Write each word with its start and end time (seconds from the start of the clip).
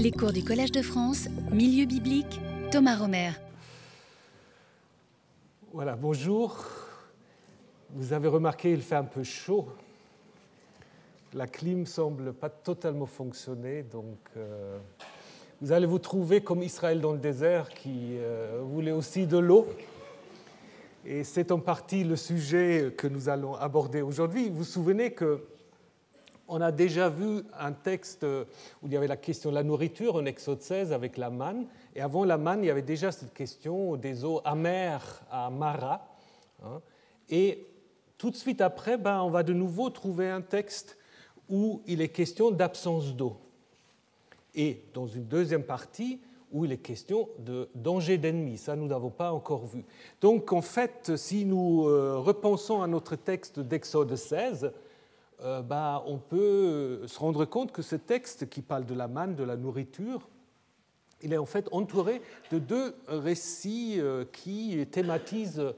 Les 0.00 0.12
cours 0.12 0.32
du 0.32 0.44
Collège 0.44 0.70
de 0.70 0.80
France, 0.80 1.26
Milieu 1.50 1.84
biblique, 1.84 2.40
Thomas 2.70 2.94
Romer. 2.94 3.32
Voilà, 5.72 5.96
bonjour. 5.96 6.64
Vous 7.90 8.12
avez 8.12 8.28
remarqué, 8.28 8.70
il 8.70 8.80
fait 8.80 8.94
un 8.94 9.02
peu 9.02 9.24
chaud. 9.24 9.66
La 11.34 11.48
clim 11.48 11.84
semble 11.84 12.32
pas 12.32 12.48
totalement 12.48 13.06
fonctionner, 13.06 13.82
donc 13.82 14.18
euh, 14.36 14.78
vous 15.60 15.72
allez 15.72 15.86
vous 15.86 15.98
trouver 15.98 16.42
comme 16.42 16.62
Israël 16.62 17.00
dans 17.00 17.12
le 17.12 17.18
désert 17.18 17.68
qui 17.68 18.18
euh, 18.18 18.60
voulait 18.62 18.92
aussi 18.92 19.26
de 19.26 19.38
l'eau. 19.38 19.66
Et 21.04 21.24
c'est 21.24 21.50
en 21.50 21.58
partie 21.58 22.04
le 22.04 22.14
sujet 22.14 22.94
que 22.96 23.08
nous 23.08 23.28
allons 23.28 23.56
aborder 23.56 24.02
aujourd'hui. 24.02 24.48
Vous 24.48 24.58
vous 24.58 24.64
souvenez 24.64 25.10
que 25.10 25.42
on 26.48 26.60
a 26.60 26.72
déjà 26.72 27.08
vu 27.08 27.42
un 27.58 27.72
texte 27.72 28.24
où 28.24 28.86
il 28.86 28.92
y 28.92 28.96
avait 28.96 29.06
la 29.06 29.16
question 29.16 29.50
de 29.50 29.54
la 29.54 29.62
nourriture 29.62 30.16
en 30.16 30.24
Exode 30.24 30.62
16 30.62 30.92
avec 30.92 31.18
la 31.18 31.30
manne. 31.30 31.66
Et 31.94 32.00
avant 32.00 32.24
la 32.24 32.38
manne, 32.38 32.64
il 32.64 32.66
y 32.66 32.70
avait 32.70 32.82
déjà 32.82 33.12
cette 33.12 33.34
question 33.34 33.96
des 33.96 34.24
eaux 34.24 34.40
amères 34.44 35.22
à 35.30 35.50
Mara. 35.50 36.08
Hein. 36.64 36.80
Et 37.28 37.66
tout 38.16 38.30
de 38.30 38.36
suite 38.36 38.62
après, 38.62 38.96
ben, 38.96 39.20
on 39.22 39.30
va 39.30 39.42
de 39.42 39.52
nouveau 39.52 39.90
trouver 39.90 40.30
un 40.30 40.40
texte 40.40 40.96
où 41.50 41.82
il 41.86 42.00
est 42.00 42.08
question 42.08 42.50
d'absence 42.50 43.14
d'eau. 43.14 43.36
Et 44.54 44.84
dans 44.94 45.06
une 45.06 45.24
deuxième 45.24 45.64
partie, 45.64 46.20
où 46.50 46.64
il 46.64 46.72
est 46.72 46.78
question 46.78 47.28
de 47.38 47.68
danger 47.74 48.16
d'ennemi. 48.16 48.56
Ça, 48.56 48.74
nous 48.74 48.86
n'avons 48.86 49.10
pas 49.10 49.32
encore 49.32 49.66
vu. 49.66 49.84
Donc, 50.20 50.52
en 50.52 50.62
fait, 50.62 51.14
si 51.16 51.44
nous 51.44 51.86
euh, 51.86 52.16
repensons 52.18 52.80
à 52.80 52.86
notre 52.86 53.16
texte 53.16 53.60
d'Exode 53.60 54.16
16, 54.16 54.72
euh, 55.40 55.62
bah, 55.62 56.02
on 56.06 56.18
peut 56.18 57.06
se 57.06 57.18
rendre 57.18 57.44
compte 57.44 57.70
que 57.70 57.82
ce 57.82 57.94
texte 57.94 58.48
qui 58.48 58.60
parle 58.60 58.86
de 58.86 58.94
la 58.94 59.06
manne, 59.06 59.36
de 59.36 59.44
la 59.44 59.56
nourriture, 59.56 60.28
il 61.22 61.32
est 61.32 61.38
en 61.38 61.46
fait 61.46 61.68
entouré 61.70 62.22
de 62.50 62.58
deux 62.58 62.96
récits 63.06 63.96
euh, 63.98 64.24
qui 64.24 64.84
thématisent 64.90 65.60
euh, 65.60 65.72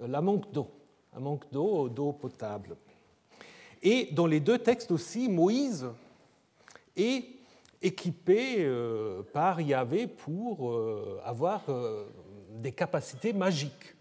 la 0.00 0.20
manque 0.20 0.50
d'eau, 0.52 0.70
un 1.14 1.20
manque 1.20 1.50
d'eau, 1.50 1.88
d'eau 1.88 2.12
potable. 2.12 2.76
Et 3.82 4.10
dans 4.12 4.26
les 4.26 4.40
deux 4.40 4.58
textes 4.58 4.90
aussi, 4.90 5.30
Moïse 5.30 5.86
est 6.94 7.24
équipé 7.80 8.68
par 9.32 9.60
Yahvé 9.60 10.06
pour 10.06 10.74
avoir 11.24 11.62
des 12.50 12.72
capacités 12.72 13.32
magiques. 13.34 13.94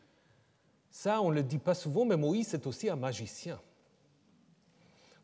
Ça, 0.89 1.21
on 1.21 1.29
ne 1.29 1.35
le 1.35 1.43
dit 1.43 1.57
pas 1.57 1.75
souvent, 1.75 2.05
mais 2.05 2.15
Moïse 2.15 2.53
est 2.53 2.65
aussi 2.65 2.89
un 2.89 2.95
magicien. 2.95 3.59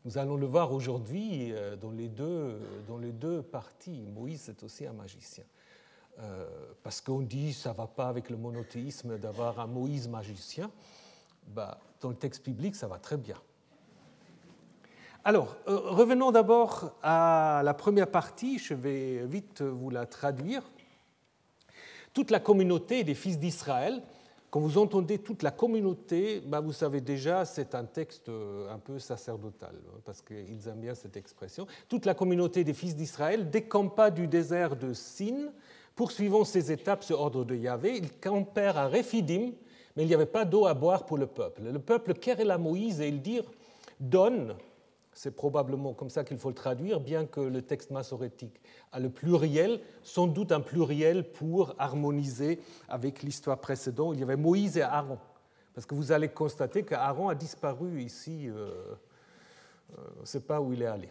Nous 0.03 0.17
allons 0.17 0.35
le 0.35 0.47
voir 0.47 0.73
aujourd'hui 0.73 1.51
euh, 1.51 1.75
dans, 1.75 1.91
les 1.91 2.07
deux, 2.07 2.59
dans 2.87 2.97
les 2.97 3.11
deux 3.11 3.43
parties. 3.43 4.07
Moïse 4.15 4.49
est 4.49 4.63
aussi 4.63 4.87
un 4.87 4.93
magicien. 4.93 5.43
Euh, 6.19 6.47
parce 6.81 7.01
qu'on 7.01 7.21
dit 7.21 7.53
ça 7.53 7.71
ne 7.71 7.75
va 7.75 7.85
pas 7.85 8.07
avec 8.07 8.31
le 8.31 8.37
monothéisme 8.37 9.19
d'avoir 9.19 9.59
un 9.59 9.67
Moïse 9.67 10.07
magicien. 10.07 10.71
Bah, 11.47 11.79
dans 11.99 12.09
le 12.09 12.15
texte 12.15 12.43
biblique, 12.43 12.75
ça 12.75 12.87
va 12.87 12.97
très 12.97 13.17
bien. 13.17 13.35
Alors, 15.23 15.55
euh, 15.67 15.77
revenons 15.77 16.31
d'abord 16.31 16.95
à 17.03 17.61
la 17.63 17.75
première 17.75 18.09
partie, 18.09 18.57
je 18.57 18.73
vais 18.73 19.23
vite 19.27 19.61
vous 19.61 19.91
la 19.91 20.07
traduire. 20.07 20.63
Toute 22.11 22.31
la 22.31 22.39
communauté 22.39 23.03
des 23.03 23.13
fils 23.13 23.37
d'Israël 23.37 24.01
quand 24.51 24.59
vous 24.59 24.77
entendez 24.77 25.17
toute 25.17 25.43
la 25.43 25.51
communauté, 25.51 26.41
bah 26.45 26.59
vous 26.59 26.73
savez 26.73 26.99
déjà, 26.99 27.45
c'est 27.45 27.73
un 27.73 27.85
texte 27.85 28.27
euh, 28.27 28.69
un 28.69 28.79
peu 28.79 28.99
sacerdotal, 28.99 29.73
hein, 29.73 29.99
parce 30.03 30.21
qu'ils 30.21 30.67
aiment 30.67 30.81
bien 30.81 30.93
cette 30.93 31.15
expression. 31.15 31.65
Toute 31.87 32.05
la 32.05 32.13
communauté 32.13 32.65
des 32.65 32.73
fils 32.73 32.93
d'Israël 32.93 33.49
décampa 33.49 34.11
du 34.11 34.27
désert 34.27 34.75
de 34.75 34.91
Sin, 34.91 35.53
poursuivant 35.95 36.43
ses 36.43 36.69
étapes 36.69 37.05
sur 37.05 37.21
ordre 37.21 37.45
de 37.45 37.55
Yahvé. 37.55 37.95
Ils 37.95 38.11
campèrent 38.11 38.77
à 38.77 38.89
Rephidim, 38.89 39.53
mais 39.95 40.03
il 40.03 40.07
n'y 40.07 40.13
avait 40.13 40.25
pas 40.25 40.43
d'eau 40.43 40.65
à 40.65 40.73
boire 40.73 41.05
pour 41.05 41.17
le 41.17 41.27
peuple. 41.27 41.61
Le 41.71 41.79
peuple 41.79 42.13
querella 42.13 42.57
Moïse 42.57 42.99
et 42.99 43.07
ils 43.07 43.21
dirent 43.21 43.49
Donne 44.01 44.55
c'est 45.13 45.35
probablement 45.35 45.93
comme 45.93 46.09
ça 46.09 46.23
qu'il 46.23 46.37
faut 46.37 46.49
le 46.49 46.55
traduire, 46.55 46.99
bien 46.99 47.25
que 47.25 47.41
le 47.41 47.61
texte 47.61 47.91
massorétique 47.91 48.61
a 48.91 48.99
le 48.99 49.09
pluriel, 49.09 49.81
sans 50.03 50.27
doute 50.27 50.51
un 50.51 50.61
pluriel 50.61 51.31
pour 51.31 51.75
harmoniser 51.77 52.59
avec 52.87 53.21
l'histoire 53.21 53.59
précédente. 53.59 54.15
Il 54.15 54.21
y 54.21 54.23
avait 54.23 54.37
Moïse 54.37 54.77
et 54.77 54.81
Aaron, 54.81 55.19
parce 55.73 55.85
que 55.85 55.95
vous 55.95 56.11
allez 56.11 56.29
constater 56.29 56.83
qu'Aaron 56.83 57.29
a 57.29 57.35
disparu 57.35 58.01
ici, 58.01 58.49
on 60.17 60.21
ne 60.21 60.25
sait 60.25 60.39
pas 60.39 60.61
où 60.61 60.71
il 60.73 60.81
est 60.81 60.87
allé. 60.87 61.09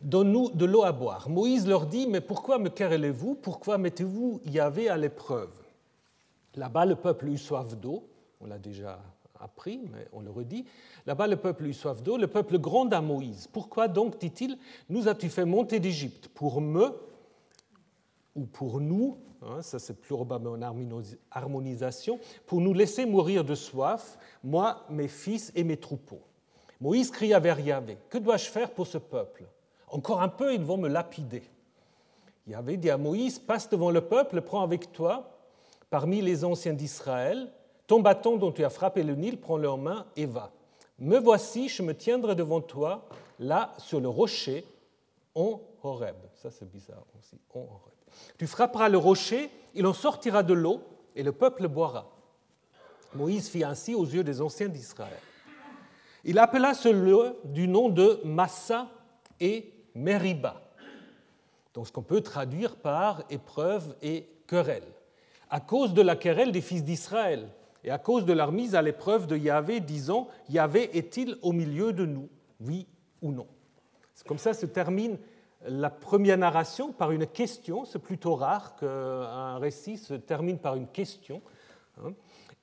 Donne-nous 0.00 0.50
de 0.50 0.64
l'eau 0.64 0.82
à 0.82 0.92
boire. 0.92 1.30
Moïse 1.30 1.66
leur 1.66 1.86
dit, 1.86 2.06
mais 2.06 2.20
pourquoi 2.20 2.58
me 2.58 2.68
querellez-vous? 2.68 3.36
Pourquoi 3.36 3.78
mettez-vous 3.78 4.40
Yahvé 4.44 4.88
à 4.88 4.96
l'épreuve? 4.96 5.52
Là-bas, 6.56 6.84
le 6.84 6.96
peuple 6.96 7.28
eut 7.28 7.38
soif 7.38 7.76
d'eau, 7.76 8.06
on 8.40 8.46
l'a 8.46 8.58
déjà 8.58 9.00
appris, 9.44 9.80
mais 9.92 10.08
on 10.12 10.20
le 10.20 10.30
redit. 10.30 10.64
Là-bas, 11.06 11.26
le 11.26 11.36
peuple 11.36 11.66
eut 11.66 11.74
soif 11.74 12.02
d'eau, 12.02 12.16
le 12.16 12.26
peuple 12.26 12.58
gronde 12.58 12.94
à 12.94 13.00
Moïse. 13.00 13.46
Pourquoi 13.46 13.88
donc, 13.88 14.18
dit-il, 14.18 14.58
nous 14.88 15.06
as-tu 15.06 15.28
fait 15.28 15.44
monter 15.44 15.78
d'Égypte? 15.78 16.28
Pour 16.28 16.60
me, 16.60 16.92
ou 18.34 18.46
pour 18.46 18.80
nous, 18.80 19.18
hein, 19.42 19.62
ça 19.62 19.78
c'est 19.78 20.00
plus 20.00 20.14
probablement 20.14 20.56
en 20.56 21.02
harmonisation, 21.30 22.18
pour 22.46 22.60
nous 22.60 22.72
laisser 22.72 23.04
mourir 23.06 23.44
de 23.44 23.54
soif, 23.54 24.18
moi, 24.42 24.84
mes 24.88 25.08
fils 25.08 25.52
et 25.54 25.62
mes 25.62 25.76
troupeaux. 25.76 26.22
Moïse 26.80 27.10
cria 27.10 27.38
vers 27.38 27.60
Yahvé 27.60 27.98
Que 28.08 28.18
dois-je 28.18 28.46
faire 28.46 28.70
pour 28.70 28.86
ce 28.86 28.98
peuple? 28.98 29.44
Encore 29.88 30.22
un 30.22 30.28
peu, 30.28 30.54
ils 30.54 30.64
vont 30.64 30.78
me 30.78 30.88
lapider. 30.88 31.42
Yahvé 32.46 32.76
dit 32.76 32.90
à 32.90 32.96
Moïse 32.96 33.38
Passe 33.38 33.68
devant 33.68 33.90
le 33.90 34.00
peuple, 34.00 34.40
prends 34.40 34.62
avec 34.62 34.90
toi, 34.92 35.38
parmi 35.90 36.20
les 36.20 36.44
anciens 36.44 36.72
d'Israël, 36.72 37.52
ton 37.86 38.00
bâton 38.00 38.36
dont 38.36 38.52
tu 38.52 38.64
as 38.64 38.70
frappé 38.70 39.02
le 39.02 39.14
Nil, 39.14 39.38
prends-le 39.38 39.68
en 39.68 39.76
main 39.76 40.06
et 40.16 40.26
va. 40.26 40.52
Me 40.98 41.18
voici, 41.18 41.68
je 41.68 41.82
me 41.82 41.94
tiendrai 41.94 42.34
devant 42.34 42.60
toi, 42.60 43.08
là, 43.38 43.72
sur 43.78 44.00
le 44.00 44.08
rocher, 44.08 44.64
en 45.34 45.60
Horeb. 45.82 46.16
Ça, 46.34 46.50
c'est 46.50 46.70
bizarre 46.70 47.04
aussi, 47.18 47.36
en 47.54 47.60
Horeb. 47.60 47.94
Tu 48.38 48.46
frapperas 48.46 48.88
le 48.88 48.98
rocher, 48.98 49.50
il 49.74 49.86
en 49.86 49.92
sortira 49.92 50.42
de 50.42 50.54
l'eau, 50.54 50.80
et 51.16 51.22
le 51.22 51.32
peuple 51.32 51.68
boira. 51.68 52.10
Moïse 53.14 53.48
fit 53.48 53.64
ainsi 53.64 53.94
aux 53.94 54.04
yeux 54.04 54.24
des 54.24 54.40
anciens 54.40 54.68
d'Israël. 54.68 55.18
Il 56.24 56.38
appela 56.38 56.74
ce 56.74 56.88
lieu 56.88 57.36
du 57.44 57.68
nom 57.68 57.88
de 57.88 58.20
Massa 58.24 58.88
et 59.40 59.72
Meriba, 59.94 60.60
donc 61.74 61.86
ce 61.86 61.92
qu'on 61.92 62.02
peut 62.02 62.22
traduire 62.22 62.76
par 62.76 63.22
épreuve 63.30 63.94
et 64.02 64.26
querelle, 64.46 64.86
à 65.50 65.60
cause 65.60 65.92
de 65.92 66.02
la 66.02 66.16
querelle 66.16 66.50
des 66.50 66.62
fils 66.62 66.82
d'Israël 66.82 67.48
et 67.84 67.90
à 67.90 67.98
cause 67.98 68.24
de 68.24 68.32
leur 68.32 68.50
mise 68.50 68.74
à 68.74 68.82
l'épreuve 68.82 69.26
de 69.26 69.36
Yahvé, 69.36 69.80
disant 69.80 70.28
Yahvé 70.48 70.96
est-il 70.96 71.36
au 71.42 71.52
milieu 71.52 71.92
de 71.92 72.06
nous? 72.06 72.28
Oui 72.60 72.86
ou 73.20 73.30
non 73.30 73.46
C'est 74.14 74.26
comme 74.26 74.38
ça 74.38 74.54
se 74.54 74.64
termine 74.64 75.18
la 75.66 75.90
première 75.90 76.38
narration 76.38 76.92
par 76.92 77.10
une 77.10 77.26
question. 77.26 77.84
C'est 77.84 77.98
plutôt 77.98 78.36
rare 78.36 78.74
qu'un 78.76 79.58
récit 79.58 79.98
se 79.98 80.14
termine 80.14 80.58
par 80.58 80.76
une 80.76 80.86
question. 80.86 81.42
Hein. 82.02 82.12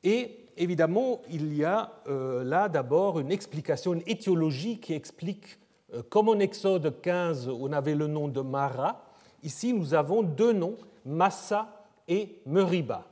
Et 0.04 0.48
évidemment, 0.58 1.22
il 1.30 1.56
y 1.56 1.64
a 1.64 1.92
euh, 2.08 2.44
là 2.44 2.68
d'abord 2.68 3.20
une 3.20 3.32
explication, 3.32 3.94
une 3.94 4.04
étiologie 4.08 4.80
qui 4.80 4.94
explique, 4.94 5.60
euh, 5.94 6.02
comme 6.10 6.30
en 6.30 6.40
Exode 6.40 7.00
15, 7.02 7.48
on 7.48 7.72
avait 7.72 7.96
le 7.96 8.08
nom 8.08 8.28
de 8.28 8.42
Mara, 8.42 9.06
ici 9.44 9.74
nous 9.74 9.94
avons 9.94 10.24
deux 10.24 10.54
noms, 10.54 10.78
Massa 11.06 11.86
et 12.08 12.42
Meriba. 12.48 13.11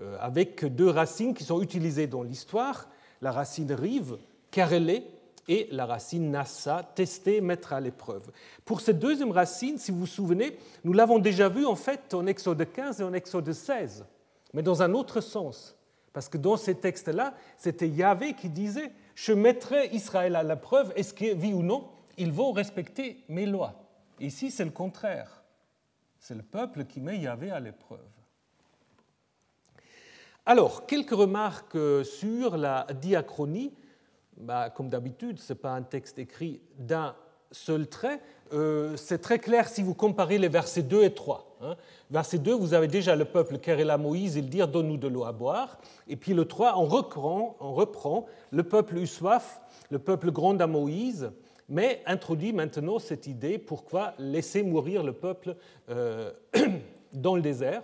Euh, 0.00 0.16
avec 0.20 0.64
deux 0.64 0.88
racines 0.88 1.34
qui 1.34 1.44
sont 1.44 1.62
utilisées 1.62 2.06
dans 2.06 2.22
l'histoire, 2.22 2.88
la 3.22 3.30
racine 3.30 3.72
rive, 3.72 4.18
carrelé, 4.50 5.04
et 5.48 5.68
la 5.70 5.86
racine 5.86 6.30
nassa, 6.30 6.90
tester, 6.94 7.40
mettre 7.40 7.72
à 7.72 7.80
l'épreuve. 7.80 8.30
Pour 8.64 8.80
cette 8.80 8.98
deuxième 8.98 9.30
racine, 9.30 9.78
si 9.78 9.90
vous 9.90 10.00
vous 10.00 10.06
souvenez, 10.06 10.58
nous 10.84 10.92
l'avons 10.92 11.18
déjà 11.18 11.48
vu 11.48 11.66
en 11.66 11.76
fait 11.76 12.14
en 12.14 12.26
Exode 12.26 12.66
15 12.72 13.00
et 13.00 13.04
en 13.04 13.12
Exode 13.12 13.52
16, 13.52 14.06
mais 14.52 14.62
dans 14.62 14.82
un 14.82 14.94
autre 14.94 15.20
sens. 15.20 15.76
Parce 16.12 16.28
que 16.28 16.38
dans 16.38 16.56
ces 16.56 16.76
textes-là, 16.76 17.34
c'était 17.58 17.88
Yahvé 17.88 18.34
qui 18.34 18.48
disait 18.48 18.92
Je 19.14 19.32
mettrai 19.32 19.88
Israël 19.88 20.36
à 20.36 20.42
l'épreuve, 20.42 20.92
est-ce 20.96 21.12
que, 21.12 21.34
oui 21.34 21.52
ou 21.52 21.62
non, 21.62 21.88
ils 22.16 22.32
vont 22.32 22.52
respecter 22.52 23.22
mes 23.28 23.46
lois? 23.46 23.74
Ici, 24.20 24.50
c'est 24.50 24.64
le 24.64 24.70
contraire. 24.70 25.42
C'est 26.18 26.36
le 26.36 26.42
peuple 26.42 26.84
qui 26.84 27.00
met 27.00 27.18
Yahvé 27.18 27.50
à 27.50 27.60
l'épreuve. 27.60 27.98
Alors, 30.46 30.84
quelques 30.84 31.14
remarques 31.14 31.78
sur 32.04 32.58
la 32.58 32.86
diachronie. 33.00 33.72
Bah, 34.36 34.68
comme 34.68 34.90
d'habitude, 34.90 35.38
ce 35.38 35.52
n'est 35.52 35.58
pas 35.58 35.70
un 35.70 35.80
texte 35.80 36.18
écrit 36.18 36.60
d'un 36.78 37.14
seul 37.50 37.86
trait. 37.86 38.20
Euh, 38.52 38.94
c'est 38.96 39.22
très 39.22 39.38
clair 39.38 39.68
si 39.68 39.82
vous 39.82 39.94
comparez 39.94 40.36
les 40.36 40.48
versets 40.48 40.82
2 40.82 41.04
et 41.04 41.14
3. 41.14 41.56
Hein. 41.62 41.76
Verset 42.10 42.38
2, 42.38 42.52
vous 42.52 42.74
avez 42.74 42.88
déjà 42.88 43.16
le 43.16 43.24
peuple 43.24 43.58
la 43.66 43.96
Moïse, 43.96 44.36
il 44.36 44.50
dit 44.50 44.58
Donne-nous 44.58 44.98
de 44.98 45.08
l'eau 45.08 45.24
à 45.24 45.32
boire. 45.32 45.78
Et 46.08 46.16
puis 46.16 46.34
le 46.34 46.44
3, 46.44 46.74
on 46.76 46.84
reprend, 46.84 47.56
on 47.60 47.72
reprend 47.72 48.26
le 48.50 48.64
peuple 48.64 48.98
eut 48.98 49.06
soif, 49.06 49.62
le 49.88 49.98
peuple 49.98 50.30
gronde 50.30 50.60
à 50.60 50.66
Moïse. 50.66 51.30
mais 51.70 52.02
introduit 52.04 52.52
maintenant 52.52 52.98
cette 52.98 53.26
idée 53.26 53.56
pourquoi 53.56 54.12
laisser 54.18 54.62
mourir 54.62 55.02
le 55.02 55.14
peuple 55.14 55.56
euh, 55.88 56.32
dans 57.14 57.34
le 57.34 57.40
désert. 57.40 57.82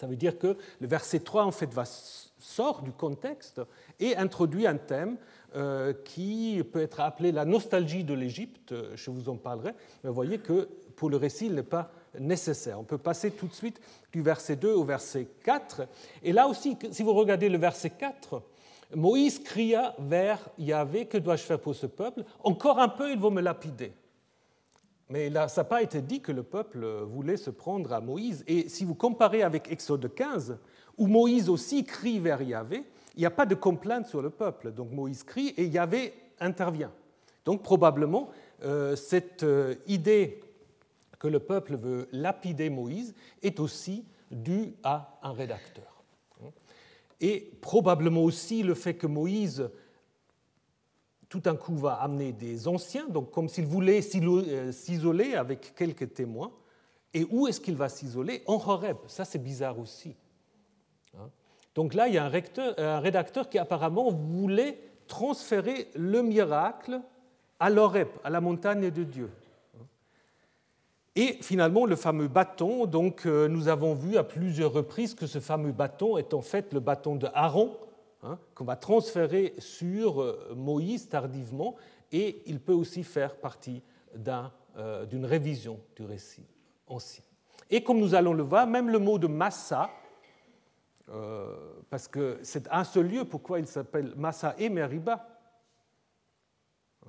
Ça 0.00 0.06
veut 0.06 0.16
dire 0.16 0.38
que 0.38 0.56
le 0.80 0.86
verset 0.86 1.20
3 1.20 1.44
en 1.44 1.50
fait 1.50 1.68
sort 2.38 2.80
du 2.80 2.90
contexte 2.90 3.60
et 3.98 4.16
introduit 4.16 4.66
un 4.66 4.78
thème 4.78 5.18
euh, 5.54 5.92
qui 5.92 6.62
peut 6.72 6.80
être 6.80 7.00
appelé 7.00 7.32
la 7.32 7.44
nostalgie 7.44 8.02
de 8.02 8.14
l'Égypte, 8.14 8.74
je 8.94 9.10
vous 9.10 9.28
en 9.28 9.36
parlerai, 9.36 9.74
mais 10.02 10.08
vous 10.08 10.14
voyez 10.14 10.38
que 10.38 10.70
pour 10.96 11.10
le 11.10 11.18
récit, 11.18 11.46
il 11.46 11.54
n'est 11.54 11.62
pas 11.62 11.92
nécessaire. 12.18 12.80
On 12.80 12.84
peut 12.84 12.96
passer 12.96 13.30
tout 13.30 13.46
de 13.46 13.52
suite 13.52 13.78
du 14.10 14.22
verset 14.22 14.56
2 14.56 14.72
au 14.72 14.84
verset 14.84 15.28
4. 15.44 15.82
Et 16.22 16.32
là 16.32 16.48
aussi, 16.48 16.78
si 16.92 17.02
vous 17.02 17.12
regardez 17.12 17.50
le 17.50 17.58
verset 17.58 17.90
4, 17.90 18.42
Moïse 18.94 19.38
cria 19.38 19.94
vers 19.98 20.38
Yahvé, 20.56 21.04
que 21.04 21.18
dois-je 21.18 21.42
faire 21.42 21.60
pour 21.60 21.74
ce 21.74 21.86
peuple? 21.86 22.24
Encore 22.42 22.78
un 22.78 22.88
peu, 22.88 23.12
ils 23.12 23.18
vont 23.18 23.30
me 23.30 23.42
lapider. 23.42 23.92
Mais 25.10 25.28
là, 25.28 25.48
ça 25.48 25.62
n'a 25.62 25.64
pas 25.64 25.82
été 25.82 26.00
dit 26.00 26.20
que 26.20 26.32
le 26.32 26.42
peuple 26.42 26.86
voulait 27.04 27.36
se 27.36 27.50
prendre 27.50 27.92
à 27.92 28.00
Moïse. 28.00 28.44
Et 28.46 28.68
si 28.68 28.84
vous 28.84 28.94
comparez 28.94 29.42
avec 29.42 29.70
Exode 29.70 30.14
15, 30.14 30.56
où 30.96 31.06
Moïse 31.06 31.48
aussi 31.48 31.84
crie 31.84 32.20
vers 32.20 32.40
Yahvé, 32.40 32.84
il 33.16 33.20
n'y 33.20 33.26
a 33.26 33.30
pas 33.30 33.46
de 33.46 33.54
complainte 33.54 34.06
sur 34.06 34.22
le 34.22 34.30
peuple. 34.30 34.72
Donc 34.72 34.92
Moïse 34.92 35.24
crie 35.24 35.52
et 35.56 35.66
Yahvé 35.66 36.14
intervient. 36.38 36.92
Donc 37.44 37.62
probablement, 37.62 38.30
euh, 38.62 38.94
cette 38.94 39.42
euh, 39.42 39.74
idée 39.86 40.40
que 41.18 41.28
le 41.28 41.40
peuple 41.40 41.76
veut 41.76 42.08
lapider 42.12 42.70
Moïse 42.70 43.14
est 43.42 43.60
aussi 43.60 44.04
due 44.30 44.74
à 44.84 45.18
un 45.22 45.32
rédacteur 45.32 45.90
et 47.20 47.50
probablement 47.60 48.22
aussi 48.22 48.62
le 48.62 48.74
fait 48.74 48.94
que 48.94 49.06
Moïse, 49.06 49.68
tout 51.30 51.40
d'un 51.40 51.54
coup, 51.54 51.76
va 51.76 51.94
amener 51.94 52.32
des 52.32 52.66
anciens, 52.66 53.06
donc 53.08 53.30
comme 53.30 53.48
s'il 53.48 53.64
voulait 53.64 54.00
euh, 54.16 54.72
s'isoler 54.72 55.34
avec 55.34 55.74
quelques 55.76 56.12
témoins. 56.12 56.50
Et 57.14 57.24
où 57.30 57.46
est-ce 57.46 57.60
qu'il 57.60 57.76
va 57.76 57.88
s'isoler? 57.88 58.42
En 58.46 58.54
Horeb. 58.54 58.96
Ça, 59.06 59.24
c'est 59.24 59.38
bizarre 59.38 59.78
aussi. 59.78 60.16
Hein? 61.16 61.30
Donc 61.74 61.94
là, 61.94 62.08
il 62.08 62.14
y 62.14 62.18
a 62.18 62.24
un, 62.24 62.98
rédacteur 63.00 63.48
qui 63.48 63.58
apparemment 63.58 64.10
voulait 64.10 64.78
transférer 65.06 65.88
le 65.94 66.22
miracle 66.22 67.00
à 67.60 67.70
l'Horeb, 67.70 68.08
à 68.24 68.30
la 68.30 68.40
montagne 68.40 68.90
de 68.90 69.04
Dieu. 69.04 69.30
Et 71.14 71.38
finalement, 71.42 71.86
le 71.86 71.96
fameux 71.96 72.28
bâton, 72.28 72.86
donc 72.86 73.26
euh, 73.26 73.46
nous 73.46 73.68
avons 73.68 73.94
vu 73.94 74.16
à 74.16 74.24
plusieurs 74.24 74.72
reprises 74.72 75.14
que 75.14 75.26
ce 75.26 75.38
fameux 75.38 75.72
bâton 75.72 76.16
est 76.18 76.34
en 76.34 76.42
fait 76.42 76.72
le 76.72 76.80
bâton 76.80 77.14
de 77.14 77.28
Aaron, 77.34 77.76
hein, 78.22 78.38
qu'on 78.54 78.64
va 78.64 78.76
transférer 78.76 79.54
sur 79.58 80.22
euh, 80.22 80.54
Moïse 80.56 81.08
tardivement, 81.08 81.76
et 82.12 82.42
il 82.46 82.60
peut 82.60 82.72
aussi 82.72 83.04
faire 83.04 83.36
partie 83.36 83.82
euh, 84.76 85.06
d'une 85.06 85.24
révision 85.24 85.80
du 85.96 86.04
récit 86.04 86.46
ancien. 86.86 87.24
Et 87.70 87.84
comme 87.84 87.98
nous 87.98 88.14
allons 88.14 88.32
le 88.32 88.42
voir, 88.42 88.66
même 88.66 88.88
le 88.88 88.98
mot 88.98 89.18
de 89.18 89.26
Massa, 89.26 89.90
parce 91.88 92.06
que 92.06 92.38
c'est 92.42 92.68
un 92.70 92.84
seul 92.84 93.08
lieu, 93.08 93.24
pourquoi 93.24 93.58
il 93.58 93.66
s'appelle 93.66 94.14
Massa 94.16 94.54
et 94.58 94.68
Meriba 94.68 95.26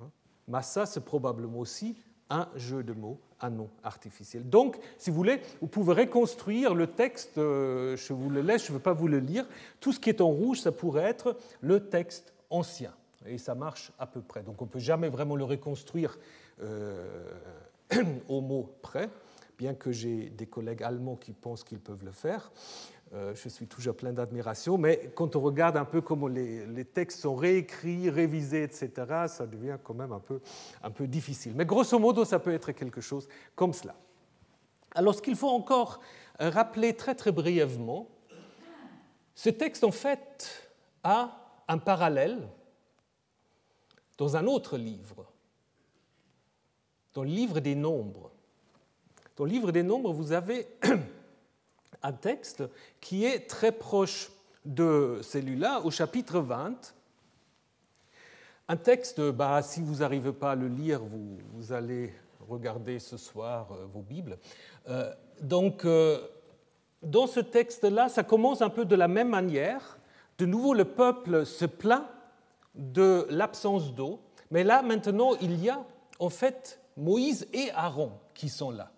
hein, 0.00 0.10
Massa, 0.48 0.86
c'est 0.86 1.04
probablement 1.04 1.60
aussi 1.60 1.96
un 2.32 2.48
jeu 2.56 2.82
de 2.82 2.92
mots 2.92 3.20
un 3.42 3.50
nom 3.50 3.68
artificiel. 3.82 4.48
Donc, 4.48 4.78
si 4.98 5.10
vous 5.10 5.16
voulez, 5.16 5.40
vous 5.60 5.66
pouvez 5.66 5.94
reconstruire 5.94 6.74
le 6.74 6.86
texte, 6.86 7.38
euh, 7.38 7.96
je 7.96 8.12
vous 8.12 8.30
le 8.30 8.40
laisse, 8.40 8.66
je 8.66 8.72
ne 8.72 8.76
veux 8.76 8.82
pas 8.82 8.92
vous 8.92 9.08
le 9.08 9.18
lire. 9.18 9.44
Tout 9.80 9.92
ce 9.92 10.00
qui 10.00 10.08
est 10.08 10.20
en 10.20 10.28
rouge, 10.28 10.60
ça 10.60 10.72
pourrait 10.72 11.04
être 11.04 11.36
le 11.60 11.88
texte 11.88 12.32
ancien. 12.50 12.92
Et 13.26 13.38
ça 13.38 13.54
marche 13.54 13.92
à 13.98 14.06
peu 14.06 14.20
près. 14.20 14.42
Donc 14.42 14.62
on 14.62 14.64
ne 14.64 14.70
peut 14.70 14.78
jamais 14.78 15.08
vraiment 15.08 15.36
le 15.36 15.44
reconstruire 15.44 16.18
euh, 16.62 17.30
au 18.28 18.40
mot 18.40 18.70
près, 18.82 19.08
bien 19.58 19.74
que 19.74 19.92
j'ai 19.92 20.30
des 20.30 20.46
collègues 20.46 20.82
allemands 20.82 21.16
qui 21.16 21.32
pensent 21.32 21.64
qu'ils 21.64 21.80
peuvent 21.80 22.04
le 22.04 22.12
faire. 22.12 22.52
Euh, 23.14 23.34
je 23.34 23.48
suis 23.50 23.66
toujours 23.66 23.94
plein 23.94 24.12
d'admiration, 24.12 24.78
mais 24.78 25.12
quand 25.14 25.36
on 25.36 25.40
regarde 25.40 25.76
un 25.76 25.84
peu 25.84 26.00
comment 26.00 26.28
les, 26.28 26.84
textes 26.84 27.20
sont 27.20 27.34
réécrits, 27.34 28.08
révisés, 28.08 28.62
etc., 28.62 28.90
ça 29.26 29.46
devient 29.46 29.76
quand 29.84 29.92
même 29.92 30.12
un 30.12 30.18
peu, 30.18 30.40
un 30.82 30.90
peu 30.90 31.06
difficile. 31.06 31.52
Mais 31.54 31.66
grosso 31.66 31.98
modo, 31.98 32.24
ça 32.24 32.38
peut 32.38 32.54
être 32.54 32.72
quelque 32.72 33.02
chose 33.02 33.28
comme 33.54 33.74
cela. 33.74 33.94
Alors, 34.94 35.14
ce 35.14 35.20
qu'il 35.20 35.36
faut 35.36 35.50
encore 35.50 36.00
rappeler 36.38 36.94
très 36.94 37.14
très 37.14 37.32
brièvement, 37.32 38.08
ce 39.34 39.50
texte, 39.50 39.84
en 39.84 39.90
fait, 39.90 40.72
a 41.04 41.36
un 41.68 41.78
parallèle 41.78 42.48
dans 44.16 44.36
un 44.36 44.46
autre 44.46 44.78
livre, 44.78 45.26
dans 47.12 47.24
le 47.24 47.30
livre 47.30 47.60
des 47.60 47.74
nombres. 47.74 48.30
Dans 49.36 49.44
le 49.44 49.50
livre 49.50 49.70
des 49.70 49.82
nombres, 49.82 50.12
vous 50.12 50.32
avez 50.32 50.66
un 52.02 52.12
texte 52.12 52.64
qui 53.00 53.24
est 53.24 53.48
très 53.48 53.72
proche 53.72 54.30
de 54.64 55.20
celui-là, 55.22 55.80
au 55.80 55.90
chapitre 55.90 56.40
20. 56.40 56.94
Un 58.68 58.76
texte, 58.76 59.20
bah, 59.20 59.60
si 59.62 59.80
vous 59.80 59.96
n'arrivez 59.96 60.32
pas 60.32 60.52
à 60.52 60.54
le 60.54 60.68
lire, 60.68 61.00
vous, 61.02 61.72
allez 61.72 62.12
regarder 62.48 62.98
ce 62.98 63.16
soir 63.16 63.72
euh, 63.72 63.86
vos 63.92 64.02
Bibles. 64.02 64.38
Euh, 64.88 65.12
donc, 65.40 65.84
euh, 65.84 66.20
dans 67.02 67.26
ce 67.26 67.40
texte-là, 67.40 68.08
ça 68.08 68.22
commence 68.22 68.62
un 68.62 68.70
peu 68.70 68.84
de 68.84 68.94
la 68.94 69.08
même 69.08 69.28
manière. 69.28 69.98
De 70.38 70.46
nouveau, 70.46 70.74
le 70.74 70.84
peuple 70.84 71.44
se 71.44 71.64
plaint 71.64 72.06
de 72.74 73.26
l'absence 73.30 73.94
d'eau, 73.94 74.20
mais 74.50 74.64
là, 74.64 74.82
maintenant, 74.82 75.34
il 75.40 75.62
y 75.62 75.68
a 75.68 75.84
en 76.18 76.30
fait 76.30 76.80
Moïse 76.96 77.48
et 77.52 77.70
Aaron 77.72 78.12
qui 78.34 78.48
sont 78.48 78.70
là. 78.70 78.90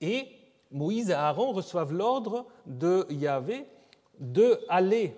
Et 0.00 0.28
Moïse 0.72 1.10
et 1.10 1.14
Aaron 1.14 1.52
reçoivent 1.52 1.92
l'ordre 1.92 2.46
de 2.66 3.06
Yahvé 3.10 3.66
de 4.18 4.60
aller 4.68 5.16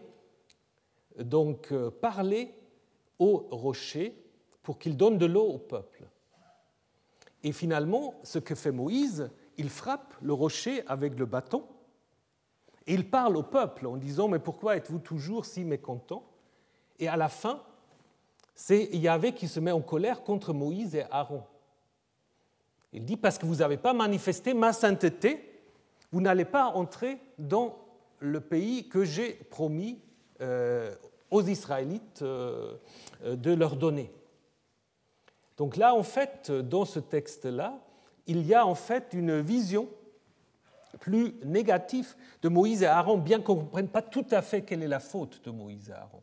donc 1.18 1.72
euh, 1.72 1.90
parler 1.90 2.54
au 3.18 3.46
rocher 3.50 4.20
pour 4.62 4.78
qu'il 4.78 4.96
donne 4.96 5.18
de 5.18 5.26
l'eau 5.26 5.46
au 5.46 5.58
peuple. 5.58 6.04
Et 7.42 7.52
finalement, 7.52 8.14
ce 8.22 8.38
que 8.38 8.54
fait 8.54 8.72
Moïse, 8.72 9.30
il 9.56 9.68
frappe 9.68 10.14
le 10.20 10.32
rocher 10.32 10.82
avec 10.86 11.18
le 11.18 11.26
bâton 11.26 11.64
et 12.86 12.94
il 12.94 13.08
parle 13.08 13.36
au 13.36 13.42
peuple 13.42 13.86
en 13.86 13.96
disant 13.96 14.28
Mais 14.28 14.38
pourquoi 14.38 14.76
êtes-vous 14.76 14.98
toujours 14.98 15.44
si 15.44 15.64
mécontents? 15.64 16.24
Et 16.98 17.08
à 17.08 17.16
la 17.16 17.28
fin, 17.28 17.62
c'est 18.54 18.84
Yahvé 18.96 19.32
qui 19.32 19.48
se 19.48 19.60
met 19.60 19.72
en 19.72 19.80
colère 19.80 20.22
contre 20.22 20.52
Moïse 20.52 20.94
et 20.94 21.04
Aaron. 21.10 21.42
Il 22.94 23.04
dit, 23.04 23.16
parce 23.16 23.38
que 23.38 23.44
vous 23.44 23.56
n'avez 23.56 23.76
pas 23.76 23.92
manifesté 23.92 24.54
ma 24.54 24.72
sainteté, 24.72 25.50
vous 26.12 26.20
n'allez 26.20 26.44
pas 26.44 26.66
entrer 26.66 27.18
dans 27.38 27.76
le 28.20 28.40
pays 28.40 28.88
que 28.88 29.04
j'ai 29.04 29.32
promis 29.32 29.98
euh, 30.40 30.94
aux 31.30 31.42
Israélites 31.42 32.22
euh, 32.22 32.76
de 33.24 33.52
leur 33.52 33.74
donner. 33.76 34.12
Donc 35.56 35.76
là, 35.76 35.94
en 35.94 36.04
fait, 36.04 36.52
dans 36.52 36.84
ce 36.84 37.00
texte-là, 37.00 37.78
il 38.26 38.46
y 38.46 38.54
a 38.54 38.64
en 38.64 38.76
fait 38.76 39.08
une 39.12 39.40
vision 39.40 39.88
plus 41.00 41.34
négative 41.44 42.14
de 42.42 42.48
Moïse 42.48 42.82
et 42.82 42.86
Aaron, 42.86 43.18
bien 43.18 43.40
qu'on 43.40 43.56
ne 43.56 43.60
comprenne 43.60 43.88
pas 43.88 44.02
tout 44.02 44.26
à 44.30 44.40
fait 44.40 44.62
quelle 44.62 44.82
est 44.82 44.88
la 44.88 45.00
faute 45.00 45.44
de 45.44 45.50
Moïse 45.50 45.90
et 45.90 45.92
Aaron. 45.92 46.22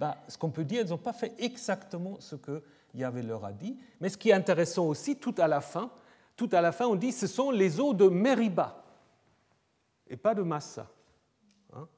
Ben, 0.00 0.14
ce 0.28 0.36
qu'on 0.36 0.50
peut 0.50 0.64
dire, 0.64 0.82
ils 0.82 0.90
n'ont 0.90 0.98
pas 0.98 1.12
fait 1.12 1.32
exactement 1.38 2.16
ce 2.20 2.36
que 2.36 2.62
Yahvé 2.94 3.22
leur 3.22 3.44
a 3.44 3.52
dit. 3.52 3.76
Mais 4.00 4.08
ce 4.08 4.16
qui 4.16 4.30
est 4.30 4.34
intéressant 4.34 4.86
aussi, 4.86 5.16
tout 5.16 5.34
à 5.38 5.46
la 5.46 5.60
fin, 5.60 5.90
tout 6.36 6.48
à 6.52 6.60
la 6.60 6.72
fin, 6.72 6.86
on 6.86 6.96
dit 6.96 7.12
ce 7.12 7.26
sont 7.26 7.50
les 7.50 7.80
eaux 7.80 7.94
de 7.94 8.08
Meriba 8.08 8.84
et 10.08 10.16
pas 10.16 10.34
de 10.34 10.42
Massa. 10.42 10.88
Hein. 11.72 11.88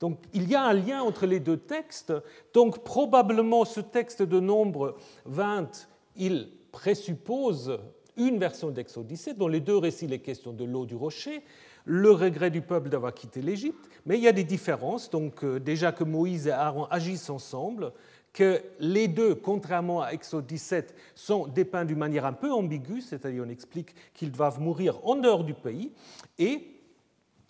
Donc 0.00 0.20
il 0.32 0.48
y 0.48 0.54
a 0.54 0.62
un 0.62 0.72
lien 0.72 1.02
entre 1.02 1.26
les 1.26 1.40
deux 1.40 1.56
textes. 1.56 2.12
Donc 2.54 2.84
probablement 2.84 3.64
ce 3.64 3.80
texte 3.80 4.22
de 4.22 4.40
nombre 4.40 4.96
20, 5.26 5.88
il 6.16 6.50
présuppose 6.70 7.78
une 8.16 8.38
version 8.38 8.70
d'Exode 8.70 9.06
17, 9.06 9.38
dont 9.38 9.48
les 9.48 9.60
deux 9.60 9.76
récits 9.76 10.06
les 10.06 10.20
questions 10.20 10.52
de 10.52 10.64
l'eau 10.64 10.86
du 10.86 10.96
rocher, 10.96 11.42
le 11.84 12.10
regret 12.10 12.50
du 12.50 12.60
peuple 12.60 12.88
d'avoir 12.88 13.14
quitté 13.14 13.40
l'Égypte, 13.40 13.88
mais 14.04 14.18
il 14.18 14.22
y 14.22 14.28
a 14.28 14.32
des 14.32 14.44
différences. 14.44 15.08
Donc 15.08 15.44
euh, 15.44 15.58
déjà 15.58 15.92
que 15.92 16.04
Moïse 16.04 16.48
et 16.48 16.50
Aaron 16.50 16.86
agissent 16.86 17.30
ensemble, 17.30 17.92
que 18.32 18.62
les 18.78 19.08
deux, 19.08 19.34
contrairement 19.34 20.02
à 20.02 20.12
Exode 20.12 20.46
17, 20.46 20.94
sont 21.14 21.46
dépeints 21.46 21.84
d'une 21.84 21.98
manière 21.98 22.26
un 22.26 22.32
peu 22.32 22.52
ambiguë, 22.52 23.00
c'est-à-dire 23.00 23.44
on 23.46 23.50
explique 23.50 23.94
qu'ils 24.14 24.30
doivent 24.30 24.60
mourir 24.60 25.04
en 25.06 25.16
dehors 25.16 25.44
du 25.44 25.54
pays, 25.54 25.92
et 26.38 26.80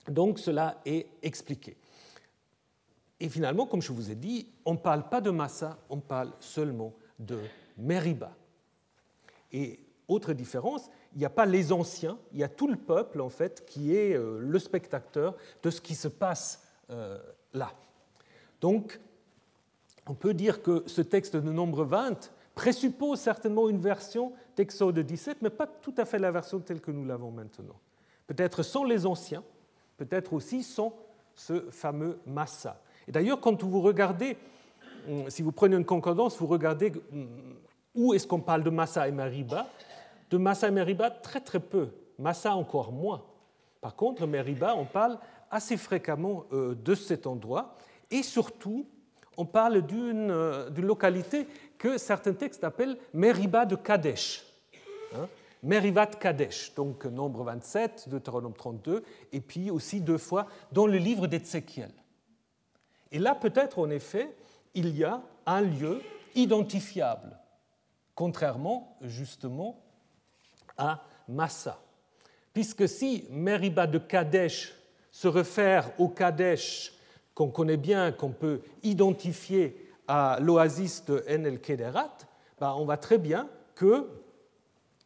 donc 0.08 0.38
cela 0.38 0.80
est 0.86 1.06
expliqué. 1.22 1.76
Et 3.20 3.28
finalement, 3.28 3.66
comme 3.66 3.82
je 3.82 3.92
vous 3.92 4.10
ai 4.10 4.14
dit, 4.14 4.48
on 4.64 4.74
ne 4.74 4.78
parle 4.78 5.08
pas 5.08 5.20
de 5.20 5.30
Massa, 5.30 5.78
on 5.90 5.98
parle 5.98 6.32
seulement 6.38 6.94
de 7.18 7.38
Meriba. 7.76 8.32
Et 9.52 9.80
autre 10.06 10.32
différence, 10.32 10.88
il 11.12 11.18
n'y 11.18 11.24
a 11.24 11.30
pas 11.30 11.46
les 11.46 11.72
anciens, 11.72 12.18
il 12.32 12.38
y 12.38 12.44
a 12.44 12.48
tout 12.48 12.68
le 12.68 12.76
peuple 12.76 13.20
en 13.20 13.28
fait 13.28 13.66
qui 13.66 13.94
est 13.94 14.14
euh, 14.14 14.38
le 14.40 14.58
spectateur 14.58 15.36
de 15.62 15.70
ce 15.70 15.80
qui 15.80 15.94
se 15.94 16.08
passe 16.08 16.62
euh, 16.90 17.18
là. 17.52 17.72
Donc, 18.60 19.00
on 20.08 20.14
peut 20.14 20.34
dire 20.34 20.62
que 20.62 20.82
ce 20.86 21.02
texte 21.02 21.36
de 21.36 21.52
nombre 21.52 21.84
20 21.84 22.32
présuppose 22.54 23.20
certainement 23.20 23.68
une 23.68 23.78
version 23.78 24.32
d'Exode 24.56 24.98
17, 24.98 25.42
mais 25.42 25.50
pas 25.50 25.66
tout 25.66 25.94
à 25.96 26.04
fait 26.04 26.18
la 26.18 26.30
version 26.30 26.58
telle 26.58 26.80
que 26.80 26.90
nous 26.90 27.04
l'avons 27.04 27.30
maintenant. 27.30 27.78
Peut-être 28.26 28.62
sans 28.62 28.84
les 28.84 29.06
anciens, 29.06 29.44
peut-être 29.96 30.32
aussi 30.32 30.62
sans 30.62 30.96
ce 31.34 31.70
fameux 31.70 32.18
Massa. 32.26 32.80
Et 33.06 33.12
d'ailleurs, 33.12 33.40
quand 33.40 33.62
vous 33.62 33.80
regardez, 33.80 34.36
hum, 35.08 35.30
si 35.30 35.42
vous 35.42 35.52
prenez 35.52 35.76
une 35.76 35.84
concordance, 35.84 36.36
vous 36.38 36.46
regardez 36.46 36.92
hum, 37.12 37.28
où 37.94 38.14
est-ce 38.14 38.26
qu'on 38.26 38.40
parle 38.40 38.64
de 38.64 38.70
Massa 38.70 39.06
et 39.06 39.12
Meriba? 39.12 39.66
De 40.30 40.36
Massa 40.36 40.68
et 40.68 40.72
Meriba, 40.72 41.10
très 41.10 41.40
très 41.40 41.60
peu. 41.60 41.90
Massa 42.18 42.54
encore 42.56 42.92
moins. 42.92 43.22
Par 43.80 43.94
contre, 43.94 44.26
Meriba, 44.26 44.74
on 44.74 44.84
parle 44.84 45.18
assez 45.50 45.76
fréquemment 45.76 46.44
euh, 46.52 46.74
de 46.74 46.94
cet 46.94 47.26
endroit. 47.26 47.76
Et 48.10 48.22
surtout, 48.22 48.86
on 49.38 49.46
parle 49.46 49.76
euh, 49.76 50.68
d'une 50.68 50.86
localité 50.86 51.46
que 51.78 51.96
certains 51.96 52.34
textes 52.34 52.64
appellent 52.64 52.98
Meriba 53.14 53.64
de 53.64 53.76
Kadesh. 53.76 54.44
Hein 55.14 55.28
Merivat 55.62 56.06
Kadesh, 56.06 56.74
donc 56.74 57.04
nombre 57.04 57.42
27, 57.44 58.08
Deutéronome 58.08 58.54
32, 58.54 59.02
et 59.32 59.40
puis 59.40 59.70
aussi 59.70 60.00
deux 60.00 60.18
fois 60.18 60.46
dans 60.70 60.86
le 60.86 60.98
livre 60.98 61.26
d'Ézéchiel. 61.26 61.90
Et 63.10 63.18
là, 63.18 63.34
peut-être, 63.34 63.80
en 63.80 63.90
effet, 63.90 64.36
il 64.74 64.96
y 64.96 65.02
a 65.02 65.20
un 65.46 65.60
lieu 65.62 66.00
identifiable, 66.34 67.36
contrairement 68.14 68.96
justement 69.02 69.82
à 70.76 71.02
Massa. 71.28 71.80
Puisque 72.52 72.88
si 72.88 73.26
Meriba 73.30 73.86
de 73.86 73.98
Kadesh 73.98 74.74
se 75.10 75.26
réfère 75.26 75.90
au 75.98 76.08
Kadesh 76.08 76.92
qu'on 77.38 77.50
connaît 77.50 77.76
bien, 77.76 78.10
qu'on 78.10 78.32
peut 78.32 78.62
identifier 78.82 79.76
à 80.08 80.38
l'oasis 80.40 81.04
de 81.04 81.24
En 81.30 81.44
el 81.44 81.60
Kederat, 81.60 82.16
ben 82.58 82.74
on 82.76 82.84
voit 82.84 82.96
très 82.96 83.16
bien 83.16 83.48
que 83.76 84.08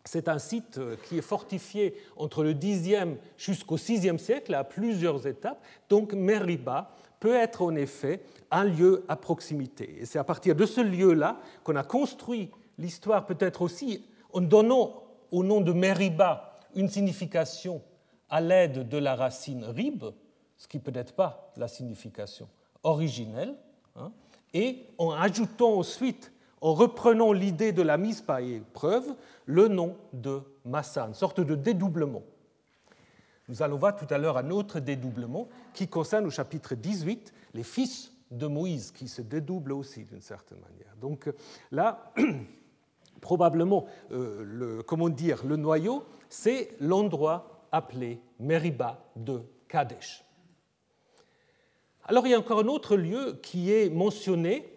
c'est 0.02 0.28
un 0.28 0.38
site 0.38 0.80
qui 1.04 1.18
est 1.18 1.22
fortifié 1.22 1.94
entre 2.16 2.42
le 2.42 2.54
Xe 2.54 3.18
jusqu'au 3.36 3.76
VIe 3.76 4.18
siècle 4.18 4.54
à 4.54 4.64
plusieurs 4.64 5.26
étapes. 5.26 5.62
Donc 5.90 6.14
Meriba 6.14 6.96
peut 7.20 7.34
être 7.34 7.60
en 7.60 7.74
effet 7.74 8.22
un 8.50 8.64
lieu 8.64 9.04
à 9.08 9.16
proximité. 9.16 9.98
Et 10.00 10.06
c'est 10.06 10.18
à 10.18 10.24
partir 10.24 10.54
de 10.54 10.64
ce 10.64 10.80
lieu-là 10.80 11.38
qu'on 11.64 11.76
a 11.76 11.84
construit 11.84 12.50
l'histoire 12.78 13.26
peut-être 13.26 13.60
aussi 13.60 14.06
en 14.32 14.40
donnant 14.40 15.02
au 15.30 15.44
nom 15.44 15.60
de 15.60 15.74
Meriba 15.74 16.58
une 16.74 16.88
signification 16.88 17.82
à 18.30 18.40
l'aide 18.40 18.88
de 18.88 18.96
la 18.96 19.16
racine 19.16 19.64
rib, 19.64 20.04
ce 20.62 20.68
qui 20.68 20.78
peut-être 20.78 21.14
pas 21.14 21.50
la 21.56 21.66
signification 21.66 22.48
originelle, 22.84 23.56
hein, 23.96 24.12
et 24.54 24.86
en 24.96 25.10
ajoutant 25.10 25.76
ensuite, 25.76 26.30
en 26.60 26.72
reprenant 26.72 27.32
l'idée 27.32 27.72
de 27.72 27.82
la 27.82 27.96
mise 27.96 28.20
par 28.20 28.38
épreuve, 28.38 29.16
le 29.46 29.66
nom 29.66 29.96
de 30.12 30.40
Massa, 30.64 31.06
une 31.06 31.14
sorte 31.14 31.40
de 31.40 31.56
dédoublement. 31.56 32.22
Nous 33.48 33.60
allons 33.60 33.76
voir 33.76 33.96
tout 33.96 34.06
à 34.08 34.18
l'heure 34.18 34.36
un 34.36 34.50
autre 34.50 34.78
dédoublement 34.78 35.48
qui 35.74 35.88
concerne 35.88 36.26
au 36.26 36.30
chapitre 36.30 36.76
18 36.76 37.34
les 37.54 37.64
fils 37.64 38.12
de 38.30 38.46
Moïse, 38.46 38.92
qui 38.92 39.08
se 39.08 39.20
dédoublent 39.20 39.72
aussi 39.72 40.04
d'une 40.04 40.20
certaine 40.20 40.60
manière. 40.60 40.94
Donc 41.00 41.28
là, 41.72 42.14
probablement, 43.20 43.86
euh, 44.12 44.44
le, 44.44 44.82
comment 44.84 45.08
dire, 45.08 45.44
le 45.44 45.56
noyau, 45.56 46.04
c'est 46.28 46.76
l'endroit 46.78 47.66
appelé 47.72 48.20
Meriba 48.38 49.04
de 49.16 49.42
Kadesh. 49.66 50.24
Alors 52.04 52.26
il 52.26 52.30
y 52.30 52.34
a 52.34 52.38
encore 52.38 52.60
un 52.60 52.68
autre 52.68 52.96
lieu 52.96 53.38
qui 53.42 53.72
est 53.72 53.88
mentionné, 53.88 54.68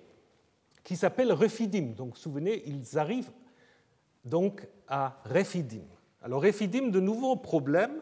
qui 0.83 0.95
s'appelle 0.95 1.31
Refidim. 1.33 1.93
Donc 1.95 2.17
souvenez, 2.17 2.63
ils 2.67 2.97
arrivent 2.97 3.31
donc 4.23 4.67
à 4.87 5.21
Refidim. 5.25 5.83
Alors 6.21 6.41
Refidim, 6.41 6.89
de 6.89 6.99
nouveau 6.99 7.35
problème, 7.35 8.01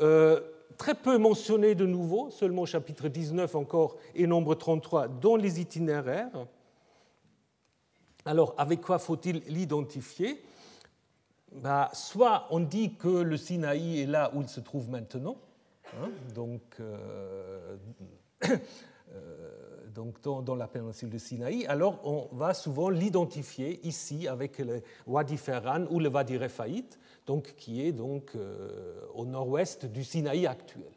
euh, 0.00 0.40
très 0.76 0.94
peu 0.94 1.16
mentionné 1.18 1.74
de 1.74 1.86
nouveau, 1.86 2.30
seulement 2.30 2.66
chapitre 2.66 3.08
19 3.08 3.54
encore 3.54 3.96
et 4.14 4.26
nombre 4.26 4.54
33 4.54 5.08
dans 5.08 5.36
les 5.36 5.60
itinéraires. 5.60 6.46
Alors 8.24 8.54
avec 8.58 8.80
quoi 8.80 8.98
faut-il 8.98 9.42
l'identifier? 9.46 10.42
Bah, 11.52 11.90
Soit 11.92 12.48
on 12.50 12.60
dit 12.60 12.94
que 12.94 13.08
le 13.08 13.36
Sinaï 13.36 14.00
est 14.00 14.06
là 14.06 14.30
où 14.34 14.42
il 14.42 14.48
se 14.48 14.60
trouve 14.60 14.90
maintenant, 14.90 15.36
hein, 15.94 16.10
donc, 16.34 16.62
euh, 16.80 17.76
donc 19.96 20.20
dans, 20.22 20.54
la 20.54 20.68
péninsule 20.68 21.08
de 21.08 21.18
Sinaï, 21.18 21.66
alors 21.66 22.00
on 22.04 22.28
va 22.36 22.52
souvent 22.52 22.90
l'identifier 22.90 23.80
ici 23.82 24.28
avec 24.28 24.58
le 24.58 24.82
Wadi 25.06 25.38
Ferran 25.38 25.86
ou 25.90 25.98
le 25.98 26.10
Wadi 26.10 26.36
Refaït, 26.36 26.98
donc, 27.26 27.54
qui 27.56 27.84
est 27.84 27.92
donc 27.92 28.32
euh, 28.36 29.00
au 29.14 29.24
nord-ouest 29.24 29.86
du 29.86 30.04
Sinaï 30.04 30.46
actuel. 30.46 30.92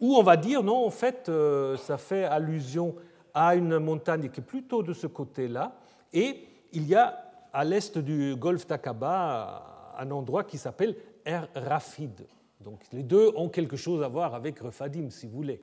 Ou 0.00 0.16
on 0.16 0.22
va 0.22 0.36
dire, 0.36 0.62
non, 0.62 0.84
en 0.84 0.90
fait, 0.90 1.28
euh, 1.28 1.76
ça 1.76 1.96
fait 1.96 2.24
allusion 2.24 2.94
à 3.32 3.54
une 3.54 3.78
montagne 3.78 4.28
qui 4.30 4.40
est 4.40 4.44
plutôt 4.44 4.82
de 4.82 4.92
ce 4.92 5.06
côté-là, 5.06 5.78
et 6.12 6.44
il 6.72 6.86
y 6.86 6.94
a 6.94 7.24
à 7.52 7.64
l'est 7.64 7.98
du 7.98 8.34
golfe 8.36 8.66
d'Aqaba 8.66 9.94
un 9.96 10.10
endroit 10.10 10.44
qui 10.44 10.58
s'appelle 10.58 10.96
Er 11.24 11.40
Rafid. 11.54 12.26
Donc 12.60 12.80
les 12.92 13.02
deux 13.02 13.32
ont 13.36 13.48
quelque 13.48 13.76
chose 13.76 14.02
à 14.02 14.08
voir 14.08 14.34
avec 14.34 14.58
Refadim, 14.58 15.10
si 15.10 15.26
vous 15.26 15.36
voulez. 15.36 15.62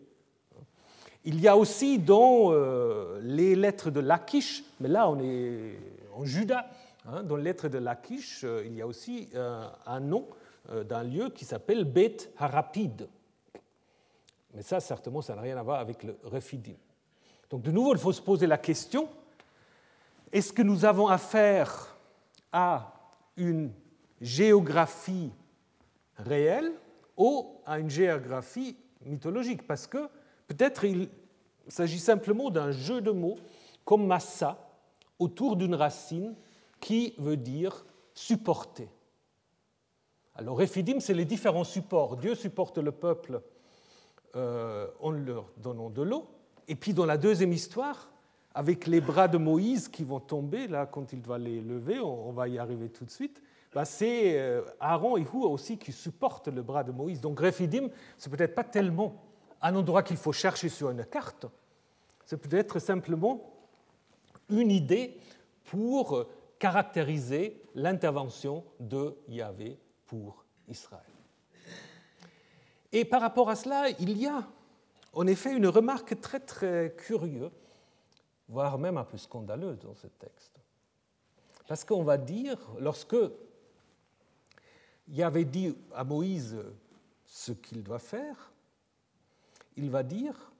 Il 1.25 1.41
y 1.41 1.47
a 1.47 1.57
aussi 1.57 1.99
dans 1.99 2.51
euh, 2.51 3.19
les 3.21 3.55
lettres 3.55 3.89
de 3.89 3.99
Lachish, 3.99 4.63
mais 4.79 4.87
là 4.87 5.09
on 5.09 5.19
est 5.19 5.77
en 6.15 6.23
Juda, 6.23 6.69
Hein, 7.07 7.21
dans 7.21 7.35
les 7.35 7.43
lettres 7.43 7.69
de 7.69 7.77
Lachish, 7.77 8.43
euh, 8.43 8.63
il 8.65 8.73
y 8.73 8.81
a 8.81 8.87
aussi 8.87 9.29
euh, 9.35 9.67
un 9.85 9.99
nom 9.99 10.27
d'un 10.89 11.03
lieu 11.03 11.29
qui 11.29 11.45
s'appelle 11.45 11.83
Beth 11.83 12.31
Harapide. 12.39 13.07
Mais 14.55 14.63
ça, 14.63 14.79
certainement, 14.79 15.21
ça 15.21 15.35
n'a 15.35 15.41
rien 15.41 15.55
à 15.57 15.61
voir 15.61 15.79
avec 15.79 16.01
le 16.01 16.17
Rephidim. 16.23 16.73
Donc, 17.51 17.61
de 17.61 17.69
nouveau, 17.69 17.93
il 17.93 17.99
faut 17.99 18.11
se 18.11 18.21
poser 18.21 18.47
la 18.47 18.57
question 18.57 19.07
est-ce 20.31 20.51
que 20.51 20.63
nous 20.63 20.83
avons 20.83 21.07
affaire 21.07 21.95
à 22.51 22.93
une 23.37 23.71
géographie 24.19 25.31
réelle 26.17 26.71
ou 27.15 27.59
à 27.65 27.79
une 27.79 27.89
géographie 27.89 28.75
mythologique? 29.05 29.67
Parce 29.67 29.87
que 29.87 30.09
peut-être 30.47 30.83
il 30.85 31.09
s'agit 31.67 31.99
simplement 31.99 32.49
d'un 32.49 32.71
jeu 32.71 33.01
de 33.01 33.11
mots 33.11 33.37
comme 33.83 34.05
massa 34.05 34.69
autour 35.19 35.55
d'une 35.55 35.75
racine 35.75 36.35
qui 36.79 37.13
veut 37.17 37.37
dire 37.37 37.85
supporter. 38.13 38.89
Alors, 40.35 40.57
Rephidim, 40.57 40.99
c'est 40.99 41.13
les 41.13 41.25
différents 41.25 41.63
supports. 41.63 42.17
Dieu 42.17 42.35
supporte 42.35 42.77
le 42.77 42.91
peuple 42.91 43.41
euh, 44.35 44.87
en 44.99 45.11
leur 45.11 45.49
donnant 45.57 45.89
de 45.89 46.01
l'eau. 46.01 46.27
Et 46.67 46.75
puis, 46.75 46.93
dans 46.93 47.05
la 47.05 47.17
deuxième 47.17 47.53
histoire, 47.53 48.11
avec 48.53 48.87
les 48.87 48.99
bras 48.99 49.27
de 49.27 49.37
Moïse 49.37 49.87
qui 49.87 50.03
vont 50.03 50.19
tomber, 50.19 50.67
là, 50.67 50.85
quand 50.85 51.13
il 51.13 51.21
doit 51.21 51.37
les 51.37 51.61
lever, 51.61 51.99
on, 51.99 52.31
va 52.33 52.47
y 52.49 52.57
arriver 52.57 52.89
tout 52.89 53.05
de 53.05 53.11
suite, 53.11 53.41
bah, 53.73 53.85
c'est 53.85 54.39
euh, 54.39 54.61
Aaron 54.79 55.17
et 55.17 55.25
Hou 55.33 55.43
aussi 55.43 55.77
qui 55.77 55.91
supportent 55.91 56.49
le 56.49 56.63
bras 56.63 56.83
de 56.83 56.91
Moïse. 56.91 57.21
Donc, 57.21 57.39
Rephidim, 57.39 57.89
c'est 58.17 58.29
peut-être 58.29 58.55
pas 58.55 58.63
tellement 58.63 59.21
un 59.61 59.75
endroit 59.75 60.03
qu'il 60.03 60.17
faut 60.17 60.33
chercher 60.33 60.69
sur 60.69 60.89
une 60.89 61.05
carte, 61.05 61.45
c'est 62.25 62.37
peut-être 62.37 62.79
simplement 62.79 63.53
une 64.49 64.71
idée 64.71 65.17
pour 65.65 66.25
caractériser 66.59 67.61
l'intervention 67.75 68.63
de 68.79 69.15
Yahvé 69.27 69.77
pour 70.05 70.45
Israël. 70.67 71.01
Et 72.91 73.05
par 73.05 73.21
rapport 73.21 73.49
à 73.49 73.55
cela, 73.55 73.89
il 73.99 74.17
y 74.17 74.27
a 74.27 74.47
en 75.13 75.27
effet 75.27 75.53
une 75.53 75.67
remarque 75.67 76.19
très 76.21 76.39
très 76.39 76.95
curieuse, 76.97 77.51
voire 78.47 78.77
même 78.77 78.97
un 78.97 79.03
peu 79.03 79.17
scandaleuse 79.17 79.79
dans 79.79 79.95
ce 79.95 80.07
texte. 80.07 80.59
Parce 81.67 81.83
qu'on 81.83 82.03
va 82.03 82.17
dire, 82.17 82.57
lorsque 82.79 83.15
Yahvé 85.07 85.45
dit 85.45 85.75
à 85.93 86.03
Moïse 86.03 86.57
ce 87.25 87.51
qu'il 87.51 87.83
doit 87.83 87.99
faire, 87.99 88.51
il 89.77 89.89
va 89.89 90.03
dire 90.03 90.51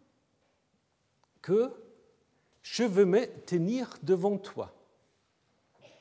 que 1.42 1.72
je 2.62 2.84
veux 2.84 3.06
me 3.06 3.26
tenir 3.46 3.98
devant 4.04 4.38
toi. 4.38 4.74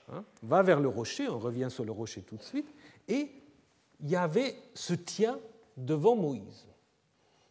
Hein, 0.08 0.24
va 0.42 0.62
vers 0.62 0.80
le 0.80 0.88
rocher, 0.88 1.28
on 1.28 1.38
revient 1.38 1.68
sur 1.70 1.84
le 1.84 1.92
rocher 1.92 2.22
tout 2.22 2.36
de 2.36 2.42
suite, 2.42 2.68
et 3.08 3.30
Yahvé 4.00 4.56
se 4.74 4.94
tient 4.94 5.38
devant 5.76 6.16
Moïse. 6.16 6.66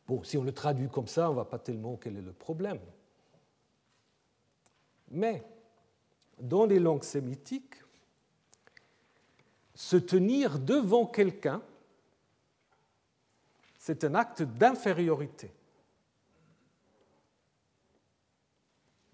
Bon, 0.08 0.24
si 0.24 0.38
on 0.38 0.44
le 0.44 0.52
traduit 0.52 0.90
comme 0.90 1.08
ça, 1.08 1.28
on 1.28 1.30
ne 1.30 1.36
voit 1.36 1.50
pas 1.50 1.60
tellement 1.60 1.98
quel 1.98 2.18
est 2.18 2.22
le 2.22 2.34
problème. 2.34 2.80
Mais 5.10 5.44
dans 6.40 6.66
les 6.66 6.80
langues 6.80 7.04
sémitiques, 7.04 7.76
se 9.76 9.98
tenir 9.98 10.60
devant 10.60 11.06
quelqu'un, 11.06 11.62
c'est 13.86 14.06
un 14.06 14.16
acte 14.16 14.44
d'infériorité. 14.44 15.52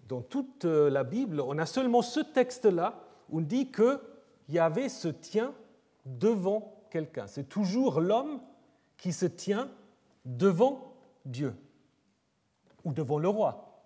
Dans 0.06 0.20
toute 0.20 0.64
la 0.64 1.02
Bible, 1.02 1.40
on 1.40 1.58
a 1.58 1.66
seulement 1.66 2.02
ce 2.02 2.20
texte-là 2.20 3.02
on 3.32 3.40
dit 3.40 3.72
que 3.72 4.00
Yahvé 4.48 4.88
se 4.88 5.08
tient 5.08 5.52
devant 6.06 6.84
quelqu'un. 6.88 7.26
C'est 7.26 7.48
toujours 7.48 8.00
l'homme 8.00 8.40
qui 8.96 9.12
se 9.12 9.26
tient 9.26 9.68
devant 10.24 10.94
Dieu 11.24 11.52
ou 12.84 12.92
devant 12.92 13.18
le 13.18 13.28
roi. 13.28 13.82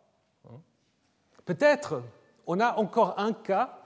Peut-être 1.47 2.03
on 2.47 2.61
a 2.61 2.77
encore 2.77 3.19
un 3.19 3.33
cas 3.33 3.79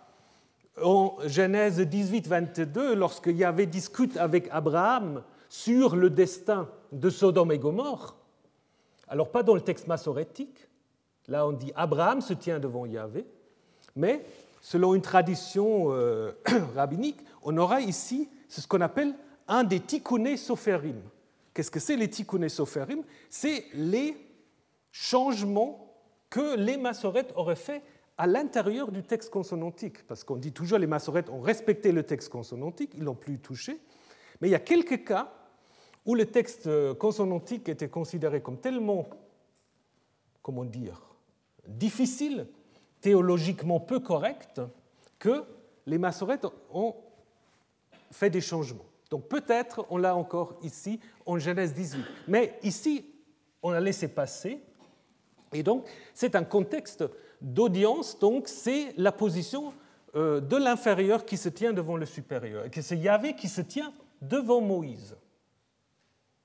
en 0.83 1.17
Genèse 1.27 1.79
18, 1.79 2.27
22, 2.27 2.97
lorsque 2.97 3.29
Yahvé 3.29 3.67
discute 3.67 4.17
avec 4.17 4.49
Abraham 4.51 5.23
sur 5.49 5.97
le 5.97 6.11
destin 6.11 6.69
de 6.93 7.11
Sodome 7.11 7.53
et 7.53 7.59
Gomorre. 7.59 8.17
Alors 9.09 9.31
pas 9.31 9.43
dans 9.43 9.55
le 9.55 9.61
texte 9.61 9.87
massorétique, 9.87 10.69
là 11.27 11.47
on 11.47 11.53
dit 11.53 11.73
Abraham 11.75 12.21
se 12.21 12.35
tient 12.35 12.61
devant 12.61 12.87
Yahvé, 12.87 13.27
mais 13.97 14.25
selon 14.61 14.95
une 14.95 15.03
tradition 15.03 15.93
euh, 15.93 16.33
rabbinique, 16.75 17.19
on 17.43 17.57
aura 17.57 17.81
ici 17.81 18.29
ce 18.49 18.67
qu'on 18.67 18.81
appelle 18.81 19.15
un 19.47 19.65
des 19.65 19.81
tikkuné 19.81 20.37
sophérim. 20.37 21.01
Qu'est-ce 21.55 21.71
que 21.71 21.81
c'est 21.81 21.97
les 21.97 22.09
tikkuné 22.09 22.49
sophérim? 22.49 23.03
C'est 23.31 23.65
les 23.75 24.17
changements 24.93 25.95
que 26.31 26.57
les 26.57 26.77
massorètes 26.77 27.33
auraient 27.35 27.57
fait 27.57 27.83
à 28.19 28.27
l'intérieur 28.27 28.91
du 28.91 29.03
texte 29.03 29.31
consonantique, 29.31 30.07
parce 30.07 30.25
qu'on 30.25 30.37
dit 30.37 30.53
toujours 30.53 30.79
les 30.79 30.87
massorètes 30.87 31.31
ont 31.31 31.41
respecté 31.41 31.93
le 31.93 32.03
texte 32.03 32.29
consonantique, 32.31 32.93
ils 32.97 33.05
l'ont 33.05 33.15
plus 33.15 33.39
touché, 33.39 33.81
mais 34.41 34.49
il 34.49 34.51
y 34.51 34.57
a 34.57 34.61
quelques 34.61 35.05
cas 35.05 35.33
où 36.09 36.15
le 36.15 36.25
texte 36.25 36.71
consonantique 36.95 37.69
était 37.69 37.91
considéré 37.91 38.41
comme 38.41 38.57
tellement, 38.57 39.07
comment 40.41 40.65
dire, 40.65 41.03
difficile, 41.67 42.47
théologiquement 43.03 43.79
peu 43.79 44.01
correct, 44.01 44.63
que 45.19 45.45
les 45.85 45.99
massorètes 45.99 46.47
ont 46.73 46.95
fait 48.11 48.31
des 48.31 48.41
changements. 48.41 48.87
Donc 49.11 49.29
peut-être 49.29 49.85
on 49.91 49.99
l'a 49.99 50.17
encore 50.17 50.59
ici 50.63 50.99
en 51.27 51.39
Genèse 51.39 51.75
18. 51.75 52.03
Mais 52.27 52.59
ici, 52.63 53.05
on 53.63 53.73
a 53.73 53.81
laissé 53.81 54.09
passer. 54.09 54.63
Et 55.53 55.63
donc 55.63 55.85
c'est 56.15 56.35
un 56.37 56.45
contexte 56.45 57.05
d'audience, 57.43 58.19
donc 58.19 58.49
c'est 58.49 58.95
la 58.97 59.13
position 59.13 59.75
euh, 60.17 60.41
de 60.41 60.57
l'inférieur 60.57 61.27
qui 61.27 61.37
se 61.37 61.51
tient 61.51 61.75
devant 61.75 61.99
le 61.99 62.07
supérieur. 62.07 62.65
Et 62.65 62.71
que 62.71 62.81
c'est 62.81 62.97
Yahvé 62.97 63.37
qui 63.37 63.49
se 63.49 63.61
tient 63.61 63.93
devant 64.23 64.63
Moïse. 64.63 65.15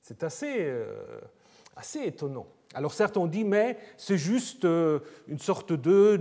C'est 0.04 0.22
assez, 0.22 0.58
euh, 0.60 1.22
assez 1.78 2.02
étonnant. 2.04 2.46
Alors 2.74 2.94
certes, 2.94 3.16
on 3.16 3.26
dit, 3.26 3.46
mais 3.46 3.78
c'est 3.98 4.18
juste 4.18 4.66
euh, 4.66 5.00
une 5.28 5.40
sorte 5.40 5.72
de, 5.72 6.20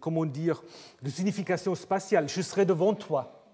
comment 0.00 0.24
dire, 0.24 0.62
de 1.02 1.10
signification 1.10 1.74
spatiale. 1.74 2.28
Je 2.28 2.40
serai 2.40 2.64
devant 2.64 2.94
toi. 2.94 3.44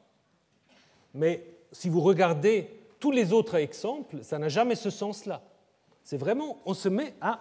Mais 1.14 1.46
si 1.72 1.88
vous 1.88 2.02
regardez 2.02 2.68
tous 2.99 3.10
les 3.10 3.32
autres 3.32 3.54
exemples, 3.54 4.22
ça 4.22 4.38
n'a 4.38 4.50
jamais 4.50 4.75
ce 4.75 4.90
sens-là. 4.90 5.42
C'est 6.04 6.18
vraiment, 6.18 6.60
on 6.66 6.75
se 6.75 6.90
met 6.90 7.14
à, 7.22 7.40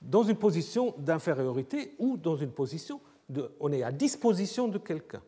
dans 0.00 0.22
une 0.22 0.36
position 0.36 0.94
d'infériorité 0.96 1.94
ou 1.98 2.16
dans 2.16 2.36
une 2.36 2.52
position 2.52 3.02
de, 3.28 3.52
on 3.60 3.70
est 3.70 3.82
à 3.82 3.92
disposition 3.92 4.66
de 4.66 4.78
quelqu'un. 4.78 5.22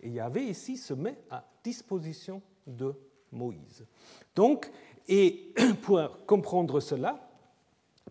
Et 0.00 0.08
Yahvé 0.08 0.44
ici 0.44 0.78
se 0.78 0.94
met 0.94 1.18
à 1.30 1.44
disposition 1.62 2.40
de 2.66 2.94
Moïse. 3.36 3.86
Donc, 4.34 4.70
et 5.08 5.52
pour 5.82 6.24
comprendre 6.26 6.80
cela, 6.80 7.28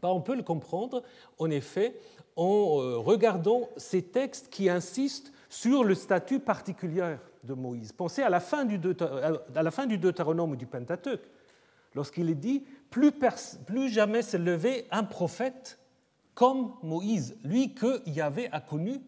ben, 0.02 0.10
on 0.10 0.22
peut 0.22 0.36
le 0.36 0.44
comprendre 0.44 1.04
en 1.38 1.50
effet 1.50 1.96
en 2.36 2.80
euh, 2.82 2.98
regardant 2.98 3.70
ces 3.78 4.04
textes 4.04 4.50
qui 4.50 4.70
insistent 4.70 5.32
sur 5.50 5.84
le 5.84 5.96
statut 5.96 6.40
particulier 6.40 7.16
de 7.44 7.54
Moïse. 7.54 7.92
Pensez 7.92 8.22
à 8.22 8.30
la 8.30 8.40
fin 8.40 8.66
du, 8.66 8.78
Deutéronome 8.78 10.52
ou 10.52 10.56
du 10.56 10.66
Pentateuque, 10.66 11.30
lorsqu'il 11.94 12.30
est 12.30 12.36
dit 12.36 12.66
plus, 12.90 13.14
jamais 13.90 14.22
s'est 14.22 14.38
levé 14.38 14.86
un 14.92 15.04
prophète 15.04 15.80
comme 16.34 16.74
Moïse, 16.84 17.38
lui 17.44 17.74
que 17.74 18.02
Yahvé 18.10 18.50
a 18.52 18.60
connu 18.60 19.00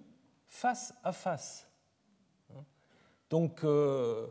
face 0.47 0.93
à 1.03 1.11
face. 1.11 1.67
Donc, 3.29 3.63
euh, 3.65 4.27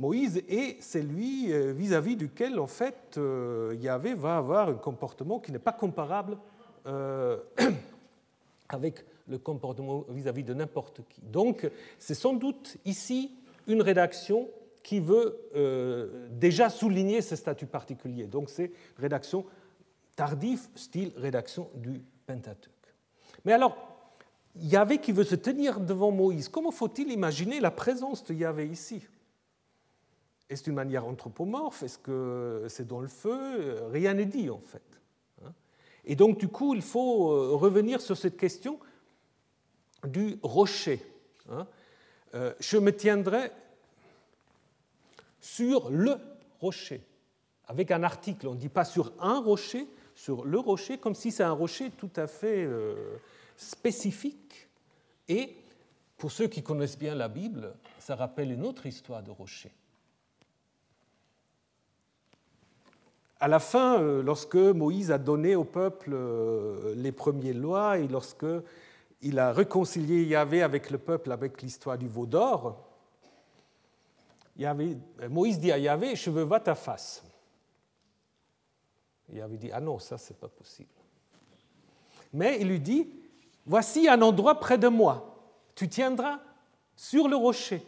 Moïse 0.00 0.42
est 0.48 0.82
celui 0.82 1.52
euh, 1.52 1.74
vis-à-vis 1.74 2.16
duquel, 2.16 2.58
en 2.58 2.66
fait, 2.66 3.18
euh, 3.18 3.76
Yahvé 3.78 4.14
va 4.14 4.38
avoir 4.38 4.70
un 4.70 4.74
comportement 4.74 5.38
qui 5.38 5.52
n'est 5.52 5.58
pas 5.58 5.74
comparable 5.74 6.38
euh, 6.86 7.36
avec 8.70 9.04
le 9.28 9.36
comportement 9.36 10.06
vis-à-vis 10.08 10.42
de 10.42 10.54
n'importe 10.54 11.02
qui. 11.06 11.20
Donc, 11.20 11.70
c'est 11.98 12.14
sans 12.14 12.32
doute 12.32 12.78
ici 12.86 13.34
une 13.66 13.82
rédaction 13.82 14.48
qui 14.82 15.00
veut 15.00 15.38
déjà 16.30 16.70
souligner 16.70 17.20
ce 17.20 17.36
statut 17.36 17.66
particulier. 17.66 18.26
Donc, 18.26 18.48
c'est 18.48 18.72
rédaction 18.96 19.44
tardive, 20.16 20.62
style 20.74 21.12
rédaction 21.16 21.68
du 21.74 22.00
Pentateuque. 22.26 22.72
Mais 23.44 23.52
alors, 23.52 23.76
Yahvé 24.56 24.96
qui 24.96 25.12
veut 25.12 25.24
se 25.24 25.34
tenir 25.34 25.78
devant 25.78 26.10
Moïse, 26.10 26.48
comment 26.48 26.70
faut-il 26.70 27.12
imaginer 27.12 27.60
la 27.60 27.70
présence 27.70 28.24
de 28.24 28.32
Yahvé 28.32 28.66
ici? 28.66 29.02
Est-ce 30.50 30.68
une 30.68 30.74
manière 30.74 31.06
anthropomorphe? 31.06 31.84
Est-ce 31.84 31.98
que 31.98 32.66
c'est 32.68 32.86
dans 32.86 33.00
le 33.00 33.08
feu? 33.08 33.84
Rien 33.90 34.14
n'est 34.14 34.26
dit 34.26 34.50
en 34.50 34.58
fait. 34.58 34.82
Hein. 35.44 35.52
Et 36.04 36.16
donc 36.16 36.38
du 36.38 36.48
coup, 36.48 36.74
il 36.74 36.82
faut 36.82 37.30
euh, 37.30 37.54
revenir 37.54 38.00
sur 38.00 38.16
cette 38.16 38.36
question 38.36 38.80
du 40.04 40.38
rocher. 40.42 41.00
Hein. 41.50 41.66
Euh, 42.34 42.52
je 42.58 42.78
me 42.78 42.94
tiendrai 42.94 43.52
sur 45.40 45.88
le 45.88 46.16
rocher, 46.60 47.00
avec 47.66 47.92
un 47.92 48.02
article. 48.02 48.48
On 48.48 48.54
ne 48.54 48.58
dit 48.58 48.68
pas 48.68 48.84
sur 48.84 49.12
un 49.20 49.40
rocher, 49.40 49.86
sur 50.16 50.44
le 50.44 50.58
rocher, 50.58 50.98
comme 50.98 51.14
si 51.14 51.30
c'est 51.30 51.44
un 51.44 51.52
rocher 51.52 51.90
tout 51.90 52.10
à 52.16 52.26
fait 52.26 52.64
euh, 52.64 53.18
spécifique. 53.56 54.68
Et 55.28 55.56
pour 56.18 56.32
ceux 56.32 56.48
qui 56.48 56.62
connaissent 56.62 56.98
bien 56.98 57.14
la 57.14 57.28
Bible, 57.28 57.72
ça 58.00 58.16
rappelle 58.16 58.50
une 58.50 58.66
autre 58.66 58.86
histoire 58.86 59.22
de 59.22 59.30
rocher. 59.30 59.70
À 63.40 63.48
la 63.48 63.58
fin, 63.58 63.98
euh, 63.98 64.22
lorsque 64.22 64.56
Moïse 64.56 65.10
a 65.10 65.16
donné 65.16 65.56
au 65.56 65.64
peuple 65.64 66.10
euh, 66.12 66.94
les 66.94 67.10
premières 67.10 67.54
lois 67.54 67.98
et 67.98 68.06
lorsque 68.06 68.46
il 69.22 69.38
a 69.38 69.52
réconcilié 69.52 70.24
Yahvé 70.24 70.62
avec 70.62 70.90
le 70.90 70.98
peuple 70.98 71.32
avec 71.32 71.62
l'histoire 71.62 71.96
du 71.96 72.06
veau 72.06 72.26
d'or, 72.26 72.86
Moïse 75.30 75.58
dit 75.58 75.72
à 75.72 75.78
Yahvé, 75.78 76.16
je 76.16 76.28
veux 76.28 76.42
voir 76.42 76.62
ta 76.62 76.74
face. 76.74 77.24
Yahvé 79.32 79.56
dit, 79.56 79.70
ah 79.72 79.80
non, 79.80 79.98
ça, 79.98 80.18
c'est 80.18 80.38
pas 80.38 80.48
possible. 80.48 80.90
Mais 82.34 82.58
il 82.60 82.68
lui 82.68 82.80
dit, 82.80 83.08
voici 83.64 84.06
un 84.06 84.20
endroit 84.20 84.60
près 84.60 84.76
de 84.76 84.88
moi, 84.88 85.38
tu 85.74 85.88
tiendras 85.88 86.40
sur 86.94 87.26
le 87.26 87.36
rocher. 87.36 87.82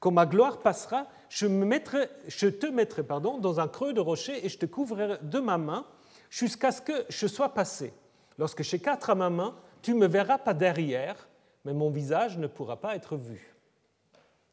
Quand 0.00 0.10
ma 0.10 0.26
gloire 0.26 0.58
passera, 0.58 1.06
je, 1.28 2.48
te 2.48 2.66
mettrai 2.66 3.02
pardon, 3.02 3.38
dans 3.38 3.60
un 3.60 3.68
creux 3.68 3.92
de 3.92 4.00
rocher 4.00 4.44
et 4.44 4.48
je 4.48 4.58
te 4.58 4.66
couvrirai 4.66 5.18
de 5.22 5.38
ma 5.38 5.58
main 5.58 5.86
jusqu'à 6.30 6.72
ce 6.72 6.82
que 6.82 7.04
je 7.08 7.26
sois 7.26 7.54
passé. 7.54 7.92
Lorsque 8.38 8.62
je 8.62 8.76
quatre 8.76 9.10
à 9.10 9.14
ma 9.14 9.30
main, 9.30 9.56
tu 9.82 9.94
ne 9.94 9.98
me 9.98 10.06
verras 10.06 10.38
pas 10.38 10.54
derrière, 10.54 11.28
mais 11.64 11.72
mon 11.72 11.90
visage 11.90 12.38
ne 12.38 12.46
pourra 12.46 12.80
pas 12.80 12.96
être 12.96 13.16
vu. 13.16 13.54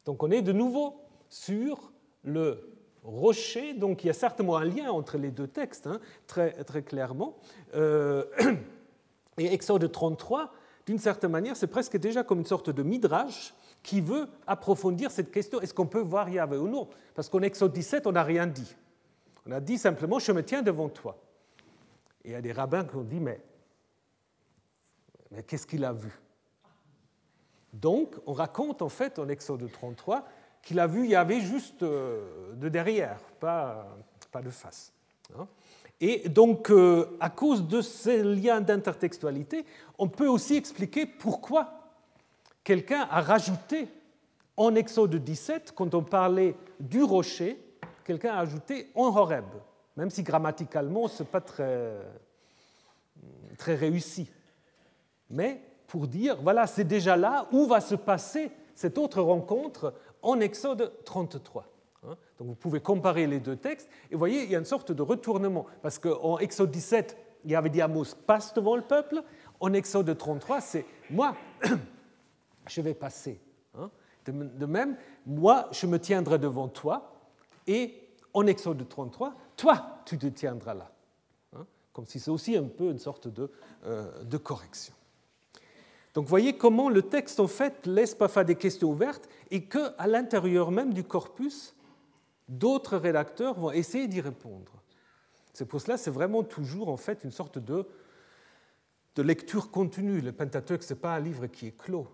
Donc 0.04 0.22
on 0.22 0.30
est 0.30 0.42
de 0.42 0.52
nouveau 0.52 1.02
sur 1.28 1.92
le 2.22 2.74
rocher, 3.02 3.74
donc 3.74 4.02
il 4.02 4.06
y 4.06 4.10
a 4.10 4.14
certainement 4.14 4.56
un 4.56 4.64
lien 4.64 4.90
entre 4.90 5.18
les 5.18 5.30
deux 5.30 5.46
textes, 5.46 5.86
hein, 5.86 6.00
très, 6.26 6.52
très 6.64 6.82
clairement. 6.82 7.36
Euh, 7.74 8.24
et 9.38 9.52
Exode 9.52 9.90
33, 9.90 10.52
d'une 10.86 10.98
certaine 10.98 11.30
manière, 11.30 11.56
c'est 11.56 11.66
presque 11.66 11.96
déjà 11.98 12.22
comme 12.22 12.38
une 12.38 12.46
sorte 12.46 12.70
de 12.70 12.82
midrash 12.82 13.54
qui 13.84 14.00
veut 14.00 14.26
approfondir 14.48 15.12
cette 15.12 15.30
question 15.30 15.60
est-ce 15.60 15.74
qu'on 15.74 15.86
peut 15.86 16.00
voir 16.00 16.28
Yahvé 16.28 16.56
ou 16.56 16.66
non? 16.66 16.88
Parce 17.14 17.28
qu'en 17.28 17.42
Exode 17.42 17.72
17, 17.72 18.08
on 18.08 18.12
n'a 18.12 18.24
rien 18.24 18.48
dit. 18.48 18.74
On 19.46 19.52
a 19.52 19.60
dit 19.60 19.78
simplement 19.78 20.18
je 20.18 20.32
me 20.32 20.42
tiens 20.42 20.62
devant 20.62 20.88
toi. 20.88 21.16
Et 22.24 22.30
il 22.30 22.32
y 22.32 22.34
a 22.34 22.40
des 22.40 22.52
rabbins 22.52 22.84
qui 22.84 22.96
ont 22.96 23.04
dit 23.04 23.20
mais, 23.20 23.40
mais 25.30 25.44
qu'est-ce 25.44 25.66
qu'il 25.66 25.84
a 25.84 25.92
vu? 25.92 26.10
Donc, 27.74 28.14
on 28.26 28.32
raconte 28.32 28.82
en 28.82 28.88
fait 28.88 29.18
en 29.18 29.28
Exode 29.28 29.70
33 29.70 30.26
qu'il 30.62 30.80
a 30.80 30.86
vu 30.86 31.06
Yahvé 31.06 31.40
juste 31.40 31.82
euh, 31.82 32.54
de 32.54 32.68
derrière, 32.70 33.20
pas, 33.38 33.86
pas 34.32 34.40
de 34.40 34.50
face. 34.50 34.92
Hein. 35.38 35.46
Et 36.00 36.28
donc, 36.28 36.70
euh, 36.70 37.16
à 37.20 37.28
cause 37.28 37.68
de 37.68 37.82
ces 37.82 38.22
liens 38.22 38.62
d'intertextualité, 38.62 39.66
on 39.98 40.08
peut 40.08 40.26
aussi 40.26 40.56
expliquer 40.56 41.04
pourquoi 41.04 41.83
quelqu'un 42.64 43.06
a 43.10 43.20
rajouté 43.20 43.88
en 44.56 44.74
Exode 44.74 45.16
17, 45.16 45.72
quand 45.74 45.94
on 45.94 46.02
parlait 46.02 46.56
du 46.80 47.02
rocher, 47.02 47.58
quelqu'un 48.04 48.34
a 48.34 48.40
ajouté 48.40 48.90
en 48.94 49.14
Horeb, 49.16 49.44
même 49.96 50.10
si 50.10 50.22
grammaticalement 50.22 51.06
ce 51.06 51.22
n'est 51.22 51.28
pas 51.28 51.40
très, 51.40 51.92
très 53.58 53.74
réussi. 53.74 54.30
Mais 55.30 55.60
pour 55.86 56.06
dire, 56.06 56.38
voilà, 56.42 56.66
c'est 56.66 56.84
déjà 56.84 57.16
là 57.16 57.46
où 57.52 57.66
va 57.66 57.80
se 57.80 57.94
passer 57.94 58.50
cette 58.74 58.98
autre 58.98 59.20
rencontre 59.20 59.94
en 60.22 60.40
Exode 60.40 60.92
33. 61.04 61.66
Hein. 62.06 62.16
Donc 62.38 62.48
vous 62.48 62.54
pouvez 62.54 62.80
comparer 62.80 63.26
les 63.26 63.40
deux 63.40 63.56
textes 63.56 63.88
et 64.10 64.14
vous 64.14 64.18
voyez, 64.18 64.44
il 64.44 64.50
y 64.50 64.56
a 64.56 64.58
une 64.58 64.64
sorte 64.64 64.92
de 64.92 65.02
retournement. 65.02 65.66
Parce 65.82 65.98
qu'en 65.98 66.38
Exode 66.38 66.70
17, 66.70 67.16
il 67.44 67.52
y 67.52 67.54
avait 67.54 67.70
dit 67.70 67.80
Amos 67.80 68.14
passe 68.26 68.54
devant 68.54 68.76
le 68.76 68.82
peuple. 68.82 69.22
En 69.60 69.72
Exode 69.72 70.16
33, 70.16 70.60
c'est 70.60 70.84
moi, 71.10 71.36
je 72.66 72.80
vais 72.80 72.94
passer. 72.94 73.40
Hein. 73.76 73.90
De 74.26 74.66
même, 74.66 74.96
moi, 75.26 75.68
je 75.72 75.86
me 75.86 75.98
tiendrai 75.98 76.38
devant 76.38 76.68
toi. 76.68 77.12
Et 77.66 78.00
en 78.32 78.46
Exode 78.46 78.88
33, 78.88 79.34
toi, 79.56 80.00
tu 80.04 80.18
te 80.18 80.26
tiendras 80.26 80.74
là. 80.74 80.90
Hein. 81.54 81.66
Comme 81.92 82.06
si 82.06 82.18
c'est 82.18 82.30
aussi 82.30 82.56
un 82.56 82.64
peu 82.64 82.90
une 82.90 82.98
sorte 82.98 83.28
de, 83.28 83.50
euh, 83.84 84.24
de 84.24 84.36
correction. 84.36 84.94
Donc 86.14 86.26
voyez 86.26 86.56
comment 86.56 86.88
le 86.88 87.02
texte 87.02 87.40
en 87.40 87.48
fait 87.48 87.86
laisse 87.86 88.14
parfois 88.14 88.44
des 88.44 88.54
questions 88.54 88.90
ouvertes 88.90 89.28
et 89.50 89.64
qu'à 89.64 90.06
l'intérieur 90.06 90.70
même 90.70 90.94
du 90.94 91.02
corpus, 91.02 91.74
d'autres 92.48 92.96
rédacteurs 92.96 93.58
vont 93.58 93.72
essayer 93.72 94.06
d'y 94.06 94.20
répondre. 94.20 94.72
C'est 95.52 95.66
pour 95.66 95.80
cela 95.80 95.96
c'est 95.96 96.12
vraiment 96.12 96.44
toujours 96.44 96.88
en 96.88 96.96
fait 96.96 97.24
une 97.24 97.32
sorte 97.32 97.58
de, 97.58 97.86
de 99.14 99.22
lecture 99.22 99.70
continue. 99.70 100.20
Le 100.20 100.32
Pentateuque 100.32 100.82
ce 100.82 100.94
n'est 100.94 101.00
pas 101.00 101.14
un 101.14 101.20
livre 101.20 101.46
qui 101.46 101.66
est 101.68 101.76
clos, 101.76 102.08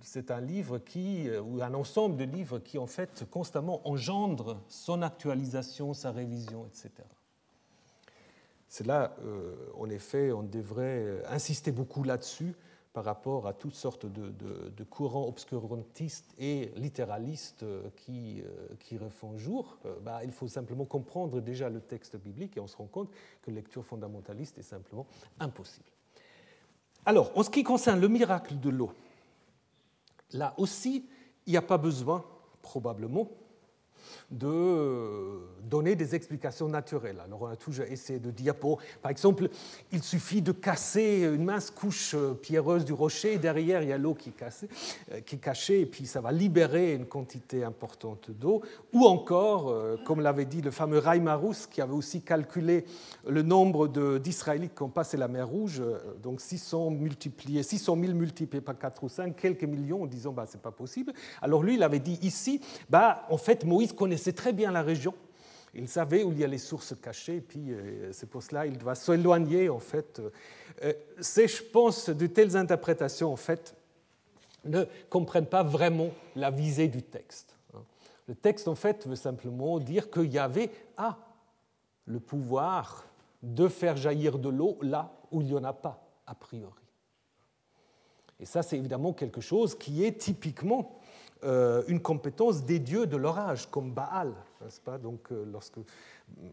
c'est 0.00 0.30
un 0.30 0.40
livre 0.40 0.78
qui 0.78 1.28
euh, 1.28 1.40
ou 1.40 1.62
un 1.62 1.74
ensemble 1.74 2.16
de 2.16 2.24
livres 2.24 2.58
qui 2.58 2.78
en 2.78 2.86
fait 2.86 3.24
constamment 3.30 3.86
engendre 3.88 4.60
son 4.68 5.02
actualisation, 5.02 5.94
sa 5.94 6.12
révision, 6.12 6.66
etc. 6.66 6.90
C'est 8.68 8.86
là, 8.86 9.16
euh, 9.24 9.54
en 9.78 9.88
effet, 9.90 10.32
on 10.32 10.42
devrait 10.42 11.22
insister 11.28 11.72
beaucoup 11.72 12.02
là-dessus 12.02 12.54
par 12.96 13.04
rapport 13.04 13.46
à 13.46 13.52
toutes 13.52 13.74
sortes 13.74 14.06
de, 14.06 14.84
courants 14.84 15.28
obscurantistes 15.28 16.34
et 16.38 16.72
littéralistes 16.76 17.66
qui, 17.94 18.40
euh, 18.40 18.68
qui 18.80 18.96
refont 18.96 19.36
jour, 19.36 19.76
euh, 19.84 19.96
bah, 20.00 20.24
il 20.24 20.32
faut 20.32 20.48
simplement 20.48 20.86
comprendre 20.86 21.42
déjà 21.42 21.68
le 21.68 21.82
texte 21.82 22.16
biblique 22.16 22.56
et 22.56 22.60
on 22.60 22.66
se 22.66 22.74
rend 22.78 22.86
compte 22.86 23.10
que 23.42 23.50
lecture 23.50 23.84
fondamentaliste 23.84 24.56
est 24.56 24.62
simplement 24.62 25.06
impossible. 25.40 25.90
Alors, 27.06 27.30
en 27.36 27.44
ce 27.44 27.50
qui 27.50 27.62
concerne 27.62 28.00
le 28.00 28.08
miracle 28.08 28.58
de 28.58 28.68
l'eau, 28.68 28.90
là 30.32 30.54
aussi, 30.58 31.08
il 31.46 31.52
n'y 31.52 31.56
a 31.56 31.62
pas 31.62 31.78
besoin, 31.78 32.24
probablement, 32.62 33.28
de 34.30 35.40
donner 35.62 35.96
des 35.96 36.14
explications 36.14 36.68
naturelles. 36.68 37.20
Alors 37.24 37.42
on 37.42 37.46
a 37.46 37.56
toujours 37.56 37.86
essayé 37.86 38.18
de 38.18 38.30
dire, 38.30 38.54
par 38.56 39.10
exemple, 39.10 39.48
il 39.92 40.02
suffit 40.02 40.42
de 40.42 40.52
casser 40.52 41.28
une 41.34 41.44
mince 41.44 41.70
couche 41.70 42.14
euh, 42.14 42.34
pierreuse 42.34 42.84
du 42.84 42.92
rocher, 42.92 43.38
derrière 43.38 43.82
il 43.82 43.88
y 43.88 43.92
a 43.92 43.98
l'eau 43.98 44.14
qui, 44.14 44.32
euh, 44.42 45.20
qui 45.20 45.36
est 45.36 45.38
cachée, 45.38 45.80
et 45.80 45.86
puis 45.86 46.06
ça 46.06 46.20
va 46.20 46.32
libérer 46.32 46.94
une 46.94 47.06
quantité 47.06 47.64
importante 47.64 48.30
d'eau. 48.30 48.62
Ou 48.92 49.04
encore, 49.04 49.68
euh, 49.68 49.96
comme 50.04 50.20
l'avait 50.20 50.44
dit 50.44 50.62
le 50.62 50.70
fameux 50.70 50.98
Raimarus, 50.98 51.66
qui 51.66 51.80
avait 51.80 51.94
aussi 51.94 52.22
calculé 52.22 52.84
le 53.26 53.42
nombre 53.42 53.88
d'Israélites 54.18 54.74
qui 54.74 54.82
ont 54.82 54.88
passé 54.88 55.16
la 55.16 55.28
mer 55.28 55.48
Rouge, 55.48 55.82
donc 56.22 56.40
600, 56.40 56.90
multipliés, 56.90 57.62
600 57.62 57.96
000 58.00 58.12
multipliés 58.14 58.60
par 58.60 58.78
4 58.78 59.04
ou 59.04 59.08
5, 59.08 59.36
quelques 59.36 59.64
millions, 59.64 60.02
en 60.02 60.06
disant, 60.06 60.32
bah, 60.32 60.44
c'est 60.48 60.60
pas 60.60 60.70
possible. 60.70 61.12
Alors 61.40 61.62
lui, 61.62 61.74
il 61.74 61.82
avait 61.82 62.00
dit 62.00 62.18
ici, 62.22 62.60
bah, 62.90 63.26
en 63.30 63.36
fait, 63.36 63.64
Moïse 63.64 63.92
connaissait 63.96 64.32
très 64.32 64.52
bien 64.52 64.70
la 64.70 64.82
région. 64.82 65.14
Il 65.74 65.88
savait 65.88 66.22
où 66.22 66.32
il 66.32 66.38
y 66.38 66.44
a 66.44 66.46
les 66.46 66.58
sources 66.58 66.94
cachées, 66.94 67.36
et 67.36 67.40
puis 67.40 67.72
euh, 67.72 68.10
c'est 68.12 68.28
pour 68.28 68.42
cela 68.42 68.66
qu'il 68.66 68.78
doit 68.78 68.94
s'éloigner, 68.94 69.68
en 69.68 69.78
fait. 69.78 70.22
Euh, 70.82 70.92
c'est, 71.20 71.48
je 71.48 71.62
pense, 71.62 72.08
de 72.08 72.26
telles 72.26 72.56
interprétations, 72.56 73.32
en 73.32 73.36
fait, 73.36 73.74
ne 74.64 74.84
comprennent 75.10 75.46
pas 75.46 75.62
vraiment 75.62 76.10
la 76.34 76.50
visée 76.50 76.88
du 76.88 77.02
texte. 77.02 77.56
Hein. 77.74 77.82
Le 78.26 78.34
texte, 78.34 78.68
en 78.68 78.74
fait, 78.74 79.06
veut 79.06 79.16
simplement 79.16 79.78
dire 79.78 80.10
qu'il 80.10 80.32
y 80.32 80.38
avait 80.38 80.70
a 80.96 81.18
le 82.06 82.20
pouvoir 82.20 83.04
de 83.42 83.68
faire 83.68 83.96
jaillir 83.96 84.38
de 84.38 84.48
l'eau 84.48 84.78
là 84.80 85.12
où 85.30 85.42
il 85.42 85.48
n'y 85.48 85.54
en 85.54 85.64
a 85.64 85.72
pas, 85.72 86.08
a 86.26 86.34
priori. 86.34 86.72
Et 88.40 88.46
ça, 88.46 88.62
c'est 88.62 88.76
évidemment 88.76 89.12
quelque 89.12 89.40
chose 89.40 89.76
qui 89.76 90.04
est 90.04 90.18
typiquement 90.18 90.98
une 91.42 92.00
compétence 92.00 92.64
des 92.64 92.78
dieux 92.78 93.06
de 93.06 93.16
l'orage, 93.16 93.70
comme 93.70 93.92
Baal. 93.92 94.34
Pas? 94.84 94.98
Donc, 94.98 95.30
euh, 95.30 95.44
lorsque 95.50 95.78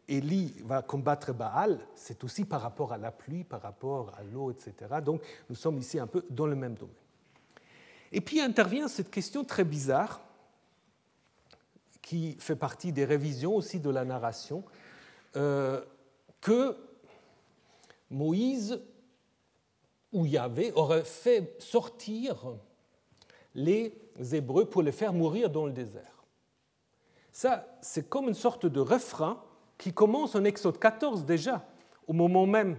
Élie 0.07 0.53
va 0.63 0.81
combattre 0.81 1.33
Baal, 1.33 1.79
c'est 1.95 2.23
aussi 2.23 2.45
par 2.45 2.61
rapport 2.61 2.93
à 2.93 2.97
la 2.97 3.11
pluie, 3.11 3.43
par 3.43 3.61
rapport 3.61 4.11
à 4.17 4.23
l'eau, 4.23 4.51
etc. 4.51 4.73
Donc, 5.03 5.21
nous 5.49 5.55
sommes 5.55 5.77
ici 5.77 5.99
un 5.99 6.07
peu 6.07 6.25
dans 6.29 6.45
le 6.45 6.55
même 6.55 6.75
domaine. 6.75 6.95
Et 8.11 8.21
puis 8.21 8.39
intervient 8.39 8.87
cette 8.87 9.09
question 9.09 9.43
très 9.43 9.63
bizarre, 9.63 10.21
qui 12.01 12.35
fait 12.39 12.55
partie 12.55 12.91
des 12.91 13.05
révisions 13.05 13.55
aussi 13.55 13.79
de 13.79 13.89
la 13.89 14.05
narration, 14.05 14.63
euh, 15.35 15.81
que 16.41 16.77
Moïse 18.11 18.79
ou 20.11 20.25
Yahvé 20.25 20.71
aurait 20.73 21.05
fait 21.05 21.55
sortir 21.59 22.53
les 23.55 24.02
Hébreux 24.31 24.65
pour 24.65 24.81
les 24.81 24.91
faire 24.91 25.13
mourir 25.13 25.49
dans 25.49 25.65
le 25.65 25.71
désert. 25.71 26.23
Ça, 27.31 27.65
c'est 27.81 28.09
comme 28.09 28.27
une 28.27 28.35
sorte 28.35 28.65
de 28.65 28.79
refrain 28.79 29.41
qui 29.77 29.91
commence 29.91 30.35
en 30.35 30.43
Exode 30.43 30.77
14 30.77 31.25
déjà, 31.25 31.65
au 32.07 32.13
moment 32.13 32.45
même 32.45 32.77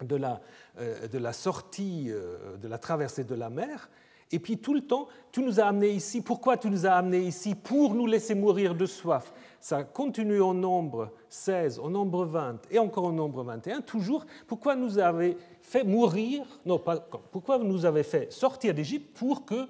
de 0.00 0.16
la, 0.16 0.40
euh, 0.78 1.08
de 1.08 1.18
la 1.18 1.32
sortie, 1.32 2.06
euh, 2.08 2.56
de 2.56 2.68
la 2.68 2.78
traversée 2.78 3.24
de 3.24 3.34
la 3.34 3.50
mer. 3.50 3.90
Et 4.30 4.38
puis 4.38 4.58
tout 4.58 4.74
le 4.74 4.82
temps, 4.82 5.08
tu 5.32 5.42
nous 5.42 5.58
as 5.58 5.64
amenés 5.64 5.90
ici. 5.90 6.20
Pourquoi 6.20 6.56
tu 6.56 6.68
nous 6.70 6.86
as 6.86 6.92
amenés 6.92 7.20
ici? 7.20 7.54
Pour 7.54 7.94
nous 7.94 8.06
laisser 8.06 8.34
mourir 8.34 8.74
de 8.74 8.84
soif. 8.86 9.32
Ça 9.58 9.84
continue 9.84 10.42
en 10.42 10.54
nombre 10.54 11.10
16, 11.30 11.78
en 11.78 11.90
nombre 11.90 12.24
20 12.24 12.60
et 12.70 12.78
encore 12.78 13.06
en 13.06 13.12
nombre 13.12 13.42
21. 13.42 13.80
Toujours, 13.80 14.26
pourquoi 14.46 14.76
nous 14.76 14.98
avez 14.98 15.36
fait 15.62 15.82
mourir? 15.82 16.44
Non, 16.66 16.78
pas 16.78 16.98
pourquoi 17.32 17.58
nous 17.58 17.86
avez 17.86 18.02
fait 18.02 18.30
sortir 18.32 18.74
d'Égypte? 18.74 19.16
Pour 19.16 19.46
que 19.46 19.66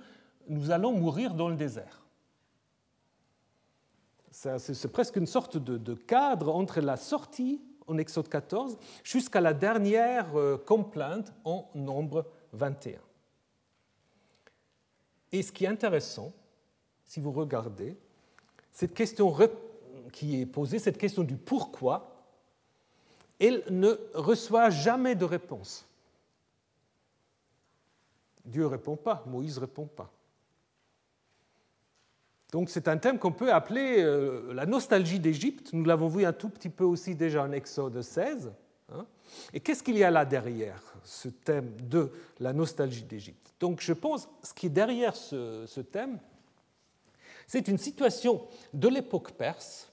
nous 0.48 0.70
allons 0.70 0.92
mourir 0.92 1.34
dans 1.34 1.48
le 1.48 1.56
désert. 1.56 2.02
C'est 4.30 4.92
presque 4.92 5.16
une 5.16 5.26
sorte 5.26 5.56
de, 5.56 5.94
cadre 5.94 6.54
entre 6.54 6.80
la 6.80 6.96
sortie 6.96 7.60
en 7.86 7.98
Exode 7.98 8.28
14 8.28 8.78
jusqu'à 9.02 9.40
la 9.40 9.52
dernière 9.54 10.38
euh, 10.38 10.58
complainte 10.58 11.32
en 11.44 11.68
nombre 11.74 12.26
21. 12.52 13.00
Et 15.32 15.42
ce 15.42 15.50
qui 15.50 15.64
est 15.64 15.68
intéressant, 15.68 16.32
si 17.04 17.20
vous 17.20 17.32
regardez, 17.32 17.96
cette 18.70 18.94
question 18.94 19.34
qui 20.12 20.40
est 20.40 20.46
posée, 20.46 20.78
cette 20.78 20.98
question 20.98 21.24
du 21.24 21.36
pourquoi, 21.36 22.24
elle 23.40 23.64
ne 23.70 23.98
reçoit 24.14 24.70
jamais 24.70 25.14
de 25.14 25.24
réponse. 25.24 25.86
Dieu 28.44 28.62
ne 28.62 28.68
répond 28.68 28.96
pas, 28.96 29.24
Moïse 29.26 29.56
ne 29.56 29.60
répond 29.62 29.86
pas. 29.86 30.12
Donc 32.52 32.70
c'est 32.70 32.88
un 32.88 32.96
thème 32.96 33.18
qu'on 33.18 33.32
peut 33.32 33.52
appeler 33.52 33.96
euh, 33.98 34.54
la 34.54 34.64
nostalgie 34.64 35.20
d'Égypte. 35.20 35.70
Nous 35.74 35.84
l'avons 35.84 36.08
vu 36.08 36.24
un 36.24 36.32
tout 36.32 36.48
petit 36.48 36.70
peu 36.70 36.84
aussi 36.84 37.14
déjà 37.14 37.42
en 37.42 37.52
Exode 37.52 38.00
16. 38.00 38.50
Hein. 38.92 39.06
Et 39.52 39.60
qu'est-ce 39.60 39.82
qu'il 39.82 39.98
y 39.98 40.04
a 40.04 40.10
là 40.10 40.24
derrière 40.24 40.82
ce 41.04 41.28
thème 41.28 41.70
de 41.82 42.10
la 42.40 42.54
nostalgie 42.54 43.04
d'Égypte? 43.04 43.52
Donc 43.60 43.82
je 43.82 43.92
pense 43.92 44.28
ce 44.42 44.54
qui 44.54 44.66
est 44.66 44.70
derrière 44.70 45.14
ce, 45.14 45.66
ce 45.66 45.82
thème, 45.82 46.18
c'est 47.46 47.68
une 47.68 47.78
situation 47.78 48.46
de 48.72 48.88
l'époque 48.88 49.32
perse 49.32 49.92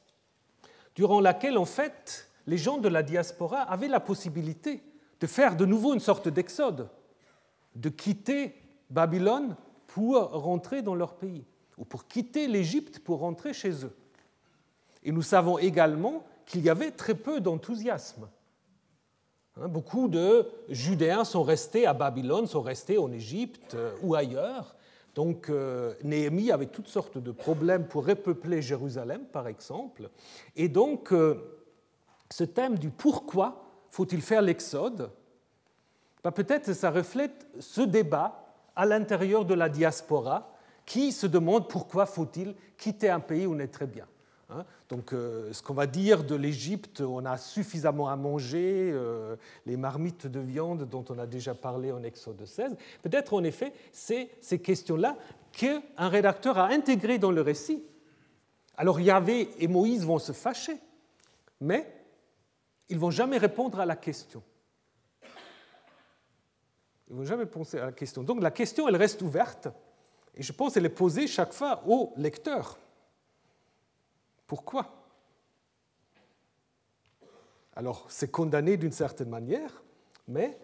durant 0.96 1.20
laquelle 1.20 1.58
en 1.58 1.65
fait 1.65 2.30
les 2.48 2.58
gens 2.58 2.78
de 2.78 2.88
la 2.88 3.04
diaspora 3.04 3.63
avaient 3.63 3.89
la 3.89 4.00
possibilité 4.00 4.82
de 5.20 5.28
faire 5.28 5.58
de 5.58 5.65
nouveau 5.65 5.94
une 5.94 6.00
sorte 6.00 6.30
d'exode, 6.30 6.89
de 7.76 7.89
quitter 7.89 8.56
Babylone 8.89 9.58
pour 9.88 10.15
rentrer 10.32 10.82
dans 10.82 10.96
leur 10.96 11.15
pays 11.15 11.46
ou 11.78 11.86
pour 11.86 12.08
quitter 12.08 12.48
l'Égypte 12.48 13.00
pour 13.00 13.20
rentrer 13.20 13.54
chez 13.54 13.86
eux. 13.86 13.96
Et 15.04 15.12
nous 15.12 15.22
savons 15.22 15.58
également 15.58 16.24
qu'il 16.46 16.62
y 16.62 16.70
avait 16.70 16.92
très 16.92 17.16
peu 17.16 17.40
d'enthousiasme. 17.40 18.28
Hein, 19.58 19.68
beaucoup 19.68 20.08
de 20.08 20.48
Judéens 20.70 21.24
sont 21.24 21.44
restés 21.44 21.86
à 21.86 21.94
Babylone, 21.94 22.48
sont 22.48 22.62
restés 22.62 22.98
en 22.98 23.12
Égypte 23.12 23.76
euh, 23.76 23.96
ou 24.02 24.16
ailleurs. 24.16 24.76
Donc 25.14 25.50
euh, 25.50 25.94
Néhémie 26.04 26.52
avait 26.52 26.66
toutes 26.66 26.90
sortes 26.90 27.18
de 27.18 27.32
problèmes 27.32 27.88
pour 27.88 28.06
repeupler 28.06 28.62
Jérusalem, 28.62 29.26
par 29.32 29.48
exemple. 29.48 30.10
Et 30.56 30.68
donc 30.68 31.14
euh, 31.14 31.36
ce 32.30 32.44
thème 32.44 32.78
du 32.78 32.90
pourquoi 32.90 33.64
faut-il 33.92 34.22
faire 34.22 34.42
l'exode, 34.42 35.10
bah, 36.22 36.32
peut-être 36.32 36.74
ça 36.74 36.92
reflète 36.92 37.48
ce 37.60 37.82
débat 37.82 38.44
à 38.76 38.86
l'intérieur 38.86 39.46
de 39.46 39.54
la 39.54 39.70
diaspora 39.70 40.55
qui 40.86 41.12
se 41.12 41.28
demande 41.28 41.67
pourquoi 41.67 42.06
faut-il 42.06 42.56
quitter 42.78 43.10
un 43.10 43.19
pays 43.19 43.45
où 43.45 43.56
on 43.56 43.60
est 43.60 43.67
très 43.67 43.88
bien. 43.88 44.08
Hein? 44.50 44.65
Donc, 44.89 45.13
euh, 45.13 45.52
ce 45.52 45.63
qu'on 45.63 45.74
va 45.74 45.88
dire 45.88 46.24
de 46.24 46.36
l'Égypte, 46.36 47.02
on 47.02 47.26
a 47.26 47.38
suffisamment 47.38 48.10
à 48.10 48.15
manger, 48.15 48.91
euh, 48.93 49.36
les 49.65 49.78
marmites 49.78 50.28
de 50.28 50.39
viande 50.39 50.88
dont 50.88 51.04
on 51.10 51.17
a 51.17 51.26
déjà 51.26 51.56
parlé 51.56 51.91
en 51.91 52.04
Exode 52.04 52.45
16. 52.45 52.76
Peut-être, 53.02 53.34
en 53.34 53.43
effet, 53.43 53.74
c'est 53.91 54.30
ces 54.41 54.60
questions-là 54.60 55.17
qu'un 55.52 55.82
rédacteur 55.98 56.58
a 56.60 56.67
intégrées 56.67 57.17
dans 57.17 57.32
le 57.32 57.41
récit. 57.41 57.84
Alors, 58.78 59.00
Yahvé 59.00 59.50
et 59.60 59.67
Moïse 59.67 60.06
vont 60.06 60.19
se 60.19 60.34
fâcher, 60.34 60.78
mais 61.60 61.91
ils 62.89 62.98
ne 62.98 63.02
vont 63.02 63.12
jamais 63.12 63.38
répondre 63.38 63.80
à 63.80 63.86
la 63.86 63.95
question. 63.95 64.43
Ils 67.08 67.13
ne 67.13 67.19
vont 67.19 67.26
jamais 67.26 67.45
penser 67.45 67.80
à 67.80 67.86
la 67.86 67.91
question. 67.91 68.21
Donc, 68.21 68.41
la 68.41 68.52
question, 68.52 68.88
elle 68.88 68.95
reste 68.95 69.21
ouverte, 69.21 69.69
et 70.36 70.43
je 70.43 70.52
pense 70.52 70.74
qu'elle 70.74 70.86
est 70.86 70.89
posée 70.89 71.28
chaque 71.28 71.54
fois 71.54 71.84
au 71.88 72.13
lecteur. 72.17 72.78
Pourquoi? 74.48 74.91
Alors, 77.76 78.06
c'est 78.10 78.32
condamné 78.32 78.78
d'une 78.78 78.91
certaine 78.91 79.30
manière, 79.30 79.84
mais 80.28 80.58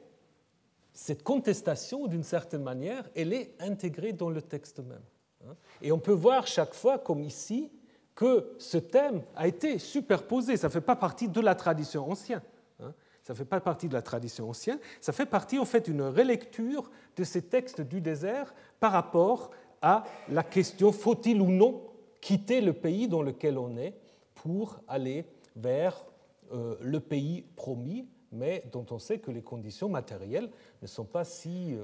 cette 0.93 1.23
contestation, 1.23 2.07
d'une 2.07 2.23
certaine 2.23 2.63
manière, 2.63 3.09
elle 3.15 3.33
est 3.33 3.55
intégrée 3.59 4.13
dans 4.13 4.29
le 4.29 4.41
texte 4.41 4.79
même. 4.79 5.03
Hein. 5.47 5.55
Et 5.81 5.91
on 5.91 5.99
peut 5.99 6.11
voir 6.11 6.47
chaque 6.47 6.73
fois, 6.73 6.99
comme 6.99 7.23
ici, 7.23 7.71
que 8.13 8.53
ce 8.59 8.77
thème 8.77 9.23
a 9.35 9.47
été 9.47 9.79
superposé. 9.79 10.57
Ça 10.57 10.67
ne 10.67 10.71
fait 10.71 10.81
pas 10.81 10.95
partie 10.95 11.27
de 11.27 11.41
la 11.41 11.55
tradition 11.55 12.09
ancienne. 12.09 12.41
Hein. 12.81 12.93
Ça 13.23 13.33
ne 13.33 13.37
fait 13.37 13.45
pas 13.45 13.61
partie 13.61 13.87
de 13.87 13.93
la 13.93 14.01
tradition 14.01 14.49
ancienne. 14.49 14.79
Ça 14.99 15.13
fait 15.13 15.25
partie, 15.25 15.59
en 15.59 15.65
fait, 15.65 15.85
d'une 15.85 16.01
relecture 16.01 16.91
de 17.15 17.23
ces 17.23 17.41
textes 17.41 17.81
du 17.81 18.01
désert 18.01 18.53
par 18.79 18.91
rapport 18.91 19.51
à 19.81 20.03
la 20.29 20.43
question 20.43 20.91
faut-il 20.91 21.41
ou 21.41 21.49
non 21.49 21.81
quitter 22.21 22.61
le 22.61 22.73
pays 22.73 23.07
dans 23.07 23.21
lequel 23.21 23.57
on 23.57 23.75
est 23.77 23.95
pour 24.35 24.79
aller 24.87 25.25
vers 25.55 26.05
euh, 26.53 26.75
le 26.81 26.99
pays 26.99 27.43
promis, 27.55 28.07
mais 28.31 28.63
dont 28.71 28.85
on 28.91 28.99
sait 28.99 29.19
que 29.19 29.31
les 29.31 29.41
conditions 29.41 29.89
matérielles 29.89 30.49
ne 30.81 30.87
sont 30.87 31.05
pas 31.05 31.23
si, 31.23 31.75
euh, 31.75 31.83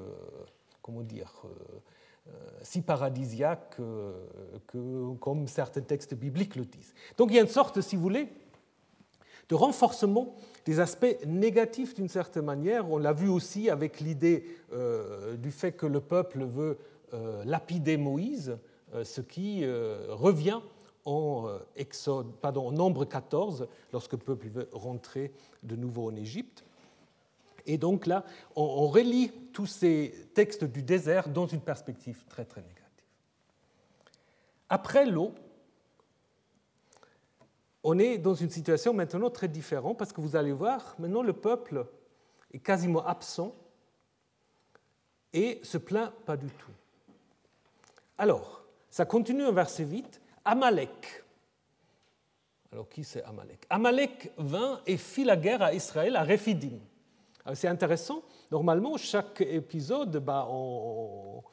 comment 0.81 1.01
dire, 1.01 1.43
euh, 1.45 2.31
si 2.61 2.81
paradisiaques 2.81 3.77
que, 4.67 5.13
comme 5.19 5.47
certains 5.47 5.81
textes 5.81 6.13
bibliques 6.13 6.55
le 6.55 6.65
disent. 6.65 6.93
Donc 7.17 7.29
il 7.31 7.35
y 7.35 7.39
a 7.39 7.41
une 7.41 7.47
sorte, 7.47 7.79
si 7.81 7.95
vous 7.95 8.01
voulez, 8.01 8.27
de 9.47 9.55
renforcement 9.55 10.35
des 10.65 10.81
aspects 10.81 11.17
négatifs 11.25 11.93
d'une 11.95 12.09
certaine 12.09 12.43
manière. 12.43 12.91
On 12.91 12.97
l'a 12.97 13.13
vu 13.13 13.29
aussi 13.29 13.69
avec 13.69 14.01
l'idée 14.01 14.43
du 15.37 15.51
fait 15.51 15.71
que 15.71 15.85
le 15.85 16.01
peuple 16.01 16.43
veut 16.43 16.77
lapider 17.45 17.97
Moïse. 17.97 18.57
Euh, 18.93 19.03
ce 19.03 19.19
qui 19.19 19.63
euh, 19.63 20.05
revient 20.09 20.61
en, 21.03 21.47
euh, 21.47 21.59
Exode, 21.75 22.33
pardon, 22.41 22.67
en 22.67 22.71
Nombre 22.71 23.03
14, 23.05 23.67
lorsque 23.91 24.13
le 24.13 24.19
peuple 24.19 24.47
veut 24.47 24.69
rentrer 24.71 25.33
de 25.63 25.75
nouveau 25.75 26.09
en 26.09 26.15
Égypte. 26.15 26.63
Et 27.65 27.77
donc 27.77 28.05
là, 28.05 28.23
on, 28.55 28.87
relie 28.87 29.31
tous 29.51 29.65
ces 29.65 30.29
textes 30.33 30.63
du 30.63 30.83
désert 30.83 31.27
dans 31.27 31.47
une 31.47 31.59
perspective 31.59 32.23
très 32.29 32.45
très 32.45 32.61
négative. 32.61 32.83
Après 34.69 35.05
l'eau, 35.05 35.33
on 37.83 37.99
est 37.99 38.17
dans 38.17 38.33
une 38.33 38.49
situation 38.49 38.93
maintenant 38.93 39.29
très 39.29 39.49
différente 39.49 39.97
parce 39.97 40.13
que 40.13 40.21
vous 40.21 40.37
allez 40.37 40.53
voir, 40.53 40.95
maintenant 40.97 41.23
le 41.23 41.33
peuple 41.33 41.85
est 42.53 42.59
quasiment 42.59 43.05
absent 43.05 43.53
et 45.33 45.59
se 45.63 45.77
plaint 45.77 46.13
pas 46.25 46.37
du 46.37 46.47
tout. 46.47 46.71
Alors, 48.17 48.63
ça 48.89 49.05
continue 49.05 49.45
en 49.45 49.51
verset 49.51 49.83
8. 49.83 50.21
Amalek. 50.45 51.23
Alors 52.71 52.89
qui 52.89 53.03
c'est 53.03 53.23
Amalek? 53.23 53.65
Amalek 53.69 54.31
vint 54.37 54.81
et 54.85 54.97
fit 54.97 55.23
la 55.23 55.37
guerre 55.37 55.61
à 55.61 55.73
Israël 55.73 56.15
à 56.15 56.23
Rephidim. 56.23 56.79
C'est 57.53 57.67
intéressant. 57.67 58.23
Normalement, 58.51 58.97
chaque 58.97 59.41
épisode, 59.41 60.17
bah, 60.17 60.47
on, 60.49 61.43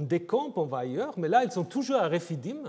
décampe, 0.00 0.56
on 0.56 0.64
va 0.64 0.78
ailleurs, 0.78 1.12
mais 1.18 1.28
là, 1.28 1.44
ils 1.44 1.52
sont 1.52 1.64
toujours 1.64 1.96
à 1.96 2.08
Rephidim. 2.08 2.62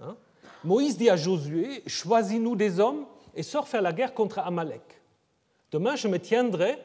Hein. 0.00 0.16
Moïse 0.62 0.96
dit 0.96 1.10
à 1.10 1.16
Josué 1.16 1.82
Choisis-nous 1.86 2.56
des 2.56 2.80
hommes 2.80 3.04
et 3.34 3.42
sors 3.42 3.68
faire 3.68 3.82
la 3.82 3.92
guerre 3.92 4.14
contre 4.14 4.38
Amalek. 4.38 5.02
Demain, 5.70 5.96
je 5.96 6.08
me 6.08 6.18
tiendrai 6.18 6.78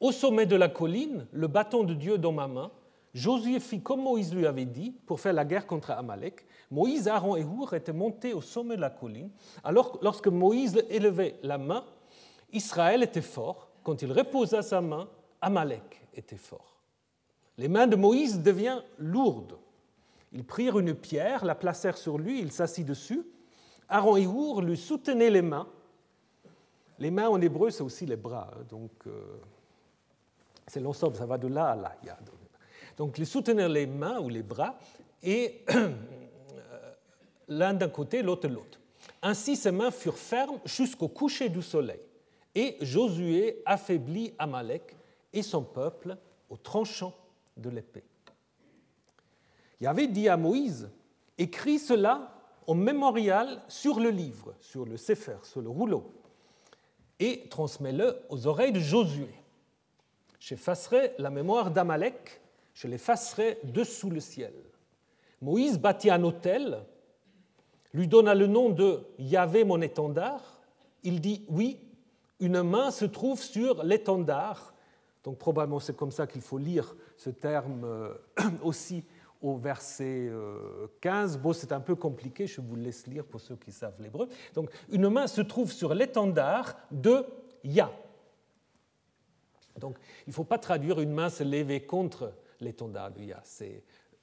au 0.00 0.12
sommet 0.12 0.46
de 0.46 0.56
la 0.56 0.68
colline, 0.68 1.26
le 1.32 1.46
bâton 1.46 1.84
de 1.84 1.94
Dieu 1.94 2.16
dans 2.16 2.32
ma 2.32 2.46
main, 2.46 2.70
Josué 3.16 3.60
fit 3.60 3.80
comme 3.80 4.02
Moïse 4.02 4.34
lui 4.34 4.46
avait 4.46 4.66
dit 4.66 4.90
pour 5.06 5.20
faire 5.20 5.32
la 5.32 5.46
guerre 5.46 5.66
contre 5.66 5.90
Amalek. 5.90 6.44
Moïse, 6.70 7.08
Aaron 7.08 7.34
et 7.36 7.44
Hour 7.44 7.72
étaient 7.72 7.94
montés 7.94 8.34
au 8.34 8.42
sommet 8.42 8.76
de 8.76 8.82
la 8.82 8.90
colline. 8.90 9.30
Alors, 9.64 9.98
lorsque 10.02 10.28
Moïse 10.28 10.84
élevait 10.90 11.38
la 11.42 11.56
main, 11.56 11.82
Israël 12.52 13.02
était 13.02 13.22
fort. 13.22 13.70
Quand 13.82 14.02
il 14.02 14.12
reposa 14.12 14.60
sa 14.60 14.82
main, 14.82 15.08
Amalek 15.40 16.02
était 16.12 16.36
fort. 16.36 16.76
Les 17.56 17.68
mains 17.68 17.86
de 17.86 17.96
Moïse 17.96 18.42
deviennent 18.42 18.82
lourdes. 18.98 19.56
Ils 20.32 20.44
prirent 20.44 20.78
une 20.78 20.94
pierre, 20.94 21.42
la 21.46 21.54
placèrent 21.54 21.96
sur 21.96 22.18
lui, 22.18 22.38
il 22.40 22.52
s'assit 22.52 22.84
dessus. 22.84 23.26
Aaron 23.88 24.18
et 24.18 24.26
Hour 24.26 24.60
lui 24.60 24.76
soutenaient 24.76 25.30
les 25.30 25.40
mains. 25.40 25.68
Les 26.98 27.10
mains 27.10 27.30
en 27.30 27.40
hébreu, 27.40 27.70
c'est 27.70 27.82
aussi 27.82 28.04
les 28.04 28.16
bras. 28.16 28.50
Hein, 28.52 28.64
donc, 28.68 28.90
euh, 29.06 29.38
c'est 30.66 30.80
l'ensemble, 30.80 31.16
ça 31.16 31.24
va 31.24 31.38
de 31.38 31.48
là 31.48 31.70
à 31.70 31.76
là. 31.76 31.96
Donc, 32.96 33.18
ils 33.18 33.26
soutenaient 33.26 33.68
les 33.68 33.86
mains 33.86 34.20
ou 34.20 34.28
les 34.28 34.42
bras 34.42 34.78
et 35.22 35.64
l'un 37.48 37.74
d'un 37.74 37.88
côté, 37.88 38.22
l'autre 38.22 38.48
de 38.48 38.54
l'autre. 38.54 38.80
Ainsi, 39.22 39.56
ses 39.56 39.70
mains 39.70 39.90
furent 39.90 40.18
fermes 40.18 40.58
jusqu'au 40.64 41.08
coucher 41.08 41.48
du 41.48 41.62
soleil. 41.62 42.00
Et 42.54 42.76
Josué 42.80 43.62
affaiblit 43.66 44.32
Amalek 44.38 44.96
et 45.32 45.42
son 45.42 45.62
peuple 45.62 46.16
au 46.48 46.56
tranchant 46.56 47.14
de 47.56 47.68
l'épée. 47.68 48.04
Avait 49.84 50.06
dit 50.06 50.28
à 50.28 50.36
Moïse 50.36 50.88
Écris 51.38 51.78
cela 51.78 52.32
en 52.66 52.74
mémorial 52.74 53.62
sur 53.68 54.00
le 54.00 54.08
livre, 54.08 54.54
sur 54.58 54.86
le 54.86 54.96
Sefer, 54.96 55.36
sur 55.42 55.60
le 55.60 55.68
rouleau, 55.68 56.10
et 57.20 57.46
transmets-le 57.48 58.16
aux 58.30 58.46
oreilles 58.46 58.72
de 58.72 58.80
Josué. 58.80 59.28
J'effacerai 60.40 61.12
la 61.18 61.30
mémoire 61.30 61.70
d'Amalek 61.70 62.40
je 62.76 62.88
l'effacerai 62.88 63.58
dessous 63.64 64.10
le 64.10 64.20
ciel. 64.20 64.52
Moïse 65.40 65.78
bâtit 65.78 66.10
un 66.10 66.22
autel, 66.22 66.84
lui 67.94 68.06
donna 68.06 68.34
le 68.34 68.46
nom 68.46 68.68
de 68.68 69.00
Yahvé 69.18 69.64
mon 69.64 69.80
étendard. 69.80 70.60
Il 71.02 71.22
dit 71.22 71.46
Oui, 71.48 71.80
une 72.38 72.62
main 72.62 72.90
se 72.90 73.06
trouve 73.06 73.42
sur 73.42 73.82
l'étendard. 73.82 74.74
Donc 75.24 75.38
probablement 75.38 75.80
c'est 75.80 75.96
comme 75.96 76.10
ça 76.10 76.26
qu'il 76.26 76.42
faut 76.42 76.58
lire 76.58 76.94
ce 77.16 77.30
terme 77.30 77.82
euh, 77.84 78.14
aussi 78.62 79.04
au 79.40 79.56
verset 79.56 80.30
15. 81.00 81.36
Euh, 81.36 81.38
bon, 81.38 81.54
c'est 81.54 81.72
un 81.72 81.80
peu 81.80 81.94
compliqué, 81.94 82.46
je 82.46 82.60
vous 82.60 82.76
laisse 82.76 83.06
lire 83.06 83.24
pour 83.24 83.40
ceux 83.40 83.56
qui 83.56 83.72
savent 83.72 84.00
l'hébreu. 84.00 84.28
Donc 84.52 84.70
une 84.90 85.08
main 85.08 85.26
se 85.26 85.40
trouve 85.40 85.72
sur 85.72 85.94
l'étendard 85.94 86.76
de 86.90 87.24
Yah. 87.64 87.90
Donc 89.78 89.96
il 90.26 90.30
ne 90.30 90.34
faut 90.34 90.44
pas 90.44 90.58
traduire 90.58 91.00
une 91.00 91.12
main 91.12 91.30
se 91.30 91.42
lever 91.42 91.80
contre 91.80 92.34
l'étendard 92.60 93.16
Yah. 93.18 93.40
C'est 93.44 93.82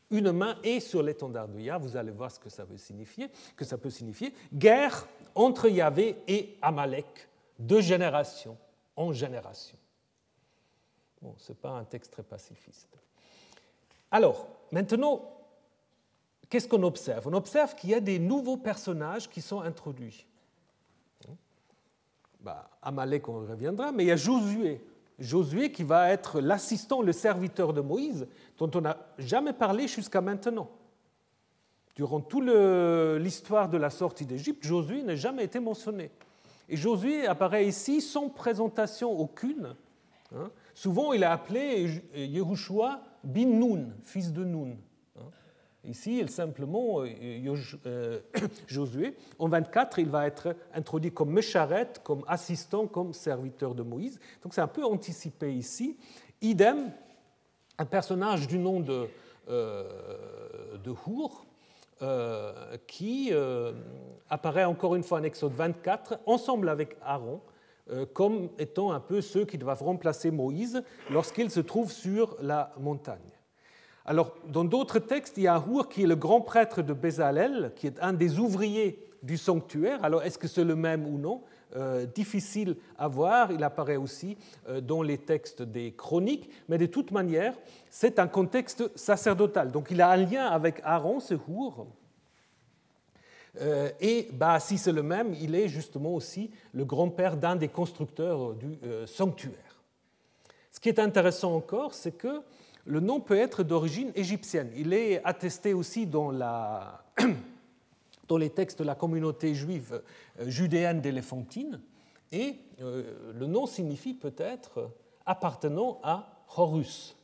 une 0.10 0.32
main 0.32 0.58
et 0.64 0.80
sur 0.80 1.02
l'étendard 1.02 1.50
Yah, 1.58 1.78
vous 1.78 1.98
allez 1.98 2.12
voir 2.12 2.32
ce 2.32 2.40
que 2.40 2.50
ça 2.50 2.64
veut 2.64 2.78
signifier, 2.78 3.30
que 3.56 3.66
ça 3.66 3.78
peut 3.78 3.90
signifier. 3.90 4.34
Guerre 4.54 5.08
entre 5.36 5.68
Yahvé 5.68 6.18
et 6.28 6.58
Amalek, 6.62 7.28
de 7.60 7.80
génération 7.80 8.58
en 8.96 9.12
génération. 9.12 9.78
Bon, 11.22 11.34
ce 11.38 11.52
n'est 11.52 11.58
pas 11.58 11.72
un 11.72 11.84
texte 11.86 12.12
très 12.12 12.24
pacifiste. 12.24 13.00
Alors, 14.12 14.48
maintenant, 14.72 15.22
qu'est-ce 16.50 16.68
qu'on 16.68 16.84
observe? 16.84 17.28
On 17.28 17.34
observe 17.34 17.74
qu'il 17.76 17.90
y 17.90 17.96
a 17.96 18.00
des 18.00 18.20
nouveaux 18.20 18.58
personnages 18.58 19.30
qui 19.30 19.42
sont 19.42 19.62
introduits. 19.62 20.28
Bah, 22.42 22.70
Amalek, 22.82 23.28
on 23.30 23.40
reviendra, 23.40 23.92
mais 23.94 24.04
il 24.04 24.08
y 24.08 24.12
a 24.12 24.18
Josué, 24.18 24.82
Josué 25.24 25.72
qui 25.72 25.84
va 25.84 26.12
être 26.12 26.42
l'assistant, 26.42 27.02
le 27.02 27.12
serviteur 27.12 27.74
de 27.74 27.82
Moïse, 27.82 28.28
dont 28.58 28.70
on 28.76 28.82
n'a 28.82 28.98
jamais 29.18 29.54
parlé 29.54 29.88
jusqu'à 29.88 30.22
maintenant. 30.22 30.70
Durant 31.96 32.22
toute 32.22 32.46
l'histoire 33.20 33.70
de 33.70 33.78
la 33.78 33.90
sortie 33.90 34.26
d'Égypte, 34.26 34.64
Josué 34.64 35.02
n'a 35.04 35.16
jamais 35.16 35.46
été 35.46 35.60
mentionné. 35.60 36.12
Et 36.68 36.76
Josué 36.76 37.28
apparaît 37.28 37.68
ici 37.68 38.02
sans 38.02 38.30
présentation 38.30 39.12
aucune. 39.12 39.76
Hein. 40.36 40.50
Souvent, 40.74 41.14
il 41.14 41.24
est 41.24 41.28
appelé 41.28 42.02
Yehoshua 42.16 43.02
bin 43.24 43.46
Nun, 43.46 43.94
fils 44.04 44.34
de 44.34 44.44
Nun. 44.44 44.76
Ici, 45.86 46.26
simplement 46.30 47.02
euh, 47.02 47.10
euh, 47.86 48.20
Josué. 48.68 49.16
En 49.38 49.50
24, 49.50 50.00
il 50.00 50.08
va 50.08 50.28
être 50.28 50.56
introduit 50.74 51.12
comme 51.12 51.32
Mesharet, 51.32 51.90
comme 52.04 52.24
assistant, 52.28 52.88
comme 52.88 53.14
serviteur 53.14 53.76
de 53.76 53.84
Moïse. 53.84 54.20
Donc 54.42 54.54
c'est 54.54 54.62
un 54.62 54.68
peu 54.68 54.86
anticipé 54.86 55.54
ici. 55.54 55.98
Idem, 56.42 56.92
un 57.78 57.86
personnage 57.86 58.48
du 58.48 58.60
nom 58.60 58.80
de, 58.80 59.08
euh, 59.50 59.84
Hour 61.06 61.46
qui 62.86 63.32
apparaît 64.30 64.66
encore 64.66 64.96
une 64.96 65.04
fois 65.04 65.20
en 65.20 65.24
Exode 65.24 65.54
24, 65.54 66.20
ensemble 66.26 66.68
avec 66.68 66.98
Aaron, 67.02 67.40
comme 68.12 68.50
étant 68.60 68.92
un 68.92 69.00
peu 69.00 69.22
ceux 69.22 69.46
qui 69.46 69.58
doivent 69.58 69.84
remplacer 69.84 70.30
Moïse 70.30 70.84
lorsqu'il 71.10 71.50
se 71.50 71.62
trouve 71.62 71.94
sur 71.94 72.36
la 72.42 72.74
montagne. 72.78 73.33
Alors, 74.06 74.36
dans 74.48 74.66
d'autres 74.66 75.00
textes, 75.00 75.38
il 75.38 75.44
y 75.44 75.48
a 75.48 75.64
Hur 75.66 75.88
qui 75.88 76.04
est 76.04 76.08
le 76.08 76.16
grand 76.16 76.42
prêtre 76.42 76.82
de 76.82 76.94
Bézalel, 76.94 77.72
qui 77.76 77.88
est 77.88 78.02
un 78.02 78.12
des 78.12 78.38
ouvriers 78.38 79.00
du 79.22 79.38
sanctuaire. 79.38 80.04
Alors, 80.04 80.24
est-ce 80.24 80.38
que 80.38 80.50
c'est 80.50 80.66
le 80.66 80.76
même 80.76 81.08
ou 81.08 81.18
non? 81.18 81.42
Euh, 81.78 82.06
Difficile 82.06 82.76
à 82.98 83.08
voir. 83.08 83.52
Il 83.54 83.64
apparaît 83.64 83.96
aussi 83.96 84.38
euh, 84.68 84.82
dans 84.82 85.02
les 85.02 85.18
textes 85.18 85.62
des 85.62 85.94
chroniques. 85.94 86.50
Mais 86.68 86.78
de 86.78 86.86
toute 86.86 87.12
manière, 87.12 87.54
c'est 87.90 88.20
un 88.20 88.28
contexte 88.28 88.92
sacerdotal. 88.98 89.72
Donc, 89.72 89.88
il 89.90 90.02
a 90.02 90.10
un 90.10 90.18
lien 90.18 90.48
avec 90.48 90.82
Aaron, 90.84 91.22
ce 91.22 91.36
Hur. 91.36 91.88
Euh, 93.62 93.90
et 94.02 94.28
bah, 94.34 94.60
si 94.60 94.78
c'est 94.78 94.92
le 94.92 95.04
même, 95.04 95.34
il 95.40 95.56
est 95.56 95.70
justement 95.70 96.14
aussi 96.14 96.52
le 96.74 96.84
grand-père 96.84 97.38
d'un 97.38 97.56
des 97.56 97.70
constructeurs 97.70 98.54
du 98.54 98.78
sanctuaire. 99.06 99.82
Ce 100.72 100.80
qui 100.82 100.90
est 100.90 101.00
intéressant 101.00 101.56
encore, 101.56 101.94
c'est 101.94 102.18
que 102.18 102.42
le 102.86 103.00
nom 103.00 103.20
peut 103.20 103.38
être 103.38 103.64
d'origine 103.64 104.12
égyptienne. 104.16 104.72
Il 104.76 104.94
est 104.94 105.24
attesté 105.24 105.74
aussi 105.74 106.06
dans, 106.08 106.32
les 108.38 108.50
textes 108.50 108.80
de 108.80 108.84
la 108.84 108.96
communauté 108.96 109.56
juive 109.56 110.02
euh, 110.40 110.50
judéenne 110.50 111.02
d'Éléphantine, 111.02 111.80
et 112.32 112.58
euh, 112.82 113.34
le 113.34 113.46
nom 113.46 113.68
signifie 113.68 114.14
peut-être 114.14 114.92
appartenant 115.26 116.00
à 116.04 116.44
Horus. 116.56 117.16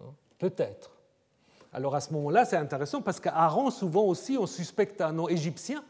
Hein, 0.00 0.12
peut-être. 0.38 0.92
Alors 1.72 1.94
à 1.94 2.00
ce 2.00 2.12
moment-là, 2.12 2.44
c'est 2.44 2.56
intéressant 2.56 3.02
parce 3.02 3.18
qu'Aaron, 3.18 3.70
souvent 3.70 4.04
aussi, 4.04 4.36
on 4.38 4.46
suspecte 4.46 5.00
un 5.00 5.12
nom 5.12 5.28
égyptien. 5.28 5.82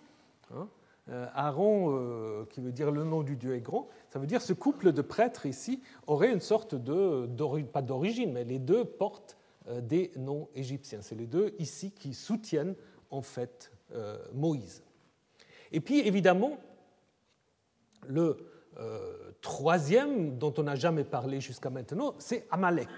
Hein, 0.55 0.69
euh, 1.11 1.27
Aaron, 1.35 2.47
qui 2.51 2.61
veut 2.63 2.73
dire 2.73 2.91
le 2.91 3.05
nom 3.05 3.23
du 3.23 3.37
Dieu 3.37 3.55
est 3.55 3.61
grand, 3.61 3.89
ça 4.15 4.21
veut 4.21 4.29
dire 4.29 4.41
ce 4.41 4.53
couple 4.53 4.93
de 4.93 5.03
prêtres 5.03 5.45
ici 5.45 5.83
aurait 6.07 6.33
une 6.33 6.39
sorte 6.39 6.77
de, 6.77 7.27
pas 7.65 7.83
d'origine, 7.83 8.33
mais 8.33 8.45
les 8.45 8.61
deux 8.61 8.85
portent 8.85 9.37
euh, 9.67 9.81
des 9.81 10.13
noms 10.15 10.49
égyptiens. 10.55 11.03
C'est 11.03 11.17
les 11.17 11.27
deux 11.27 11.53
ici 11.59 11.91
qui 11.91 12.15
soutiennent 12.15 12.77
en 13.11 13.23
fait 13.23 13.73
Moïse. 14.33 14.83
Et 15.71 15.81
puis 15.81 16.01
évidemment, 16.01 16.59
le 18.07 18.37
troisième 19.41 20.37
dont 20.39 20.53
on 20.59 20.65
n'a 20.65 20.75
jamais 20.75 21.05
parlé 21.05 21.41
jusqu'à 21.41 21.71
maintenant, 21.71 22.15
c'est 22.19 22.47
Amalek. 22.51 22.89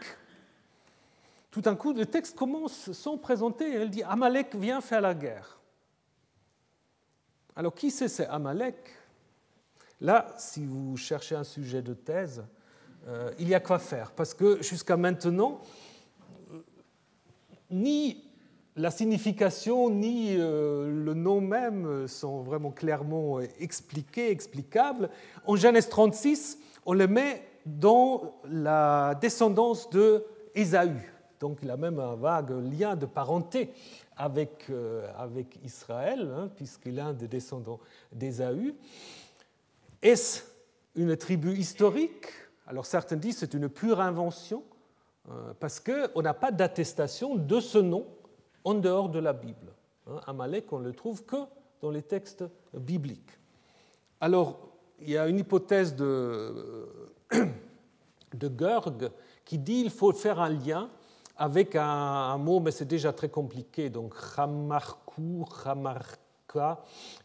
Tout 1.50 1.62
d'un 1.62 1.76
coup, 1.76 1.92
le 1.92 2.06
texte 2.06 2.36
commence 2.36 2.92
sans 2.92 3.18
présenter, 3.18 3.74
elle 3.74 3.90
dit 3.90 4.02
Amalek 4.02 4.54
vient 4.54 4.82
faire 4.82 5.00
la 5.00 5.14
guerre. 5.14 5.58
Alors, 7.56 7.74
qui 7.74 7.90
c'est 7.90 8.08
c'est 8.08 8.26
Amalek? 8.26 8.76
Là, 10.00 10.26
si 10.36 10.66
vous 10.66 10.96
cherchez 10.96 11.34
un 11.34 11.44
sujet 11.44 11.80
de 11.80 11.94
thèse, 11.94 12.44
euh, 13.08 13.30
il 13.38 13.48
y 13.48 13.54
a 13.54 13.60
quoi 13.60 13.78
faire, 13.78 14.10
parce 14.10 14.34
que 14.34 14.62
jusqu'à 14.62 14.96
maintenant, 14.96 15.60
euh, 16.52 16.58
ni 17.70 18.22
la 18.74 18.90
signification 18.90 19.88
ni 19.88 20.36
euh, 20.36 20.90
le 20.90 21.14
nom 21.14 21.40
même 21.40 22.06
sont 22.08 22.42
vraiment 22.42 22.72
clairement 22.72 23.40
expliqués, 23.58 24.30
explicables. 24.30 25.08
En 25.46 25.56
Genèse 25.56 25.88
36, 25.88 26.58
on 26.84 26.92
le 26.92 27.06
met 27.06 27.42
dans 27.64 28.34
la 28.44 29.14
descendance 29.18 29.88
de 29.88 30.26
Ésaü. 30.54 30.92
Donc 31.40 31.60
il 31.62 31.70
a 31.70 31.78
même 31.78 31.98
un 32.00 32.16
vague 32.16 32.50
lien 32.50 32.96
de 32.96 33.06
parenté 33.06 33.70
avec, 34.14 34.70
avec 35.18 35.58
Israël, 35.64 36.30
hein, 36.36 36.50
puisqu'il 36.54 36.98
est 36.98 37.02
un 37.02 37.12
des 37.12 37.28
descendants 37.28 37.80
d'Ésaü. 38.12 38.74
Est-ce 40.02 40.42
une 40.94 41.16
tribu 41.16 41.54
historique? 41.54 42.26
Alors 42.66 42.86
certains 42.86 43.16
disent 43.16 43.38
c'est 43.38 43.54
une 43.54 43.68
pure 43.68 44.00
invention, 44.00 44.64
euh, 45.28 45.52
parce 45.58 45.80
qu'on 45.80 46.22
n'a 46.22 46.34
pas 46.34 46.50
d'attestation 46.50 47.34
de 47.36 47.60
ce 47.60 47.78
nom 47.78 48.06
en 48.64 48.74
dehors 48.74 49.08
de 49.08 49.18
la 49.18 49.32
Bible. 49.32 49.72
Hein, 50.08 50.20
Amalek, 50.26 50.72
on 50.72 50.78
ne 50.78 50.84
le 50.84 50.92
trouve 50.92 51.24
que 51.24 51.36
dans 51.80 51.90
les 51.90 52.02
textes 52.02 52.44
bibliques. 52.74 53.38
Alors, 54.20 54.58
il 55.00 55.10
y 55.10 55.18
a 55.18 55.28
une 55.28 55.38
hypothèse 55.38 55.94
de, 55.94 56.88
de 58.34 58.50
Gerg 58.58 59.10
qui 59.44 59.58
dit 59.58 59.82
qu'il 59.82 59.90
faut 59.90 60.12
faire 60.12 60.40
un 60.40 60.48
lien 60.48 60.90
avec 61.36 61.76
un, 61.76 62.38
mot, 62.38 62.60
mais 62.60 62.70
c'est 62.70 62.86
déjà 62.86 63.12
très 63.12 63.28
compliqué, 63.28 63.90
donc 63.90 64.14
Chamarku, 64.34 65.44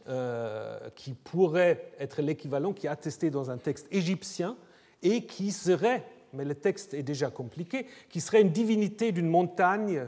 Euh, 0.07 0.79
qui 0.95 1.13
pourrait 1.13 1.91
être 1.99 2.23
l'équivalent, 2.23 2.73
qui 2.73 2.87
est 2.87 2.89
attesté 2.89 3.29
dans 3.29 3.51
un 3.51 3.57
texte 3.57 3.87
égyptien, 3.91 4.57
et 5.03 5.27
qui 5.27 5.51
serait, 5.51 6.03
mais 6.33 6.43
le 6.43 6.55
texte 6.55 6.95
est 6.95 7.03
déjà 7.03 7.29
compliqué, 7.29 7.85
qui 8.09 8.19
serait 8.19 8.41
une 8.41 8.49
divinité 8.49 9.11
d'une 9.11 9.29
montagne 9.29 10.07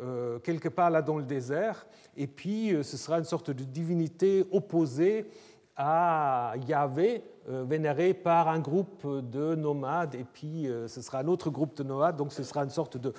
euh, 0.00 0.40
quelque 0.40 0.68
part 0.68 0.90
là 0.90 1.02
dans 1.02 1.18
le 1.18 1.22
désert, 1.22 1.86
et 2.16 2.26
puis 2.26 2.74
euh, 2.74 2.82
ce 2.82 2.96
sera 2.96 3.18
une 3.18 3.24
sorte 3.24 3.52
de 3.52 3.62
divinité 3.62 4.44
opposée 4.50 5.30
à 5.76 6.54
Yahvé, 6.66 7.22
vénéré 7.46 8.12
par 8.12 8.48
un 8.48 8.58
groupe 8.58 9.06
de 9.06 9.54
nomades, 9.54 10.16
et 10.16 10.24
puis 10.24 10.66
ce 10.88 11.00
sera 11.00 11.20
un 11.20 11.28
autre 11.28 11.50
groupe 11.50 11.76
de 11.76 11.84
nomades, 11.84 12.16
donc 12.16 12.32
ce 12.32 12.42
sera 12.42 12.64
une 12.64 12.70
sorte 12.70 12.96
de 12.96 13.12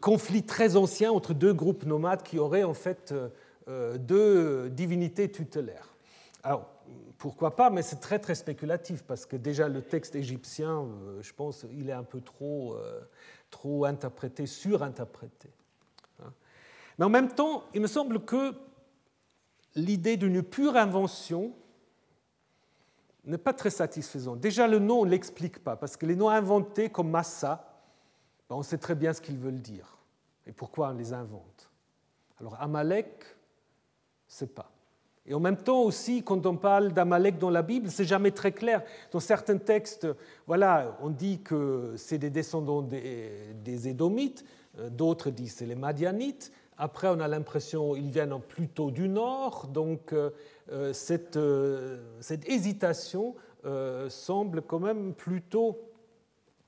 conflit 0.00 0.42
très 0.42 0.74
ancien 0.74 1.12
entre 1.12 1.32
deux 1.32 1.54
groupes 1.54 1.86
nomades 1.86 2.24
qui 2.24 2.40
auraient 2.40 2.64
en 2.64 2.74
fait 2.74 3.14
euh, 3.68 3.94
euh, 3.94 3.98
deux 3.98 4.70
divinités 4.70 5.30
tutélaires. 5.30 5.94
Alors, 6.42 6.70
pourquoi 7.18 7.56
pas, 7.56 7.70
mais 7.70 7.82
c'est 7.82 7.96
très 7.96 8.18
très 8.18 8.34
spéculatif 8.34 9.02
parce 9.02 9.26
que 9.26 9.36
déjà 9.36 9.68
le 9.68 9.82
texte 9.82 10.14
égyptien, 10.14 10.82
euh, 10.82 11.22
je 11.22 11.32
pense, 11.32 11.66
il 11.72 11.88
est 11.88 11.94
un 11.94 12.04
peu 12.04 12.20
trop, 12.20 12.76
trop 13.50 13.84
interprété, 13.84 14.46
surinterprété. 14.46 15.50
Hein. 16.22 16.32
Mais 16.98 17.04
en 17.04 17.10
même 17.10 17.32
temps, 17.32 17.64
il 17.74 17.80
me 17.80 17.86
semble 17.86 18.24
que 18.24 18.54
l'idée 19.74 20.16
d'une 20.16 20.42
pure 20.42 20.76
invention 20.76 21.52
n'est 23.24 23.38
pas 23.38 23.52
très 23.52 23.70
satisfaisante. 23.70 24.38
Déjà, 24.38 24.68
le 24.68 24.78
nom 24.78 25.04
ne 25.04 25.10
l'explique 25.10 25.64
pas, 25.64 25.74
parce 25.74 25.96
que 25.96 26.06
les 26.06 26.14
noms 26.14 26.30
inventés 26.30 26.90
comme 26.90 27.10
Massa, 27.10 27.82
ben, 28.48 28.56
on 28.56 28.62
sait 28.62 28.78
très 28.78 28.94
bien 28.94 29.12
ce 29.12 29.20
qu'ils 29.20 29.38
veulent 29.38 29.60
dire 29.60 29.96
et 30.46 30.52
pourquoi 30.52 30.90
on 30.90 30.94
les 30.94 31.12
invente? 31.12 31.70
Alors 32.40 32.60
Amalek, 32.60 33.35
pas. 34.44 34.70
Et 35.28 35.34
en 35.34 35.40
même 35.40 35.56
temps 35.56 35.82
aussi, 35.82 36.22
quand 36.22 36.46
on 36.46 36.56
parle 36.56 36.92
d'Amalek 36.92 37.38
dans 37.38 37.50
la 37.50 37.62
Bible, 37.62 37.90
c'est 37.90 38.04
jamais 38.04 38.30
très 38.30 38.52
clair. 38.52 38.82
Dans 39.10 39.18
certains 39.18 39.58
textes, 39.58 40.06
voilà, 40.46 40.96
on 41.02 41.10
dit 41.10 41.40
que 41.42 41.94
c'est 41.96 42.18
des 42.18 42.30
descendants 42.30 42.82
des, 42.82 43.88
Édomites, 43.88 44.44
euh, 44.78 44.88
d'autres 44.88 45.30
disent 45.30 45.54
c'est 45.56 45.66
les 45.66 45.74
Madianites. 45.74 46.52
Après, 46.78 47.08
on 47.08 47.18
a 47.18 47.26
l'impression 47.26 47.94
qu'ils 47.94 48.10
viennent 48.10 48.38
plutôt 48.40 48.90
du 48.90 49.08
nord, 49.08 49.66
donc 49.66 50.12
euh, 50.12 50.30
euh, 50.70 50.92
cette, 50.92 51.38
cette 52.20 52.48
hésitation 52.48 53.34
semble 54.08 54.62
quand 54.62 54.78
même 54.78 55.12
plutôt 55.12 55.76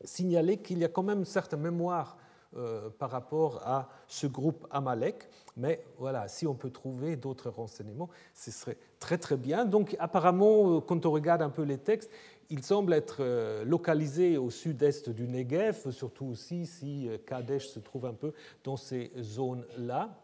signaler 0.03 0.57
qu'il 0.57 0.79
y 0.79 0.85
a 0.85 0.89
quand 0.89 1.05
même 1.05 1.21
une 1.21 1.25
certaine 1.25 1.61
mémoire 1.61 2.17
euh, 2.57 2.89
par 2.91 3.11
rapport 3.11 3.61
à 3.67 3.89
ce 4.07 4.27
groupe 4.27 4.67
Amalek. 4.71 5.29
Mais 5.57 5.85
voilà, 5.99 6.29
si 6.29 6.47
on 6.47 6.55
peut 6.55 6.71
trouver 6.71 7.17
d'autres 7.17 7.51
renseignements, 7.51 8.09
ce 8.35 8.51
serait 8.51 8.77
très 8.99 9.19
très 9.19 9.37
bien. 9.37 9.65
Donc 9.65 9.97
apparemment, 9.99 10.77
euh, 10.77 10.81
quand 10.81 11.05
on 11.05 11.11
regarde 11.11 11.43
un 11.43 11.51
peu 11.51 11.63
les 11.63 11.79
textes, 11.79 12.11
il 12.51 12.63
semble 12.63 12.95
être 12.95 13.19
euh, 13.21 13.65
localisé 13.65 14.39
au 14.39 14.51
sud-est 14.51 15.11
du 15.11 15.29
Negev, 15.29 15.91
surtout 15.91 16.27
aussi 16.27 16.67
si 16.67 17.09
Kadesh 17.27 17.69
se 17.69 17.81
trouve 17.81 18.07
un 18.07 18.15
peu 18.15 18.33
dans 18.65 18.77
ces 18.77 19.13
zones-là. 19.21 20.17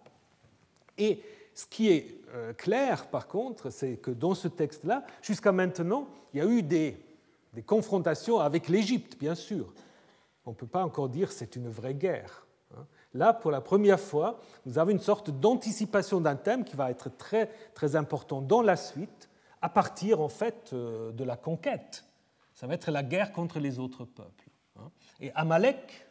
Et 0.97 1.21
ce 1.55 1.67
qui 1.67 1.91
est 1.91 2.21
clair, 2.57 3.09
par 3.09 3.29
contre, 3.29 3.71
c'est 3.71 3.97
que 3.97 4.11
dans 4.11 4.35
ce 4.35 4.49
texte-là, 4.49 5.05
jusqu'à 5.23 5.53
maintenant, 5.53 6.09
il 6.33 6.39
y 6.39 6.41
a 6.41 6.47
eu 6.47 6.63
des 6.63 6.97
des 7.55 7.63
confrontations 7.63 8.41
avec 8.41 8.69
l'Égypte, 8.69 9.17
bien 9.19 9.35
sûr. 9.35 9.73
On 10.47 10.51
ne 10.51 10.57
peut 10.57 10.67
pas 10.67 10.85
encore 10.85 11.09
dire 11.09 11.33
c'est 11.33 11.57
une 11.57 11.69
vraie 11.69 11.95
guerre. 11.95 12.47
Hein. 12.77 12.87
Là, 13.15 13.33
pour 13.33 13.51
la 13.51 13.61
première 13.61 14.01
fois, 14.01 14.41
nous 14.67 14.79
avons 14.79 14.91
une 14.91 14.99
sorte 14.99 15.31
d'anticipation 15.31 16.21
d'un 16.21 16.37
thème 16.37 16.65
qui 16.65 16.77
va 16.77 16.91
être 16.91 17.09
très, 17.17 17.51
très 17.75 17.97
important 17.97 18.41
dans 18.43 18.63
la 18.63 18.77
suite, 18.77 19.29
à 19.63 19.69
partir 19.69 20.21
en 20.21 20.29
fait 20.29 20.71
euh, 20.73 21.13
de 21.13 21.25
la 21.25 21.37
conquête. 21.37 22.05
Ça 22.55 22.67
va 22.67 22.75
être 22.75 22.91
la 22.91 23.03
guerre 23.03 23.33
contre 23.33 23.59
les 23.59 23.79
autres 23.79 24.05
peuples. 24.05 24.51
Hein. 24.79 24.91
Et 25.21 25.33
Amalek, 25.35 26.07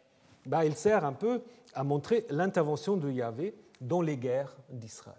bah, 0.46 0.66
il 0.66 0.76
sert 0.76 1.06
un 1.06 1.14
peu 1.14 1.42
à 1.74 1.84
montrer 1.84 2.26
l'intervention 2.30 2.98
de 2.98 3.10
Yahvé 3.10 3.56
dans 3.80 4.02
les 4.02 4.18
guerres 4.18 4.56
d'Israël. 4.70 5.18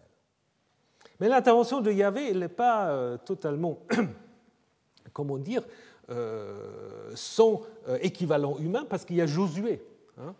Mais 1.20 1.28
l'intervention 1.28 1.80
de 1.80 1.93
Yahvé, 1.93 2.30
elle 2.30 2.41
n'est 2.41 2.49
pas 2.49 2.88
euh, 2.88 3.16
totalement, 3.16 3.78
comment 5.12 5.38
dire, 5.38 5.62
son 7.14 7.62
euh, 7.88 7.98
équivalent 8.02 8.59
humain 8.59 8.86
parce 8.88 9.05
qu'il 9.05 9.16
y 9.16 9.20
a 9.20 9.26
Josué. 9.26 9.82
Hein. 10.18 10.34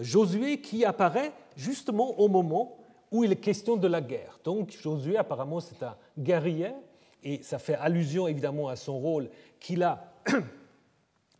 Josué 0.00 0.60
qui 0.60 0.84
apparaît 0.84 1.32
justement 1.56 2.18
au 2.18 2.28
moment 2.28 2.78
où 3.10 3.24
il 3.24 3.32
est 3.32 3.36
question 3.36 3.76
de 3.76 3.86
la 3.86 4.00
guerre. 4.00 4.38
Donc 4.44 4.70
Josué, 4.72 5.16
apparemment, 5.16 5.60
c'est 5.60 5.82
un 5.82 5.96
guerrier, 6.18 6.72
et 7.22 7.42
ça 7.42 7.58
fait 7.58 7.74
allusion 7.74 8.26
évidemment 8.26 8.68
à 8.68 8.76
son 8.76 8.98
rôle 8.98 9.28
qu'il 9.60 9.82
a 9.82 10.12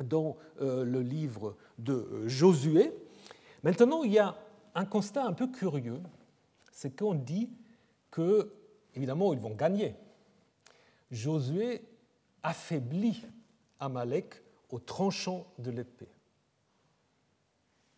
dans 0.04 0.36
euh, 0.60 0.84
le 0.84 1.00
livre 1.00 1.56
de 1.78 1.92
euh, 1.94 2.28
Josué. 2.28 2.92
Maintenant, 3.62 4.02
il 4.02 4.12
y 4.12 4.18
a 4.18 4.36
un 4.74 4.84
constat 4.84 5.24
un 5.24 5.32
peu 5.32 5.48
curieux, 5.48 6.00
c'est 6.72 6.96
qu'on 6.96 7.14
dit 7.14 7.50
que, 8.10 8.52
évidemment, 8.94 9.32
ils 9.32 9.40
vont 9.40 9.54
gagner. 9.54 9.94
Josué 11.10 11.82
affaiblit 12.42 13.24
Amalek 13.80 14.42
au 14.70 14.78
tranchant 14.78 15.46
de 15.58 15.70
l'épée. 15.70 16.08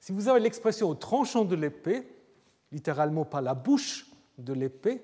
Si 0.01 0.13
vous 0.13 0.29
avez 0.29 0.41
l'expression 0.41 0.89
au 0.89 0.95
tranchant 0.95 1.45
de 1.45 1.57
l'épée, 1.57 2.07
littéralement 2.71 3.25
par 3.25 3.43
la 3.43 3.55
bouche 3.55 4.07
de 4.39 4.53
l'épée, 4.53 5.03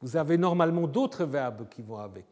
vous 0.00 0.16
avez 0.16 0.36
normalement 0.36 0.86
d'autres 0.86 1.24
verbes 1.24 1.68
qui 1.68 1.82
vont 1.82 1.98
avec. 1.98 2.26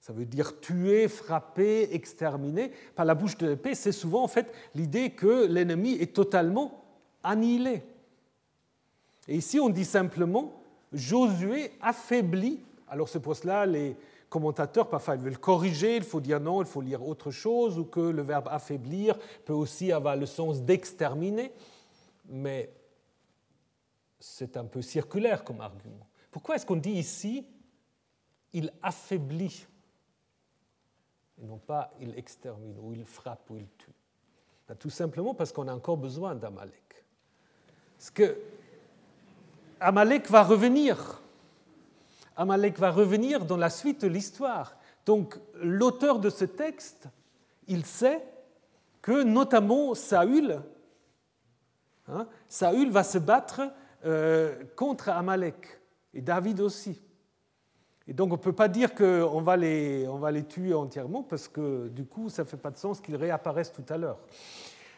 Ça 0.00 0.12
veut 0.12 0.24
dire 0.24 0.60
tuer, 0.60 1.08
frapper, 1.08 1.94
exterminer. 1.94 2.72
Par 2.94 3.04
la 3.04 3.14
bouche 3.14 3.36
de 3.36 3.48
l'épée, 3.48 3.74
c'est 3.74 3.92
souvent 3.92 4.22
en 4.24 4.28
fait 4.28 4.50
l'idée 4.74 5.10
que 5.10 5.46
l'ennemi 5.46 5.92
est 5.92 6.14
totalement 6.14 6.84
annihilé. 7.22 7.82
Et 9.28 9.36
ici, 9.36 9.60
on 9.60 9.68
dit 9.68 9.84
simplement 9.84 10.62
Josué 10.92 11.72
affaiblit. 11.80 12.60
Alors 12.88 13.08
c'est 13.08 13.20
pour 13.20 13.36
cela 13.36 13.66
les 13.66 13.94
commentateurs 14.30 14.88
parfois 14.88 15.16
ils 15.16 15.20
veulent 15.20 15.38
corriger, 15.38 15.96
il 15.96 16.04
faut 16.04 16.20
dire 16.20 16.40
non, 16.40 16.62
il 16.62 16.66
faut 16.66 16.80
lire 16.80 17.06
autre 17.06 17.30
chose, 17.30 17.78
ou 17.78 17.84
que 17.84 18.00
le 18.00 18.22
verbe 18.22 18.48
affaiblir 18.48 19.18
peut 19.44 19.52
aussi 19.52 19.92
avoir 19.92 20.16
le 20.16 20.24
sens 20.24 20.62
d'exterminer. 20.62 21.52
Mais 22.26 22.72
c'est 24.20 24.56
un 24.56 24.64
peu 24.64 24.80
circulaire 24.80 25.44
comme 25.44 25.60
argument. 25.60 26.06
Pourquoi 26.30 26.54
est-ce 26.54 26.64
qu'on 26.64 26.76
dit 26.76 26.92
ici 26.92 27.46
il 28.52 28.72
affaiblit 28.82 29.66
et 31.40 31.46
non 31.46 31.58
pas 31.58 31.92
il 32.00 32.16
extermine, 32.18 32.78
ou 32.78 32.92
il 32.92 33.04
frappe, 33.04 33.50
ou 33.50 33.56
il 33.56 33.68
tue? 33.78 33.92
Ben, 34.68 34.74
Tout 34.76 34.90
simplement 34.90 35.34
parce 35.34 35.52
qu'on 35.52 35.68
a 35.68 35.74
encore 35.74 35.96
besoin 35.96 36.34
d'Amalek. 36.34 37.04
Parce 37.96 38.10
que 38.10 38.38
Amalek 39.80 40.30
va 40.30 40.42
revenir. 40.42 41.20
Amalek 42.40 42.78
va 42.78 42.90
revenir 42.90 43.44
dans 43.44 43.58
la 43.58 43.68
suite 43.68 44.00
de 44.00 44.08
l'histoire. 44.08 44.78
Donc 45.04 45.38
l'auteur 45.60 46.20
de 46.20 46.30
ce 46.30 46.46
texte, 46.46 47.08
il 47.68 47.84
sait 47.84 48.24
que 49.02 49.22
notamment 49.22 49.94
Saül, 49.94 50.62
hein, 52.08 52.26
Saül 52.48 52.90
va 52.90 53.04
se 53.04 53.18
battre 53.18 53.60
euh, 54.06 54.64
contre 54.74 55.10
Amalek, 55.10 55.82
et 56.14 56.22
David 56.22 56.60
aussi. 56.60 57.02
Et 58.08 58.14
donc 58.14 58.30
on 58.30 58.36
ne 58.36 58.42
peut 58.42 58.54
pas 58.54 58.68
dire 58.68 58.94
qu'on 58.94 59.42
va, 59.42 59.58
les, 59.58 60.08
tuer 60.48 60.72
entièrement, 60.72 61.22
parce 61.22 61.46
que 61.46 61.88
du 61.88 62.06
coup, 62.06 62.30
ça 62.30 62.44
ne 62.44 62.48
fait 62.48 62.56
pas 62.56 62.70
de 62.70 62.78
sens 62.78 63.02
qu'ils 63.02 63.16
réapparaissent 63.16 63.72
tout 63.72 63.84
à 63.90 63.98
l'heure. 63.98 64.18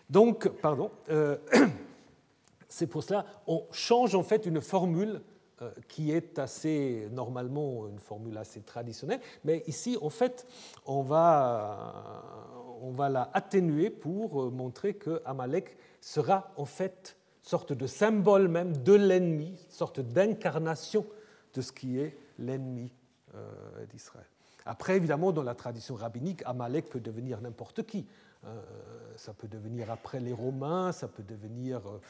Donc, 0.09 0.49
pardon, 0.49 0.93
euh, 1.11 1.39
c'est 2.69 2.87
pour 2.87 3.03
cela 3.03 3.27
on 3.49 3.67
change 3.73 4.15
en 4.15 4.23
fait 4.23 4.47
une 4.47 4.61
formule 4.61 5.23
qui 5.89 6.13
est 6.13 6.39
assez, 6.39 7.09
normalement, 7.13 7.89
une 7.89 7.99
formule 7.99 8.37
assez 8.39 8.61
traditionnelle, 8.61 9.21
mais 9.45 9.63
ici, 9.67 9.97
en 10.01 10.11
fait, 10.11 10.47
on 10.87 11.03
va, 11.03 12.23
on 12.81 12.91
va 12.91 13.09
la 13.09 13.31
atténuer 13.33 13.91
pour 13.91 14.51
montrer 14.51 14.95
que 14.95 15.23
Amalek 15.25 15.77
sera 16.01 16.53
en 16.57 16.65
fait 16.65 17.17
sorte 17.43 17.73
de 17.73 17.87
symbole 17.87 18.49
même 18.49 18.77
de 18.77 18.95
l'ennemi, 18.95 19.55
sorte 19.69 20.01
d'incarnation 20.01 21.05
de 21.55 21.61
ce 21.61 21.73
qui 21.73 21.99
est 21.99 22.17
l'ennemi 22.39 22.93
euh, 23.35 23.87
d'Israël. 23.87 24.27
Après, 24.65 24.97
évidemment, 24.97 25.33
dans 25.33 25.43
la 25.43 25.55
tradition 25.55 25.97
rabbinique, 25.97 26.43
Amalek 26.47 26.89
peut 26.89 27.01
devenir 27.01 27.41
n'importe 27.41 27.83
qui. 27.83 28.07
Euh, 28.45 28.61
ça 29.17 29.35
peut 29.35 29.49
devenir 29.49 29.91
après 29.91 30.21
les 30.21 30.33
Romains, 30.33 30.93
ça 30.93 31.09
peut 31.09 31.23
devenir 31.23 31.81
euh, 31.89 32.01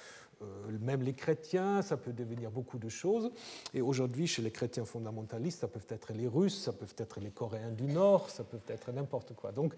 même 0.80 1.02
les 1.02 1.14
chrétiens, 1.14 1.82
ça 1.82 1.96
peut 1.96 2.12
devenir 2.12 2.50
beaucoup 2.50 2.78
de 2.78 2.88
choses. 2.88 3.30
Et 3.74 3.80
aujourd'hui, 3.80 4.26
chez 4.26 4.42
les 4.42 4.50
chrétiens 4.50 4.84
fondamentalistes, 4.84 5.60
ça 5.60 5.68
peut 5.68 5.84
être 5.88 6.12
les 6.12 6.26
Russes, 6.26 6.62
ça 6.62 6.72
peut 6.72 6.86
être 6.96 7.20
les 7.20 7.30
Coréens 7.30 7.70
du 7.70 7.84
Nord, 7.84 8.30
ça 8.30 8.44
peut 8.44 8.60
être 8.68 8.92
n'importe 8.92 9.34
quoi. 9.34 9.52
Donc 9.52 9.74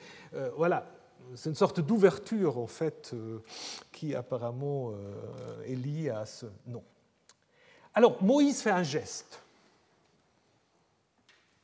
voilà, 0.57 0.87
c'est 1.35 1.51
une 1.51 1.57
sorte 1.57 1.81
d'ouverture 1.81 2.59
en 2.59 2.67
fait 2.67 3.15
qui 3.93 4.15
apparemment 4.15 4.93
est 5.67 5.75
liée 5.75 6.11
à 6.11 6.27
ce 6.27 6.47
nom. 6.67 6.83
Alors 7.95 8.23
Moïse 8.23 8.61
fait 8.61 8.71
un 8.71 8.83
geste. 8.83 9.41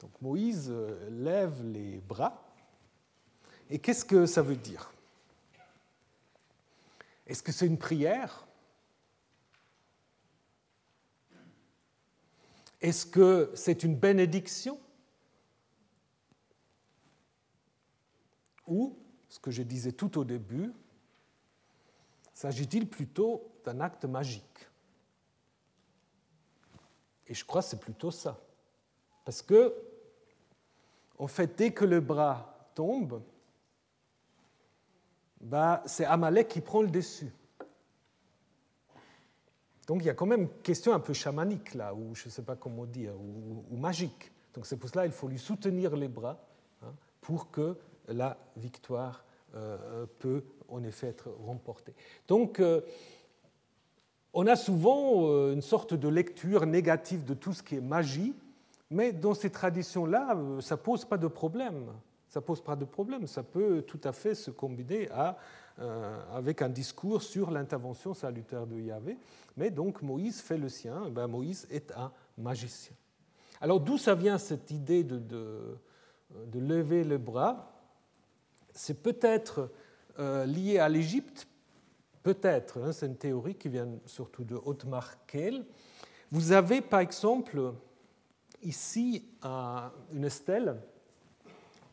Donc 0.00 0.10
Moïse 0.22 0.68
euh, 0.70 1.10
lève 1.10 1.62
les 1.62 1.98
bras. 1.98 2.42
Et 3.68 3.78
qu'est-ce 3.78 4.04
que 4.04 4.26
ça 4.26 4.42
veut 4.42 4.56
dire? 4.56 4.92
Est-ce 7.26 7.42
que 7.42 7.52
c'est 7.52 7.66
une 7.66 7.78
prière? 7.78 8.46
Est-ce 12.80 13.04
que 13.04 13.50
c'est 13.54 13.82
une 13.84 13.94
bénédiction? 13.94 14.78
Ou, 18.66 18.96
ce 19.28 19.38
que 19.38 19.50
je 19.50 19.62
disais 19.62 19.92
tout 19.92 20.18
au 20.18 20.24
début, 20.24 20.72
s'agit-il 22.32 22.88
plutôt 22.88 23.50
d'un 23.64 23.80
acte 23.80 24.04
magique? 24.04 24.44
Et 27.26 27.34
je 27.34 27.44
crois 27.44 27.62
que 27.62 27.68
c'est 27.68 27.80
plutôt 27.80 28.10
ça. 28.10 28.40
Parce 29.24 29.42
que 29.42 29.74
en 31.20 31.26
fait, 31.26 31.58
dès 31.58 31.70
que 31.72 31.84
le 31.84 32.00
bras 32.00 32.70
tombe, 32.74 33.22
bah, 35.38 35.82
c'est 35.84 36.06
Amalek 36.06 36.48
qui 36.48 36.62
prend 36.62 36.80
le 36.80 36.88
dessus. 36.88 37.30
Donc 39.90 40.02
il 40.02 40.06
y 40.06 40.10
a 40.10 40.14
quand 40.14 40.26
même 40.26 40.42
une 40.42 40.62
question 40.62 40.94
un 40.94 41.00
peu 41.00 41.12
chamanique 41.12 41.74
là, 41.74 41.92
ou 41.92 42.14
je 42.14 42.26
ne 42.26 42.30
sais 42.30 42.42
pas 42.42 42.54
comment 42.54 42.86
dire, 42.86 43.10
ou, 43.20 43.76
magique. 43.76 44.30
Donc 44.54 44.64
c'est 44.64 44.76
pour 44.76 44.88
cela 44.88 45.02
qu'il 45.02 45.10
faut 45.10 45.26
lui 45.26 45.36
soutenir 45.36 45.96
les 45.96 46.06
bras 46.06 46.40
hein, 46.84 46.92
pour 47.20 47.50
que 47.50 47.76
la 48.06 48.36
victoire 48.56 49.24
euh, 49.56 50.06
peut 50.20 50.44
en 50.68 50.84
effet 50.84 51.08
être 51.08 51.28
remportée. 51.44 51.92
Donc 52.28 52.60
euh, 52.60 52.82
on 54.32 54.46
a 54.46 54.54
souvent 54.54 55.26
euh, 55.26 55.54
une 55.54 55.60
sorte 55.60 55.94
de 55.94 56.06
lecture 56.06 56.66
négative 56.66 57.24
de 57.24 57.34
tout 57.34 57.52
ce 57.52 57.64
qui 57.64 57.74
est 57.74 57.80
magie, 57.80 58.32
mais 58.90 59.10
dans 59.10 59.34
ces 59.34 59.50
traditions-là, 59.50 60.36
euh, 60.36 60.60
ça 60.60 60.76
ne 60.76 60.82
pose 60.82 61.04
pas 61.04 61.18
de 61.18 61.26
problème. 61.26 61.86
Ça 62.28 62.40
pose 62.40 62.60
pas 62.60 62.76
de 62.76 62.84
problème. 62.84 63.26
Ça 63.26 63.42
peut 63.42 63.82
tout 63.82 64.00
à 64.04 64.12
fait 64.12 64.36
se 64.36 64.52
combiner 64.52 65.10
à, 65.10 65.30
euh, 65.30 65.32
avec 66.32 66.60
un 66.62 66.68
discours 66.68 67.22
sur 67.22 67.50
l'intervention 67.50 68.12
salutaire 68.12 68.66
de 68.66 68.78
Yahvé. 68.78 69.16
Mais 69.56 69.70
donc 69.70 70.02
Moïse 70.02 70.40
fait 70.40 70.58
le 70.58 70.68
sien. 70.68 71.04
Eh 71.06 71.10
ben, 71.10 71.26
Moïse 71.26 71.66
est 71.70 71.92
un 71.92 72.12
magicien. 72.36 72.94
Alors 73.60 73.80
d'où 73.80 73.98
ça 73.98 74.14
vient 74.14 74.38
cette 74.38 74.70
idée 74.70 75.04
de, 75.04 75.78
lever 76.54 77.04
le 77.04 77.18
bras? 77.18 77.72
C'est 78.72 79.02
peut-être 79.02 79.70
euh, 80.18 80.46
lié 80.46 80.78
à 80.78 80.88
l'Égypte, 80.88 81.46
peut-être. 82.22 82.78
Hein, 82.80 82.92
c'est 82.92 83.06
une 83.06 83.16
théorie 83.16 83.54
qui 83.54 83.68
vient 83.68 83.88
surtout 84.06 84.44
de 84.44 84.58
Otmar 84.64 85.26
Kehl. 85.26 85.64
Vous 86.30 86.52
avez 86.52 86.80
par 86.80 87.00
exemple 87.00 87.74
ici 88.62 89.26
une 90.12 90.30
stèle 90.30 90.76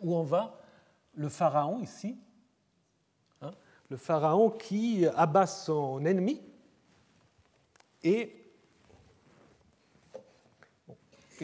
où 0.01 0.15
on 0.15 0.23
voit 0.23 0.61
le 1.15 1.29
pharaon 1.29 1.81
ici, 1.81 2.17
le 3.89 3.97
pharaon 3.97 4.49
qui 4.49 5.05
abat 5.15 5.47
son 5.47 6.05
ennemi 6.05 6.41
et, 8.03 8.33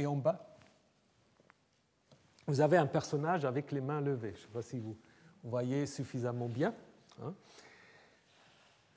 en 0.05 0.15
bas, 0.15 0.57
vous 2.47 2.61
avez 2.61 2.77
un 2.77 2.87
personnage 2.87 3.45
avec 3.45 3.71
les 3.71 3.81
mains 3.81 4.01
levées. 4.01 4.33
Je 4.33 4.39
ne 4.39 4.41
sais 4.41 4.51
pas 4.53 4.61
si 4.61 4.79
vous 4.79 4.97
voyez 5.43 5.85
suffisamment 5.85 6.47
bien. 6.47 6.73
Hein. 7.21 7.33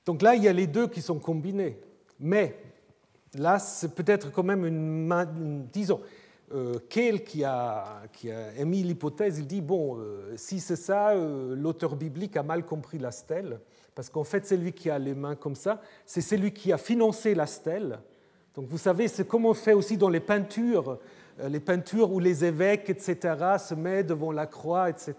Donc 0.04 0.22
là, 0.22 0.34
il 0.34 0.42
y 0.42 0.48
a 0.48 0.52
les 0.52 0.66
deux 0.66 0.88
qui 0.88 1.02
sont 1.02 1.18
combinés. 1.18 1.80
Mais 2.18 2.56
Là, 3.38 3.58
c'est 3.58 3.94
peut-être 3.94 4.30
quand 4.32 4.42
même 4.42 4.64
une. 4.64 5.66
disons, 5.72 6.00
euh, 6.54 6.78
qui 6.88 7.42
a, 7.42 8.02
qui 8.12 8.30
a, 8.30 8.54
émis 8.56 8.84
l'hypothèse, 8.84 9.38
il 9.38 9.48
dit 9.48 9.60
bon, 9.60 9.98
euh, 9.98 10.32
si 10.36 10.60
c'est 10.60 10.76
ça, 10.76 11.10
euh, 11.10 11.56
l'auteur 11.56 11.96
biblique 11.96 12.36
a 12.36 12.44
mal 12.44 12.64
compris 12.64 12.98
la 12.98 13.10
stèle, 13.10 13.58
parce 13.96 14.10
qu'en 14.10 14.22
fait, 14.22 14.46
c'est 14.46 14.56
lui 14.56 14.72
qui 14.72 14.88
a 14.88 14.98
les 14.98 15.14
mains 15.14 15.34
comme 15.34 15.56
ça, 15.56 15.80
c'est 16.04 16.20
celui 16.20 16.52
qui 16.52 16.72
a 16.72 16.78
financé 16.78 17.34
la 17.34 17.46
stèle. 17.46 17.98
Donc 18.54 18.68
vous 18.68 18.78
savez, 18.78 19.08
c'est 19.08 19.26
comme 19.26 19.44
on 19.44 19.54
fait 19.54 19.72
aussi 19.72 19.96
dans 19.96 20.08
les 20.08 20.20
peintures 20.20 21.00
les 21.38 21.60
peintures 21.60 22.12
où 22.12 22.18
les 22.18 22.44
évêques, 22.44 22.88
etc., 22.88 23.56
se 23.58 23.74
mettent 23.74 24.06
devant 24.06 24.32
la 24.32 24.46
croix, 24.46 24.88
etc. 24.88 25.14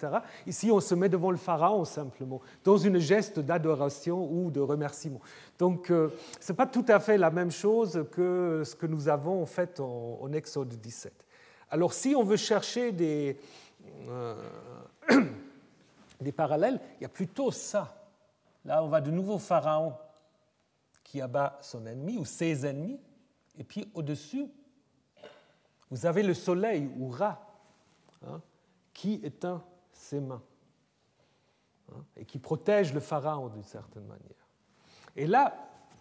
Ici, 0.45 0.71
on 0.71 0.79
se 0.79 0.95
met 0.95 1.09
devant 1.09 1.31
le 1.31 1.37
pharaon 1.37 1.85
simplement, 1.85 2.41
dans 2.63 2.77
une 2.77 2.97
geste 2.97 3.39
d'adoration 3.39 4.27
ou 4.31 4.49
de 4.49 4.59
remerciement. 4.59 5.21
Donc, 5.59 5.91
euh, 5.91 6.09
ce 6.39 6.51
n'est 6.51 6.55
pas 6.55 6.65
tout 6.65 6.85
à 6.87 6.99
fait 6.99 7.17
la 7.17 7.29
même 7.29 7.51
chose 7.51 8.05
que 8.11 8.63
ce 8.65 8.75
que 8.75 8.87
nous 8.87 9.07
avons 9.07 9.41
en 9.41 9.45
fait 9.45 9.79
en, 9.79 10.31
Exode 10.33 10.69
17. 10.69 11.13
Alors, 11.69 11.93
si 11.93 12.15
on 12.15 12.23
veut 12.23 12.37
chercher 12.37 12.91
des, 12.91 13.39
euh, 14.09 14.35
des 16.21 16.31
parallèles, 16.31 16.79
il 16.99 17.03
y 17.03 17.05
a 17.05 17.09
plutôt 17.09 17.51
ça. 17.51 18.09
Là, 18.65 18.83
on 18.83 18.87
va 18.87 19.01
de 19.01 19.11
nouveau 19.11 19.37
Pharaon 19.37 19.93
qui 21.03 21.21
abat 21.21 21.57
son 21.61 21.85
ennemi 21.85 22.17
ou 22.17 22.25
ses 22.25 22.65
ennemis, 22.65 22.99
et 23.57 23.63
puis 23.63 23.89
au-dessus, 23.93 24.47
vous 25.89 26.05
avez 26.05 26.23
le 26.23 26.33
soleil 26.33 26.89
ou 26.97 27.09
Ra 27.09 27.41
hein, 28.25 28.41
qui 28.93 29.19
éteint 29.23 29.63
ses 29.91 30.19
mains 30.19 30.41
hein, 31.91 32.03
et 32.15 32.25
qui 32.25 32.39
protège 32.39 32.93
le 32.93 32.99
pharaon 32.99 33.47
d'une 33.47 33.63
certaine 33.63 34.05
manière. 34.05 34.47
Et 35.15 35.27
là, 35.27 35.53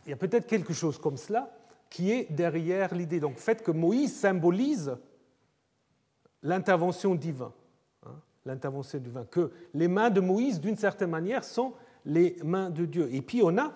il 0.04 0.10
y 0.10 0.12
a 0.12 0.16
peut-être 0.16 0.46
quelque 0.46 0.72
chose 0.72 0.98
comme 0.98 1.16
cela 1.16 1.50
qui 1.88 2.10
est 2.10 2.30
derrière 2.32 2.94
l'idée. 2.94 3.20
Donc, 3.20 3.38
fait 3.38 3.62
que 3.62 3.70
Moïse 3.70 4.14
symbolise 4.14 4.96
l'intervention 6.42 7.14
divine, 7.14 7.50
hein, 8.04 8.14
l'intervention 8.44 8.98
divine, 8.98 9.26
que 9.30 9.52
les 9.72 9.88
mains 9.88 10.10
de 10.10 10.20
Moïse, 10.20 10.60
d'une 10.60 10.76
certaine 10.76 11.10
manière, 11.10 11.44
sont 11.44 11.74
les 12.04 12.36
mains 12.44 12.70
de 12.70 12.84
Dieu. 12.84 13.08
Et 13.12 13.22
puis, 13.22 13.40
on 13.42 13.56
a 13.56 13.72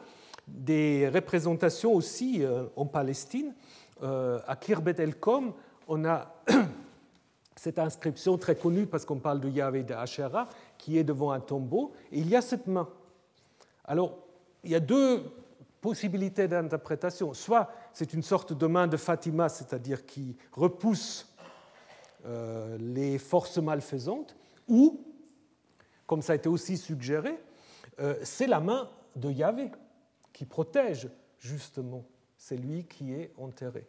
des 0.47 1.09
représentations 1.09 1.93
aussi 1.93 2.43
euh, 2.45 2.67
en 2.77 2.87
Palestine, 2.87 3.55
euh, 4.03 4.41
à 4.47 4.57
Kirbet 4.57 4.97
el-Kom, 4.99 5.53
on 5.91 6.05
a 6.05 6.33
cette 7.57 7.79
inscription 7.79 8.39
très 8.39 8.55
connue 8.55 8.87
parce 8.87 9.05
qu'on 9.05 9.19
parle 9.19 9.41
de 9.41 9.49
Yahvé 9.51 9.83
de 9.83 9.93
Asherah, 9.93 10.49
qui 10.79 10.97
est 10.97 11.05
devant 11.05 11.33
un 11.33 11.41
tombeau, 11.41 11.93
et 12.13 12.21
il 12.21 12.29
y 12.29 12.37
a 12.37 12.41
cette 12.41 12.69
main. 12.69 12.89
Alors, 13.85 14.17
il 14.63 14.71
y 14.71 14.77
a 14.77 14.81
deux 14.81 15.25
possibilités 15.81 16.47
d'interprétation. 16.47 17.35
Soit 17.35 17.71
c'est 17.93 18.15
une 18.15 18.23
sorte 18.23 18.53
de 18.53 18.67
main 18.67 18.87
de 18.87 18.97
Fatima, 18.97 19.49
c'est-à-dire 19.49 20.07
qui 20.07 20.37
repousse 20.53 21.35
euh, 22.25 22.79
les 22.79 23.19
forces 23.19 23.59
malfaisantes, 23.59 24.37
ou, 24.69 25.05
comme 26.07 26.23
ça 26.23 26.35
a 26.35 26.37
été 26.37 26.49
aussi 26.49 26.77
suggéré, 26.77 27.37
euh, 27.99 28.15
c'est 28.23 28.47
la 28.47 28.61
main 28.61 28.89
de 29.17 29.29
Yahvé 29.29 29.73
qui 30.33 30.45
protège 30.45 31.09
justement 31.41 32.05
celui 32.39 32.85
qui 32.85 33.13
est 33.13 33.33
enterré. 33.37 33.87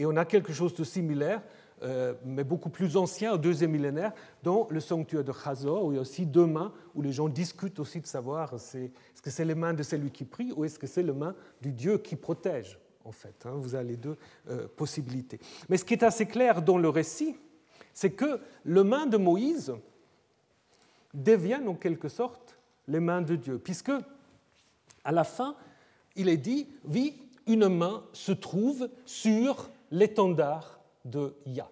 Et 0.00 0.06
on 0.06 0.16
a 0.16 0.24
quelque 0.24 0.54
chose 0.54 0.72
de 0.72 0.82
similaire, 0.82 1.42
euh, 1.82 2.14
mais 2.24 2.42
beaucoup 2.42 2.70
plus 2.70 2.96
ancien, 2.96 3.34
au 3.34 3.36
deuxième 3.36 3.72
millénaire, 3.72 4.14
dans 4.42 4.66
le 4.70 4.80
sanctuaire 4.80 5.22
de 5.22 5.30
Chazor, 5.30 5.84
où 5.84 5.92
il 5.92 5.96
y 5.96 5.98
a 5.98 6.00
aussi 6.00 6.24
deux 6.24 6.46
mains, 6.46 6.72
où 6.94 7.02
les 7.02 7.12
gens 7.12 7.28
discutent 7.28 7.78
aussi 7.78 8.00
de 8.00 8.06
savoir 8.06 8.54
est-ce 8.54 9.20
que 9.22 9.28
c'est 9.28 9.44
les 9.44 9.54
mains 9.54 9.74
de 9.74 9.82
celui 9.82 10.10
qui 10.10 10.24
prie 10.24 10.54
ou 10.56 10.64
est-ce 10.64 10.78
que 10.78 10.86
c'est 10.86 11.02
les 11.02 11.12
mains 11.12 11.34
du 11.60 11.70
Dieu 11.72 11.98
qui 11.98 12.16
protège, 12.16 12.78
en 13.04 13.12
fait. 13.12 13.44
Hein. 13.44 13.52
vous 13.56 13.74
avez 13.74 13.88
les 13.88 13.96
deux 13.98 14.16
euh, 14.48 14.68
possibilités. 14.74 15.38
Mais 15.68 15.76
ce 15.76 15.84
qui 15.84 15.92
est 15.92 16.02
assez 16.02 16.24
clair 16.24 16.62
dans 16.62 16.78
le 16.78 16.88
récit, 16.88 17.36
c'est 17.92 18.12
que 18.12 18.40
le 18.64 18.82
main 18.82 19.04
de 19.04 19.18
Moïse 19.18 19.74
devient 21.12 21.60
en 21.66 21.74
quelque 21.74 22.08
sorte 22.08 22.56
les 22.88 23.00
mains 23.00 23.20
de 23.20 23.36
Dieu, 23.36 23.58
puisque 23.58 23.92
à 25.04 25.12
la 25.12 25.24
fin, 25.24 25.56
il 26.16 26.30
est 26.30 26.38
dit, 26.38 26.68
oui, 26.86 27.18
une 27.46 27.68
main 27.68 28.02
se 28.14 28.32
trouve 28.32 28.88
sur 29.04 29.68
l'étendard 29.90 30.80
de 31.04 31.36
Ya, 31.46 31.68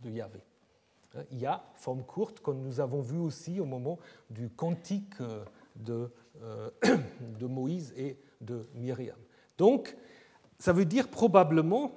de 0.00 0.10
Yahvé. 0.10 0.44
Hein, 1.14 1.24
ya, 1.30 1.64
forme 1.74 2.04
courte, 2.04 2.40
comme 2.40 2.60
nous 2.60 2.80
avons 2.80 3.00
vu 3.00 3.18
aussi 3.18 3.60
au 3.60 3.64
moment 3.64 3.98
du 4.30 4.50
cantique 4.50 5.20
euh, 5.20 5.44
de, 5.76 6.10
euh, 6.42 6.70
de 7.38 7.46
Moïse 7.46 7.92
et 7.96 8.18
de 8.40 8.68
Myriam. 8.74 9.18
Donc, 9.56 9.96
ça 10.58 10.72
veut 10.72 10.84
dire 10.84 11.08
probablement, 11.08 11.92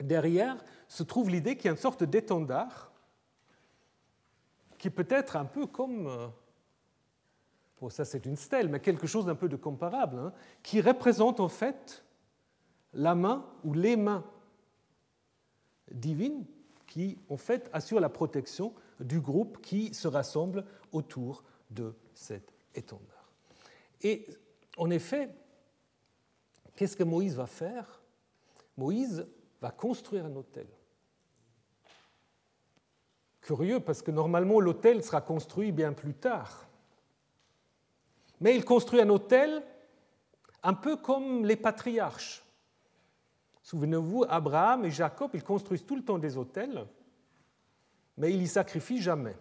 derrière 0.00 0.56
se 0.88 1.02
trouve 1.02 1.30
l'idée 1.30 1.56
qu'il 1.56 1.66
y 1.66 1.68
a 1.68 1.72
une 1.72 1.76
sorte 1.76 2.04
d'étendard 2.04 2.92
qui 4.78 4.90
peut 4.90 5.06
être 5.08 5.36
un 5.36 5.44
peu 5.44 5.66
comme, 5.66 6.06
euh, 6.06 6.26
bon 7.80 7.88
ça 7.88 8.04
c'est 8.04 8.26
une 8.26 8.36
stèle, 8.36 8.68
mais 8.68 8.80
quelque 8.80 9.06
chose 9.06 9.26
d'un 9.26 9.34
peu 9.34 9.48
de 9.48 9.56
comparable, 9.56 10.18
hein, 10.18 10.32
qui 10.62 10.80
représente 10.80 11.40
en 11.40 11.48
fait 11.48 12.04
la 12.92 13.14
main 13.14 13.46
ou 13.64 13.72
les 13.72 13.96
mains 13.96 14.24
divine 15.90 16.44
qui, 16.86 17.18
en 17.28 17.36
fait, 17.36 17.68
assure 17.72 18.00
la 18.00 18.08
protection 18.08 18.74
du 19.00 19.20
groupe 19.20 19.60
qui 19.60 19.94
se 19.94 20.08
rassemble 20.08 20.64
autour 20.92 21.44
de 21.70 21.94
cet 22.14 22.52
étendard. 22.74 23.32
Et 24.02 24.26
en 24.76 24.90
effet, 24.90 25.30
qu'est-ce 26.76 26.96
que 26.96 27.04
Moïse 27.04 27.34
va 27.34 27.46
faire? 27.46 28.02
Moïse 28.76 29.26
va 29.60 29.70
construire 29.70 30.26
un 30.26 30.36
hôtel. 30.36 30.66
Curieux 33.40 33.80
parce 33.80 34.02
que 34.02 34.10
normalement 34.10 34.60
l'hôtel 34.60 35.02
sera 35.02 35.20
construit 35.20 35.72
bien 35.72 35.92
plus 35.92 36.14
tard. 36.14 36.68
Mais 38.40 38.56
il 38.56 38.64
construit 38.64 39.00
un 39.00 39.08
hôtel 39.08 39.62
un 40.62 40.74
peu 40.74 40.96
comme 40.96 41.44
les 41.44 41.56
patriarches. 41.56 42.43
Souvenez-vous, 43.64 44.26
Abraham 44.28 44.84
et 44.84 44.90
Jacob, 44.90 45.30
ils 45.32 45.42
construisent 45.42 45.86
tout 45.86 45.96
le 45.96 46.02
temps 46.02 46.18
des 46.18 46.36
hôtels, 46.36 46.86
mais 48.18 48.30
ils 48.30 48.42
y 48.42 48.46
sacrifient 48.46 49.00
jamais. 49.00 49.34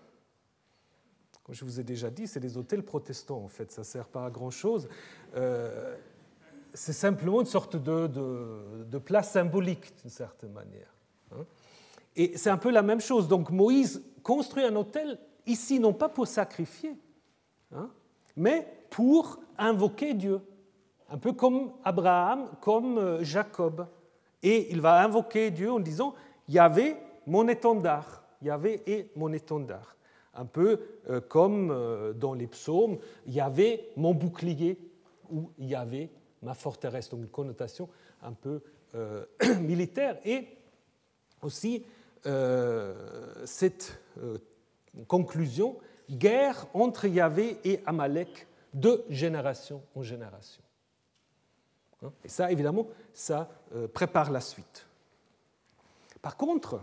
Comme 1.43 1.53
je 1.53 1.65
vous 1.65 1.77
ai 1.77 1.83
déjà 1.83 2.09
dit, 2.09 2.25
c'est 2.25 2.39
des 2.39 2.57
hôtels 2.57 2.83
protestants, 2.83 3.43
en 3.43 3.49
fait, 3.49 3.69
ça 3.69 3.81
ne 3.81 3.85
sert 3.85 4.07
pas 4.07 4.25
à 4.25 4.29
grand-chose. 4.29 4.87
Euh, 5.35 5.97
c'est 6.73 6.93
simplement 6.93 7.41
une 7.41 7.47
sorte 7.47 7.75
de, 7.75 8.07
de, 8.07 8.97
place 8.97 9.31
symbolique, 9.31 9.93
d'une 10.01 10.09
certaine 10.09 10.53
manière. 10.53 10.87
Hein. 11.33 11.45
Et 12.15 12.37
c'est 12.37 12.49
un 12.49 12.57
peu 12.57 12.71
la 12.71 12.81
même 12.81 13.01
chose. 13.01 13.27
Donc 13.27 13.49
Moïse 13.49 14.01
construit 14.23 14.63
un 14.63 14.75
hôtel, 14.77 15.19
ici, 15.45 15.81
non 15.81 15.91
pas 15.91 16.07
pour 16.07 16.27
sacrifier, 16.27 16.95
hein, 17.73 17.89
mais 18.37 18.65
pour 18.89 19.41
invoquer 19.57 20.13
Dieu. 20.13 20.39
Un 21.09 21.17
peu 21.17 21.33
comme 21.33 21.73
Abraham, 21.83 22.49
comme 22.61 22.97
euh, 22.97 23.21
Jacob. 23.21 23.85
Et 24.43 24.71
il 24.71 24.81
va 24.81 25.01
invoquer 25.01 25.49
Dieu 25.51 25.71
en 25.71 25.79
disant 25.79 26.13
Yahvé, 26.49 26.97
mon 27.25 27.47
étendard. 27.47 28.23
Yahvé 28.41 28.81
est 28.85 29.15
mon 29.15 29.31
étendard. 29.31 29.95
Un 30.35 30.45
peu 30.45 30.79
euh, 31.09 31.21
comme 31.21 31.71
euh, 31.71 32.11
dans 32.11 32.33
les 32.33 32.47
psaumes, 32.47 32.97
Yahvé, 33.25 33.89
mon 33.95 34.13
bouclier, 34.13 34.77
ou 35.31 35.49
Yahvé, 35.57 36.09
ma 36.41 36.53
forteresse. 36.53 37.09
Donc 37.09 37.21
une 37.21 37.29
connotation 37.29 37.87
un 38.21 38.33
peu 38.33 38.61
euh, 38.95 39.25
militaire. 39.61 40.17
Et 40.25 40.47
aussi 41.41 41.85
cette 43.43 43.99
conclusion 45.09 45.75
guerre 46.09 46.65
entre 46.73 47.05
Yahvé 47.05 47.57
et 47.65 47.81
Amalek 47.85 48.47
de 48.73 49.03
génération 49.09 49.81
en 49.93 50.03
génération. 50.03 50.62
Et 52.23 52.29
ça, 52.29 52.51
évidemment, 52.51 52.87
ça 53.13 53.49
euh, 53.73 53.87
prépare 53.87 54.31
la 54.31 54.41
suite. 54.41 54.85
Par 56.21 56.37
contre, 56.37 56.81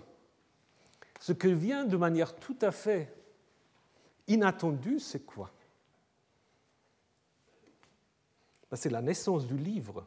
ce 1.19 1.33
que 1.33 1.49
vient 1.49 1.85
de 1.85 1.97
manière 1.97 2.37
tout 2.37 2.57
à 2.61 2.71
fait 2.71 3.13
inattendue, 4.27 5.01
c'est 5.01 5.25
quoi 5.27 5.51
ben, 8.71 8.77
C'est 8.77 8.91
la 8.91 9.03
naissance 9.03 9.47
du 9.47 9.57
livre. 9.57 10.07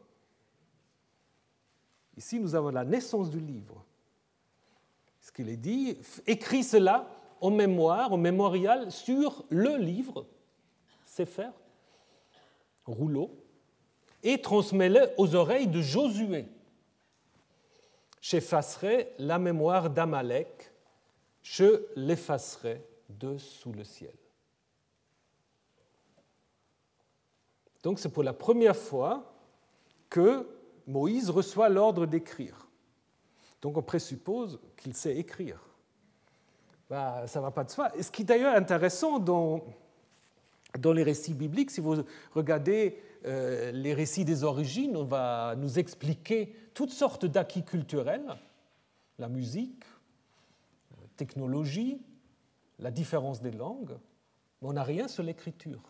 Ici, 2.16 2.39
nous 2.39 2.55
avons 2.55 2.70
la 2.70 2.86
naissance 2.86 3.30
du 3.30 3.39
livre. 3.39 3.84
Ce 5.20 5.32
qu'il 5.32 5.49
est 5.49 5.57
dit, 5.57 5.97
écrit 6.28 6.64
cela 6.64 7.09
en 7.41 7.51
mémoire, 7.51 8.14
en 8.14 8.18
mémorial, 8.18 8.91
sur 8.91 9.45
le 9.49 9.78
livre, 9.78 10.26
c'est 11.05 11.26
faire, 11.26 11.53
rouleau, 12.86 13.43
et 14.24 14.41
transmets-le 14.41 15.11
aux 15.17 15.36
oreilles 15.36 15.67
de 15.67 15.82
Josué. 15.82 16.47
J'effacerai 18.21 19.13
la 19.19 19.38
mémoire 19.38 19.89
d'Amalek, 19.89 20.71
je 21.41 21.86
l'effacerai 21.95 22.82
de 23.09 23.38
sous 23.38 23.74
le 23.74 23.84
ciel. 23.84 24.13
Donc 27.84 27.99
c'est 27.99 28.09
pour 28.09 28.24
la 28.24 28.32
première 28.32 28.78
fois 28.78 29.34
que 30.09 30.47
Moïse 30.88 31.30
reçoit 31.30 31.67
l'ordre 31.67 32.05
d'écrire. 32.05 32.67
Donc 33.61 33.78
on 33.78 33.82
présuppose 33.82 34.59
qu'il 34.78 34.93
sait 34.93 35.17
écrire. 35.17 35.59
Bah, 36.89 37.28
ça 37.28 37.39
ne 37.39 37.45
va 37.45 37.51
pas 37.51 37.63
de 37.63 37.71
soi. 37.71 37.91
ce 37.99 38.09
qui 38.11 38.21
est 38.21 38.26
d'ailleurs 38.26 38.55
intéressant 38.55 39.19
dans, 39.19 39.63
dans 40.80 40.93
les 40.93 41.03
récits 41.03 41.34
bibliques, 41.34 41.71
si 41.71 41.82
vous 41.82 42.03
regardez 42.34 43.01
euh, 43.26 43.71
les 43.71 43.93
récits 43.93 44.26
des 44.26 44.43
origines, 44.43 44.97
on 44.97 45.05
va 45.05 45.55
nous 45.57 45.80
expliquer 45.80 46.55
toutes 46.74 46.91
sortes 46.91 47.26
d'acquis 47.26 47.63
culturels, 47.63 48.36
la 49.19 49.30
musique, 49.30 49.84
technologie, 51.15 52.01
la 52.80 52.91
différence 52.91 53.41
des 53.41 53.51
langues, 53.51 53.97
mais 54.61 54.69
on 54.69 54.74
n'a 54.74 54.84
rien 54.84 55.07
sur 55.07 55.24
l'écriture. 55.24 55.82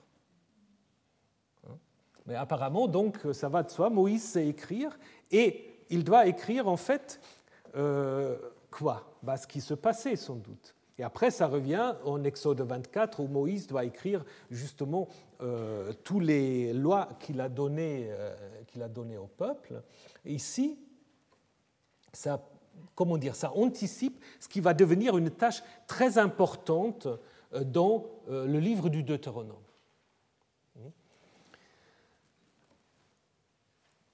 Hein? 1.68 1.78
Mais 2.26 2.36
apparemment, 2.36 2.88
donc, 2.88 3.20
ça 3.32 3.50
va 3.50 3.64
de 3.64 3.72
soi, 3.72 3.90
Moïse 3.90 4.24
sait 4.24 4.48
écrire, 4.48 4.98
et 5.32 5.72
il 5.90 6.04
doit 6.04 6.28
écrire 6.28 6.68
en 6.68 6.78
fait 6.78 7.20
euh, 7.76 8.38
quoi? 8.70 9.04
Bah, 9.24 9.38
Ce 9.38 9.48
qui 9.48 9.62
se 9.62 9.74
passait 9.74 10.16
sans 10.16 10.36
doute. 10.36 10.76
Et 11.00 11.04
après, 11.04 11.32
ça 11.32 11.48
revient 11.48 11.96
en 12.06 12.24
Exode 12.24 12.62
24 12.62 13.20
où 13.20 13.28
Moïse 13.28 13.66
doit 13.66 13.84
écrire 13.84 14.24
justement 14.52 15.08
euh, 15.44 15.92
toutes 16.06 16.24
les 16.24 16.72
lois 16.72 17.10
qu'il 17.20 17.42
a 17.42 17.50
données 17.50 18.08
euh, 18.10 18.88
donné 18.88 19.18
au 19.18 19.28
peuple. 19.28 19.84
Et 20.24 20.34
ici, 20.34 20.80
ça, 22.14 22.42
comment 22.96 23.18
dire, 23.18 23.36
ça 23.36 23.52
anticipe 23.52 24.24
ce 24.40 24.48
qui 24.48 24.62
va 24.62 24.74
devenir 24.74 25.18
une 25.18 25.30
tâche 25.30 25.62
très 25.86 26.18
importante 26.18 27.08
euh, 27.54 27.66
dans 27.66 28.06
le 28.30 28.58
livre 28.58 28.88
du 28.88 29.04
Deutéronome. 29.04 29.58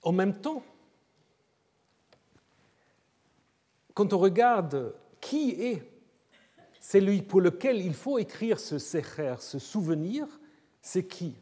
En 0.01 0.11
même 0.11 0.33
temps, 0.33 0.63
quand 3.93 4.13
on 4.13 4.17
regarde 4.17 4.95
qui 5.21 5.51
est 5.51 5.83
celui 6.79 7.21
pour 7.21 7.41
lequel 7.41 7.85
il 7.85 7.93
faut 7.93 8.17
écrire 8.17 8.59
ce 8.59 8.79
secher, 8.79 9.35
ce 9.39 9.59
souvenir, 9.59 10.38
c'est 10.81 11.05
qui? 11.07 11.35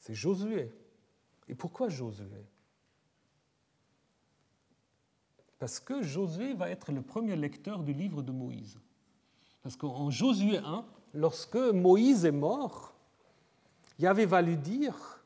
C'est 0.00 0.14
Josué. 0.14 0.72
Et 1.48 1.54
pourquoi 1.54 1.88
Josué? 1.88 2.46
Parce 5.58 5.80
que 5.80 6.02
Josué 6.02 6.54
va 6.54 6.70
être 6.70 6.92
le 6.92 7.02
premier 7.02 7.36
lecteur 7.36 7.82
du 7.82 7.92
livre 7.92 8.22
de 8.22 8.30
Moïse. 8.30 8.78
Parce 9.62 9.76
qu'en 9.76 10.10
Josué 10.10 10.58
1, 10.58 10.84
lorsque 11.14 11.56
Moïse 11.56 12.24
est 12.24 12.30
mort, 12.30 12.94
Yahvé 13.98 14.26
va 14.26 14.42
lui 14.42 14.56
dire, 14.56 15.24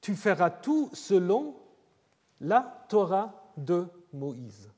tu 0.00 0.14
feras 0.14 0.50
tout 0.50 0.88
selon 0.92 1.56
la 2.40 2.86
Torah 2.88 3.52
de 3.56 3.86
Moïse. 4.12 4.70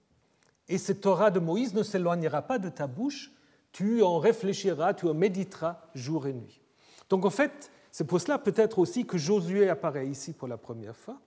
Et 0.69 0.79
cette 0.79 1.03
Torah 1.03 1.31
de 1.31 1.39
Moïse 1.39 1.75
ne 1.75 1.83
s'éloignera 1.83 2.43
pas 2.43 2.59
de 2.59 2.69
ta 2.69 2.87
bouche, 2.87 3.31
tu 3.73 4.03
en 4.03 4.19
réfléchiras, 4.19 4.95
tu 4.95 5.07
en 5.09 5.15
méditeras 5.15 5.79
jour 5.95 6.27
et 6.27 6.33
nuit. 6.33 6.61
Donc 7.09 7.25
en 7.25 7.31
fait, 7.31 7.71
c'est 7.91 8.07
pour 8.07 8.21
cela 8.21 8.39
peut-être 8.39 8.79
aussi 8.79 9.07
que 9.07 9.19
Josué 9.19 9.69
apparaît 9.69 10.07
ici 10.07 10.33
pour 10.33 10.49
la 10.49 10.57
première 10.57 10.97
fois, 10.97 11.19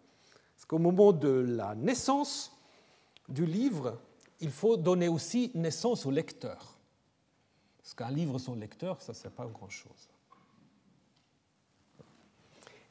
parce 0.55 0.65
qu'au 0.65 0.79
moment 0.79 1.11
de 1.11 1.29
la 1.29 1.75
naissance 1.75 2.55
du 3.27 3.45
livre, 3.45 3.99
il 4.39 4.51
faut 4.51 4.77
donner 4.77 5.07
aussi 5.07 5.51
naissance 5.53 6.05
au 6.05 6.11
lecteur. 6.11 6.77
Parce 7.81 7.93
qu'un 7.93 8.09
livre 8.09 8.39
sans 8.39 8.55
lecteur, 8.55 9.01
ça 9.01 9.11
ne 9.11 9.17
sert 9.17 9.31
pas 9.31 9.45
grand-chose. 9.45 10.09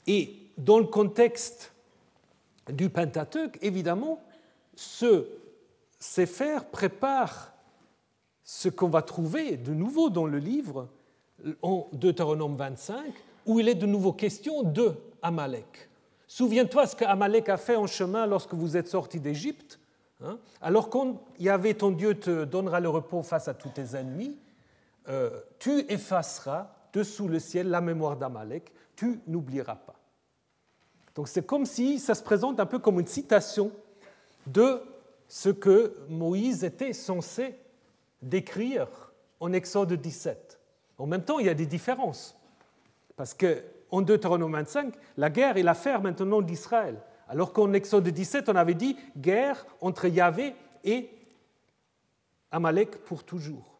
Et 0.06 0.50
dans 0.58 0.78
le 0.78 0.86
contexte 0.86 1.72
du 2.68 2.90
Pentateuque, 2.90 3.58
évidemment, 3.62 4.22
ce 4.76 5.26
Sefer 5.98 6.58
prépare 6.70 7.53
ce 8.44 8.68
qu'on 8.68 8.88
va 8.88 9.02
trouver 9.02 9.56
de 9.56 9.72
nouveau 9.72 10.10
dans 10.10 10.26
le 10.26 10.38
livre 10.38 10.88
en 11.62 11.88
Deutéronome 11.92 12.56
25, 12.56 12.96
où 13.46 13.58
il 13.58 13.68
est 13.68 13.74
de 13.74 13.86
nouveau 13.86 14.12
question 14.12 14.62
de 14.62 14.94
Amalek. 15.22 15.88
Souviens-toi 16.26 16.86
ce 16.86 16.96
qu'Amalek 16.96 17.48
a 17.48 17.56
fait 17.56 17.76
en 17.76 17.86
chemin 17.86 18.26
lorsque 18.26 18.54
vous 18.54 18.76
êtes 18.76 18.88
sorti 18.88 19.18
d'Égypte. 19.18 19.80
Hein. 20.22 20.38
Alors 20.60 20.90
quand 20.90 21.22
Yahvé, 21.38 21.74
ton 21.74 21.90
Dieu, 21.90 22.18
te 22.18 22.44
donnera 22.44 22.80
le 22.80 22.88
repos 22.88 23.22
face 23.22 23.48
à 23.48 23.54
tous 23.54 23.70
tes 23.70 23.96
ennemis, 23.96 24.38
euh, 25.08 25.30
tu 25.58 25.80
effaceras 25.90 26.74
dessous 26.92 27.28
le 27.28 27.38
ciel 27.38 27.68
la 27.68 27.80
mémoire 27.80 28.16
d'Amalek, 28.16 28.72
tu 28.96 29.20
n'oublieras 29.26 29.76
pas. 29.76 29.96
Donc 31.14 31.28
c'est 31.28 31.46
comme 31.46 31.66
si 31.66 31.98
ça 31.98 32.14
se 32.14 32.22
présente 32.22 32.60
un 32.60 32.66
peu 32.66 32.78
comme 32.78 33.00
une 33.00 33.06
citation 33.06 33.70
de 34.46 34.80
ce 35.28 35.48
que 35.48 35.94
Moïse 36.08 36.64
était 36.64 36.92
censé 36.92 37.54
décrire 38.22 39.12
en 39.40 39.52
Exode 39.52 39.92
17. 39.92 40.58
En 40.98 41.06
même 41.06 41.24
temps, 41.24 41.38
il 41.38 41.46
y 41.46 41.50
a 41.50 41.54
des 41.54 41.66
différences. 41.66 42.38
Parce 43.16 43.34
qu'en 43.34 44.02
Deutéronome 44.02 44.52
25, 44.52 44.94
la 45.16 45.30
guerre 45.30 45.56
est 45.56 45.62
l'affaire 45.62 46.00
maintenant 46.00 46.42
d'Israël. 46.42 47.00
Alors 47.28 47.52
qu'en 47.52 47.72
Exode 47.72 48.08
17, 48.08 48.48
on 48.48 48.56
avait 48.56 48.74
dit 48.74 48.96
guerre 49.16 49.64
entre 49.80 50.06
Yahvé 50.06 50.54
et 50.84 51.10
Amalek 52.50 52.98
pour 53.04 53.24
toujours. 53.24 53.78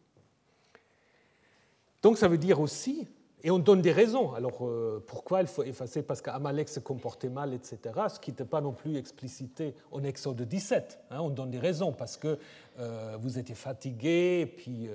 Donc 2.01 2.17
ça 2.17 2.27
veut 2.27 2.37
dire 2.37 2.59
aussi 2.59 3.07
et 3.45 3.51
on 3.51 3.59
donne 3.59 3.83
des 3.83 3.91
raisons. 3.91 4.33
Alors 4.33 4.65
euh, 4.65 5.03
pourquoi 5.05 5.41
il 5.41 5.47
faut 5.47 5.61
effacer 5.61 6.01
Parce 6.01 6.19
qu'Amalek 6.19 6.67
se 6.67 6.79
comportait 6.79 7.29
mal, 7.29 7.53
etc. 7.53 7.77
Ce 8.09 8.19
qui 8.19 8.31
n'était 8.31 8.43
pas 8.43 8.59
non 8.59 8.73
plus 8.73 8.97
explicité 8.97 9.75
en 9.91 10.03
Exode 10.03 10.41
17. 10.41 10.99
Hein. 11.11 11.19
on 11.21 11.29
donne 11.29 11.51
des 11.51 11.59
raisons 11.59 11.93
parce 11.93 12.17
que 12.17 12.39
euh, 12.79 13.17
vous 13.21 13.37
étiez 13.37 13.53
fatigué, 13.53 14.51
puis 14.57 14.89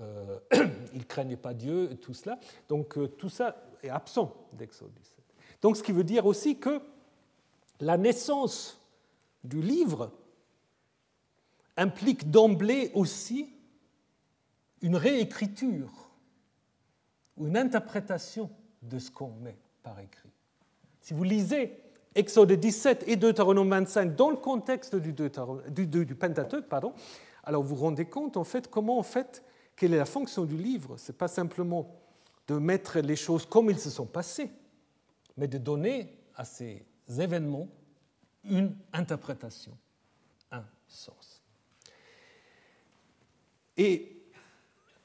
euh, 0.00 0.38
il 0.92 0.98
ne 0.98 1.04
craignait 1.04 1.36
pas 1.36 1.54
Dieu, 1.54 1.92
et 1.92 1.96
tout 1.96 2.12
cela. 2.12 2.40
Donc 2.68 2.98
tout 3.18 3.28
ça 3.28 3.62
est 3.84 3.88
absent 3.88 4.34
d'Exode 4.52 4.92
17. 4.94 5.16
Donc 5.62 5.76
ce 5.76 5.84
qui 5.84 5.92
veut 5.92 6.02
dire 6.02 6.26
aussi 6.26 6.58
que 6.58 6.80
la 7.78 7.96
naissance 7.96 8.80
du 9.44 9.62
livre 9.62 10.10
implique 11.76 12.32
d'emblée 12.32 12.90
aussi 12.94 13.54
une 14.80 14.96
réécriture 14.96 16.01
une 17.38 17.56
interprétation 17.56 18.50
de 18.82 18.98
ce 18.98 19.10
qu'on 19.10 19.30
met 19.30 19.56
par 19.82 19.98
écrit. 20.00 20.30
Si 21.00 21.14
vous 21.14 21.24
lisez 21.24 21.78
Exode 22.14 22.52
17 22.52 23.04
et 23.06 23.16
Deutéronome 23.16 23.70
25 23.70 24.14
dans 24.14 24.30
le 24.30 24.36
contexte 24.36 24.94
du, 24.96 25.12
du, 25.12 26.14
Pentateuque, 26.14 26.66
alors 27.42 27.62
vous 27.62 27.74
vous 27.74 27.82
rendez 27.82 28.04
compte 28.04 28.36
en 28.36 28.44
fait 28.44 28.68
comment 28.68 28.98
en 28.98 29.02
fait 29.02 29.42
quelle 29.76 29.94
est 29.94 29.98
la 29.98 30.04
fonction 30.04 30.44
du 30.44 30.56
livre. 30.56 30.96
Ce 30.98 31.10
n'est 31.10 31.16
pas 31.16 31.28
simplement 31.28 31.96
de 32.48 32.54
mettre 32.56 32.98
les 33.00 33.16
choses 33.16 33.46
comme 33.46 33.70
ils 33.70 33.78
se 33.78 33.88
sont 33.88 34.06
passées, 34.06 34.50
mais 35.36 35.48
de 35.48 35.58
donner 35.58 36.18
à 36.36 36.44
ces 36.44 36.84
événements 37.18 37.68
une 38.44 38.76
interprétation, 38.92 39.76
un 40.50 40.64
sens. 40.86 41.42
Et 43.76 44.21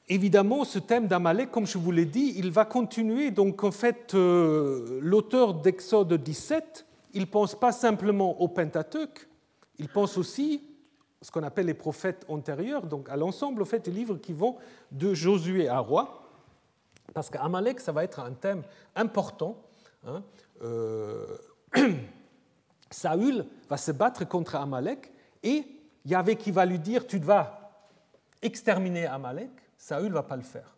évidemment, 0.08 0.64
ce 0.64 0.78
thème 0.78 1.06
d'Amalek, 1.06 1.50
comme 1.50 1.66
je 1.66 1.78
vous 1.78 1.90
l'ai 1.90 2.04
dit, 2.04 2.34
il 2.36 2.50
va 2.50 2.64
continuer. 2.64 3.30
Donc, 3.30 3.64
en 3.64 3.70
fait, 3.70 4.14
euh, 4.14 4.98
l'auteur 5.02 5.54
d'Exode 5.54 6.12
17, 6.12 6.86
il 7.14 7.22
ne 7.22 7.26
pense 7.26 7.54
pas 7.54 7.72
simplement 7.72 8.40
au 8.40 8.48
Pentateuque, 8.48 9.28
il 9.78 9.88
pense 9.88 10.18
aussi 10.18 10.62
ce 11.20 11.30
qu'on 11.30 11.42
appelle 11.42 11.66
les 11.66 11.74
prophètes 11.74 12.24
antérieurs, 12.28 12.86
donc 12.86 13.08
à 13.08 13.16
l'ensemble, 13.16 13.62
en 13.62 13.64
fait, 13.64 13.84
des 13.84 13.90
livres 13.90 14.16
qui 14.16 14.32
vont 14.32 14.56
de 14.92 15.14
Josué 15.14 15.68
à 15.68 15.78
Roi, 15.78 16.22
parce 17.12 17.30
qu'Amalek, 17.30 17.80
ça 17.80 17.92
va 17.92 18.04
être 18.04 18.20
un 18.20 18.32
thème 18.32 18.62
important. 18.94 19.56
Hein. 20.06 20.22
Euh, 20.62 21.26
Saül 22.90 23.46
va 23.68 23.76
se 23.76 23.90
battre 23.92 24.28
contre 24.28 24.54
Amalek, 24.54 25.12
et 25.42 25.64
il 26.04 26.10
y 26.10 26.14
avait 26.14 26.36
qui 26.36 26.50
va 26.50 26.64
lui 26.64 26.78
dire, 26.78 27.06
tu 27.06 27.18
vas 27.18 27.72
exterminer 28.40 29.06
Amalek, 29.06 29.50
Saül 29.78 30.08
ne 30.08 30.14
va 30.14 30.22
pas 30.22 30.36
le 30.36 30.42
faire. 30.42 30.76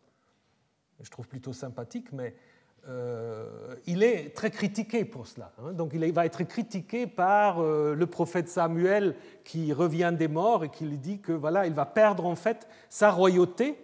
Je 1.00 1.10
trouve 1.10 1.26
plutôt 1.26 1.52
sympathique, 1.52 2.12
mais 2.12 2.34
euh, 2.88 3.74
il 3.86 4.02
est 4.02 4.34
très 4.34 4.50
critiqué 4.50 5.04
pour 5.04 5.26
cela. 5.26 5.52
Hein. 5.58 5.72
Donc 5.72 5.92
il 5.94 6.12
va 6.12 6.26
être 6.26 6.44
critiqué 6.44 7.06
par 7.06 7.60
euh, 7.60 7.94
le 7.94 8.06
prophète 8.06 8.48
Samuel 8.48 9.16
qui 9.44 9.72
revient 9.72 10.14
des 10.16 10.28
morts 10.28 10.64
et 10.64 10.70
qui 10.70 10.84
lui 10.84 10.98
dit 10.98 11.20
que 11.20 11.32
voilà, 11.32 11.66
il 11.66 11.72
va 11.72 11.86
perdre 11.86 12.26
en 12.26 12.36
fait 12.36 12.68
sa 12.88 13.10
royauté 13.10 13.76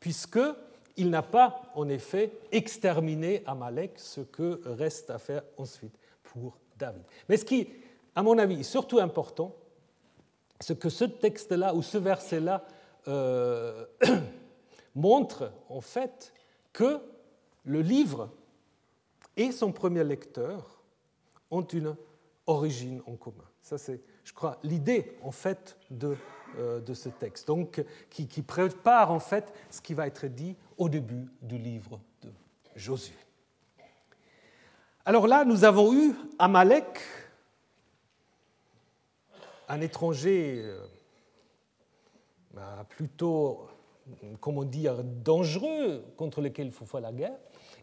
puisque 0.00 0.40
il 0.96 1.10
n'a 1.10 1.22
pas 1.22 1.62
en 1.74 1.88
effet 1.88 2.32
exterminé 2.52 3.42
Amalek, 3.46 3.92
ce 3.96 4.20
que 4.20 4.60
reste 4.64 5.10
à 5.10 5.18
faire 5.18 5.42
ensuite 5.56 5.96
pour 6.22 6.58
David. 6.78 7.02
Mais 7.28 7.36
ce 7.36 7.44
qui, 7.44 7.68
à 8.14 8.22
mon 8.22 8.38
avis, 8.38 8.60
est 8.60 8.64
surtout 8.64 8.98
important, 8.98 9.54
c'est 10.60 10.78
que 10.78 10.88
ce 10.88 11.04
texte-là 11.04 11.74
ou 11.74 11.82
ce 11.82 11.98
verset-là 11.98 12.64
euh, 13.08 13.84
montre 14.96 15.52
en 15.68 15.80
fait 15.80 16.32
que 16.72 17.00
le 17.64 17.80
livre 17.80 18.30
et 19.36 19.52
son 19.52 19.70
premier 19.70 20.02
lecteur 20.02 20.82
ont 21.50 21.62
une 21.62 21.96
origine 22.46 23.02
en 23.06 23.14
commun. 23.14 23.44
Ça, 23.62 23.78
c'est, 23.78 24.00
je 24.24 24.32
crois, 24.32 24.58
l'idée 24.62 25.16
en 25.22 25.30
fait 25.30 25.76
de, 25.90 26.16
euh, 26.58 26.94
ce 26.94 27.08
texte, 27.08 27.46
donc 27.46 27.84
qui, 28.10 28.26
qui, 28.26 28.42
prépare 28.42 29.12
en 29.12 29.20
fait 29.20 29.52
ce 29.70 29.80
qui 29.80 29.94
va 29.94 30.06
être 30.06 30.26
dit 30.26 30.56
au 30.78 30.88
début 30.88 31.28
du 31.42 31.58
livre 31.58 32.00
de 32.22 32.30
Josué. 32.74 33.14
Alors 35.04 35.26
là, 35.26 35.44
nous 35.44 35.64
avons 35.64 35.94
eu 35.94 36.14
Amalek, 36.38 37.00
un 39.68 39.80
étranger 39.80 40.62
euh, 40.62 40.86
bah, 42.52 42.86
plutôt, 42.88 43.68
comment 44.40 44.64
dire, 44.64 45.02
dangereux, 45.02 46.04
contre 46.16 46.40
lesquels 46.40 46.66
il 46.66 46.72
faut 46.72 46.86
faire 46.86 47.00
la 47.00 47.12
guerre. 47.12 47.36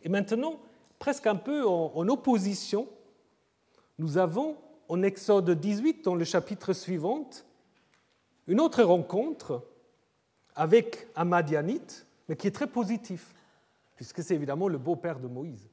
Et 0.03 0.09
maintenant, 0.09 0.59
presque 0.99 1.27
un 1.27 1.35
peu 1.35 1.65
en, 1.65 2.07
opposition, 2.07 2.87
nous 3.97 4.17
avons 4.17 4.57
en 4.89 5.01
Exode 5.03 5.49
18, 5.49 6.05
dans 6.05 6.15
le 6.15 6.25
chapitre 6.25 6.73
suivant, 6.73 7.29
une 8.47 8.59
autre 8.59 8.83
rencontre 8.83 9.63
avec 10.55 11.07
un 11.15 11.25
Madianite, 11.25 12.05
mais 12.27 12.35
qui 12.35 12.47
est 12.47 12.51
très 12.51 12.67
positif, 12.67 13.33
puisque 13.95 14.21
c'est 14.21 14.35
évidemment 14.35 14.67
le 14.67 14.77
beau-père 14.77 15.19
de 15.19 15.27
Moïse. 15.27 15.69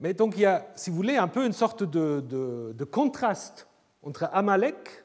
Mais 0.00 0.12
donc 0.12 0.34
il 0.36 0.42
y 0.42 0.46
a, 0.46 0.66
si 0.76 0.90
vous 0.90 0.96
voulez, 0.96 1.16
un 1.16 1.28
peu 1.28 1.46
une 1.46 1.52
sorte 1.52 1.82
de, 1.82 2.84
contraste 2.90 3.66
entre 4.02 4.28
Amalek 4.32 5.04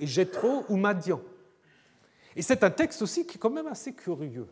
et 0.00 0.06
Jéthro 0.06 0.64
ou 0.68 0.76
Madian. 0.76 1.20
Et 2.38 2.42
c'est 2.42 2.62
un 2.62 2.70
texte 2.70 3.02
aussi 3.02 3.26
qui 3.26 3.36
est 3.36 3.40
quand 3.40 3.50
même 3.50 3.66
assez 3.66 3.92
curieux. 3.92 4.46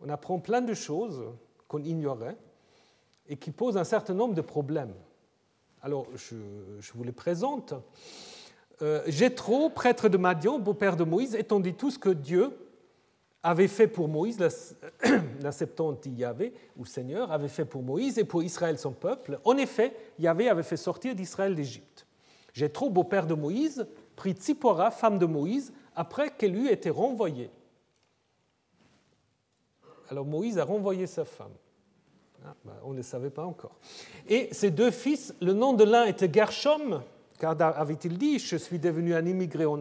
On 0.00 0.08
apprend 0.08 0.40
plein 0.40 0.60
de 0.60 0.74
choses 0.74 1.22
qu'on 1.68 1.80
ignorait 1.80 2.36
et 3.28 3.36
qui 3.36 3.52
posent 3.52 3.76
un 3.76 3.84
certain 3.84 4.12
nombre 4.12 4.34
de 4.34 4.40
problèmes. 4.40 4.94
Alors, 5.80 6.08
je, 6.16 6.92
vous 6.92 7.04
les 7.04 7.12
présente. 7.12 7.74
Euh, 8.82 9.04
Jéthro, 9.06 9.70
prêtre 9.70 10.08
de 10.08 10.16
Madian, 10.16 10.58
beau-père 10.58 10.96
de 10.96 11.04
Moïse, 11.04 11.36
étant 11.36 11.60
dit 11.60 11.74
tout 11.74 11.92
ce 11.92 12.00
que 12.00 12.10
Dieu 12.10 12.50
avait 13.44 13.68
fait 13.68 13.86
pour 13.86 14.08
Moïse, 14.08 14.40
la, 15.40 15.52
Septante 15.52 16.04
Yahvé, 16.06 16.52
ou 16.76 16.84
Seigneur, 16.84 17.30
avait 17.30 17.46
fait 17.46 17.64
pour 17.64 17.84
Moïse 17.84 18.18
et 18.18 18.24
pour 18.24 18.42
Israël 18.42 18.76
son 18.76 18.92
peuple. 18.92 19.38
En 19.44 19.56
effet, 19.56 19.94
Yahvé 20.18 20.48
avait 20.48 20.64
fait 20.64 20.76
sortir 20.76 21.14
d'Israël 21.14 21.54
d'Égypte. 21.54 22.08
Jéthro, 22.52 22.90
beau-père 22.90 23.28
de 23.28 23.34
Moïse, 23.34 23.86
prit 24.16 24.32
Tsipora, 24.32 24.90
femme 24.90 25.20
de 25.20 25.26
Moïse, 25.26 25.72
après 25.94 26.30
qu'elle 26.30 26.56
eût 26.56 26.68
été 26.68 26.90
renvoyée. 26.90 27.50
Alors 30.10 30.24
Moïse 30.24 30.58
a 30.58 30.64
renvoyé 30.64 31.06
sa 31.06 31.24
femme. 31.24 31.52
Ah, 32.44 32.54
ben, 32.64 32.74
on 32.84 32.90
ne 32.90 32.96
le 32.96 33.02
savait 33.02 33.30
pas 33.30 33.44
encore. 33.44 33.76
Et 34.28 34.52
ses 34.52 34.70
deux 34.70 34.90
fils, 34.90 35.34
le 35.40 35.52
nom 35.52 35.74
de 35.74 35.84
l'un 35.84 36.04
était 36.04 36.32
Gershom, 36.32 37.02
car 37.38 37.56
avait-il 37.78 38.18
dit, 38.18 38.38
je 38.38 38.56
suis 38.56 38.78
devenu 38.78 39.14
un 39.14 39.24
immigré 39.24 39.64
en 39.64 39.78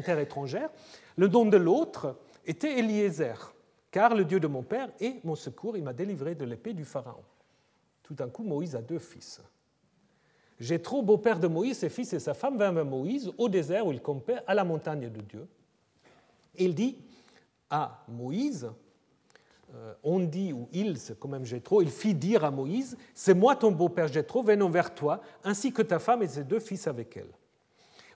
terre 0.00 0.18
étrangère. 0.18 0.70
Le 1.16 1.28
nom 1.28 1.46
de 1.46 1.56
l'autre 1.56 2.16
était 2.44 2.78
Eliezer, 2.78 3.54
car 3.90 4.14
le 4.14 4.24
Dieu 4.24 4.40
de 4.40 4.46
mon 4.46 4.62
père 4.62 4.88
est 5.00 5.24
mon 5.24 5.36
secours, 5.36 5.76
il 5.76 5.84
m'a 5.84 5.92
délivré 5.92 6.34
de 6.34 6.44
l'épée 6.44 6.72
du 6.72 6.84
Pharaon. 6.84 7.24
Tout 8.02 8.14
d'un 8.14 8.28
coup, 8.28 8.42
Moïse 8.42 8.74
a 8.74 8.82
deux 8.82 8.98
fils. 8.98 9.40
J'ai 10.62 10.80
trop 10.80 11.02
beau-père 11.02 11.40
de 11.40 11.48
Moïse, 11.48 11.78
ses 11.78 11.88
fils 11.88 12.12
et 12.12 12.20
sa 12.20 12.34
femme 12.34 12.56
vinrent 12.56 12.72
vers 12.72 12.84
Moïse 12.84 13.32
au 13.36 13.48
désert 13.48 13.84
où 13.84 13.90
il 13.90 14.00
campait 14.00 14.38
à 14.46 14.54
la 14.54 14.62
montagne 14.62 15.10
de 15.10 15.20
Dieu. 15.20 15.48
Il 16.56 16.72
dit 16.76 16.98
à 17.68 18.04
Moïse, 18.06 18.70
euh, 19.74 19.94
on 20.04 20.20
dit, 20.20 20.52
ou 20.52 20.68
il, 20.72 20.98
c'est 20.98 21.18
quand 21.18 21.26
même 21.26 21.44
Jétro, 21.44 21.82
il 21.82 21.90
fit 21.90 22.14
dire 22.14 22.44
à 22.44 22.52
Moïse, 22.52 22.96
c'est 23.12 23.34
moi 23.34 23.56
ton 23.56 23.72
beau-père 23.72 24.06
Jétro, 24.06 24.44
venons 24.44 24.70
vers 24.70 24.94
toi, 24.94 25.20
ainsi 25.42 25.72
que 25.72 25.82
ta 25.82 25.98
femme 25.98 26.22
et 26.22 26.28
ses 26.28 26.44
deux 26.44 26.60
fils 26.60 26.86
avec 26.86 27.16
elle. 27.16 27.32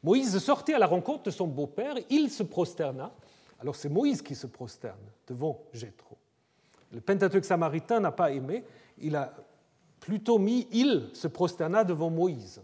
Moïse 0.04 0.38
sortait 0.38 0.74
à 0.74 0.78
la 0.78 0.86
rencontre 0.86 1.24
de 1.24 1.30
son 1.32 1.48
beau-père, 1.48 1.96
il 2.10 2.30
se 2.30 2.44
prosterna, 2.44 3.12
alors 3.58 3.74
c'est 3.74 3.88
Moïse 3.88 4.22
qui 4.22 4.36
se 4.36 4.46
prosterne 4.46 4.94
devant 5.26 5.64
Jétro. 5.72 6.16
Le 6.92 7.00
Pentateuque 7.00 7.44
samaritain 7.44 7.98
n'a 7.98 8.12
pas 8.12 8.30
aimé, 8.30 8.62
il 8.98 9.16
a 9.16 9.32
plutôt 10.06 10.38
mis 10.38 10.68
il 10.70 11.10
se 11.14 11.26
prosterna 11.26 11.82
devant 11.82 12.10
Moïse. 12.10 12.62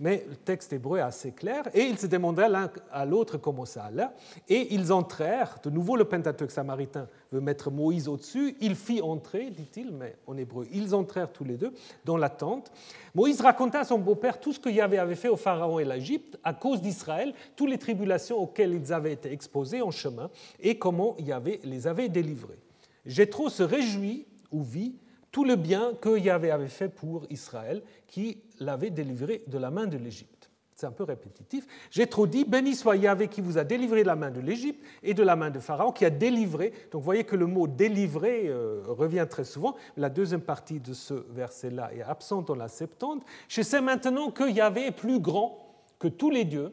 Mais 0.00 0.26
le 0.28 0.34
texte 0.34 0.72
hébreu 0.72 0.98
est 0.98 1.02
assez 1.02 1.30
clair, 1.30 1.62
et 1.72 1.82
ils 1.82 1.96
se 1.96 2.08
demandaient 2.08 2.48
l'un 2.48 2.68
à 2.90 3.04
l'autre 3.04 3.38
comment 3.38 3.64
ça 3.64 3.84
allait, 3.84 4.08
et 4.48 4.74
ils 4.74 4.92
entrèrent, 4.92 5.60
de 5.62 5.70
nouveau 5.70 5.94
le 5.94 6.04
Pentateuque 6.04 6.50
samaritain 6.50 7.06
veut 7.30 7.40
mettre 7.40 7.70
Moïse 7.70 8.08
au-dessus, 8.08 8.56
il 8.60 8.74
fit 8.74 9.00
entrer, 9.02 9.50
dit-il, 9.50 9.92
mais 9.92 10.16
en 10.26 10.36
hébreu, 10.36 10.66
ils 10.72 10.96
entrèrent 10.96 11.30
tous 11.30 11.44
les 11.44 11.56
deux 11.56 11.72
dans 12.04 12.16
la 12.16 12.28
tente. 12.28 12.72
Moïse 13.14 13.40
raconta 13.40 13.78
à 13.78 13.84
son 13.84 14.00
beau-père 14.00 14.40
tout 14.40 14.52
ce 14.52 14.58
que 14.58 14.80
avait 14.80 15.14
fait 15.14 15.28
au 15.28 15.36
Pharaon 15.36 15.78
et 15.78 15.84
l'Égypte 15.84 16.40
à 16.42 16.54
cause 16.54 16.82
d'Israël, 16.82 17.32
toutes 17.54 17.70
les 17.70 17.78
tribulations 17.78 18.38
auxquelles 18.38 18.74
ils 18.74 18.92
avaient 18.92 19.12
été 19.12 19.30
exposés 19.30 19.80
en 19.80 19.92
chemin, 19.92 20.28
et 20.58 20.76
comment 20.76 21.14
Yahvé 21.20 21.60
les 21.62 21.86
avait 21.86 22.08
délivrés. 22.08 22.58
Jétro 23.06 23.48
se 23.48 23.62
réjouit 23.62 24.26
ou 24.50 24.64
vit 24.64 24.96
tout 25.34 25.44
le 25.44 25.56
bien 25.56 25.94
que 26.00 26.16
Yahvé 26.16 26.52
avait 26.52 26.68
fait 26.68 26.88
pour 26.88 27.26
Israël, 27.28 27.82
qui 28.06 28.38
l'avait 28.60 28.90
délivré 28.90 29.42
de 29.48 29.58
la 29.58 29.72
main 29.72 29.88
de 29.88 29.96
l'Égypte. 29.96 30.48
C'est 30.76 30.86
un 30.86 30.92
peu 30.92 31.02
répétitif. 31.02 31.66
J'ai 31.90 32.06
trop 32.06 32.28
dit, 32.28 32.44
béni 32.44 32.76
soit 32.76 32.94
Yahvé 32.94 33.26
qui 33.26 33.40
vous 33.40 33.58
a 33.58 33.64
délivré 33.64 34.02
de 34.02 34.06
la 34.06 34.14
main 34.14 34.30
de 34.30 34.38
l'Égypte 34.38 34.80
et 35.02 35.12
de 35.12 35.24
la 35.24 35.34
main 35.34 35.50
de 35.50 35.58
Pharaon, 35.58 35.90
qui 35.90 36.04
a 36.04 36.10
délivré. 36.10 36.72
Donc 36.92 37.00
vous 37.00 37.04
voyez 37.04 37.24
que 37.24 37.34
le 37.34 37.46
mot 37.46 37.66
délivré 37.66 38.44
euh, 38.46 38.84
revient 38.86 39.26
très 39.28 39.42
souvent. 39.42 39.74
La 39.96 40.08
deuxième 40.08 40.40
partie 40.40 40.78
de 40.78 40.92
ce 40.92 41.14
verset-là 41.30 41.92
est 41.92 42.02
absente 42.02 42.46
dans 42.46 42.54
la 42.54 42.68
Septante. 42.68 43.24
Je 43.48 43.62
sais 43.62 43.80
maintenant 43.80 44.30
que 44.30 44.48
Yahvé 44.48 44.86
est 44.86 44.92
plus 44.92 45.18
grand 45.18 45.82
que 45.98 46.06
tous 46.06 46.30
les 46.30 46.44
dieux. 46.44 46.72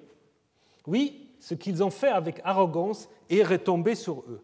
Oui, 0.85 1.31
ce 1.39 1.55
qu'ils 1.55 1.81
ont 1.81 1.89
fait 1.89 2.09
avec 2.09 2.41
arrogance 2.43 3.09
est 3.27 3.41
retombé 3.41 3.95
sur 3.95 4.19
eux. 4.29 4.43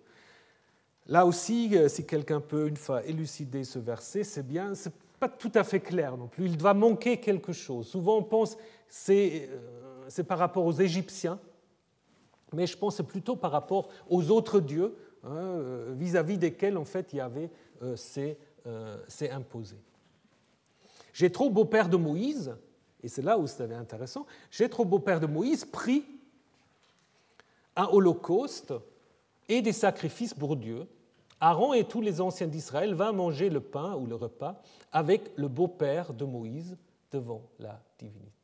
Là 1.08 1.26
aussi, 1.26 1.76
euh, 1.76 1.88
si 1.88 2.06
quelqu'un 2.06 2.42
peut 2.42 2.68
une 2.68 2.76
fois 2.76 3.06
élucider 3.06 3.64
ce 3.64 3.80
verset, 3.80 4.24
c'est 4.24 4.46
bien, 4.46 4.76
c'est 4.76 4.94
pas 5.20 5.30
tout 5.30 5.52
à 5.56 5.64
fait 5.64 5.80
clair 5.80 6.18
non 6.18 6.28
plus. 6.28 6.46
Il 6.46 6.58
doit 6.58 6.74
manquer 6.74 7.18
quelque 7.18 7.54
chose. 7.54 7.88
Souvent, 7.88 8.18
on 8.18 8.24
pense 8.24 8.58
c'est, 8.90 9.50
euh, 9.50 10.06
c'est 10.10 10.26
par 10.26 10.38
rapport 10.38 10.66
aux 10.66 10.74
Égyptiens, 10.74 11.40
mais 12.54 12.68
je 12.68 12.78
pense 12.78 13.02
plutôt 13.02 13.36
par 13.36 13.52
rapport 13.52 13.90
aux 14.10 14.32
autres 14.32 14.60
dieux, 14.60 14.96
hein, 15.24 15.36
euh, 15.36 15.94
vis-à-vis 15.98 16.38
desquels, 16.38 16.78
en 16.78 16.86
fait, 16.86 17.14
il 17.14 17.18
y 17.18 17.22
avait 17.22 17.50
s'est, 17.96 18.38
imposé. 19.32 19.78
J'ai 21.14 21.32
trop 21.32 21.50
beau-père 21.50 21.90
de 21.90 21.98
Moïse, 21.98 22.56
et 23.04 23.08
c'est 23.08 23.22
là 23.22 23.38
où 23.38 23.48
c'est 23.48 23.72
intéressant, 23.72 24.26
j'ai 24.52 24.68
trop 24.68 24.84
beau-père 24.84 25.20
de 25.20 25.28
Moïse 25.28 25.64
pris 25.64 26.06
un 27.76 27.88
holocauste 27.92 28.74
et 29.48 29.62
des 29.62 29.74
sacrifices 29.74 30.34
pour 30.34 30.56
Dieu 30.56 30.88
Aaron 31.40 31.74
et 31.74 31.84
tous 31.84 32.02
les 32.02 32.22
anciens 32.22 32.48
d'Israël 32.48 32.94
vinrent 32.94 33.14
manger 33.14 33.50
le 33.50 33.62
pain 33.62 33.96
ou 33.96 34.08
le 34.08 34.16
repas 34.16 34.62
avec 34.92 35.32
le 35.36 35.48
beau-père 35.48 36.14
de 36.14 36.26
Moïse 36.26 36.78
devant 37.12 37.44
la 37.60 37.80
divinité. 38.00 38.38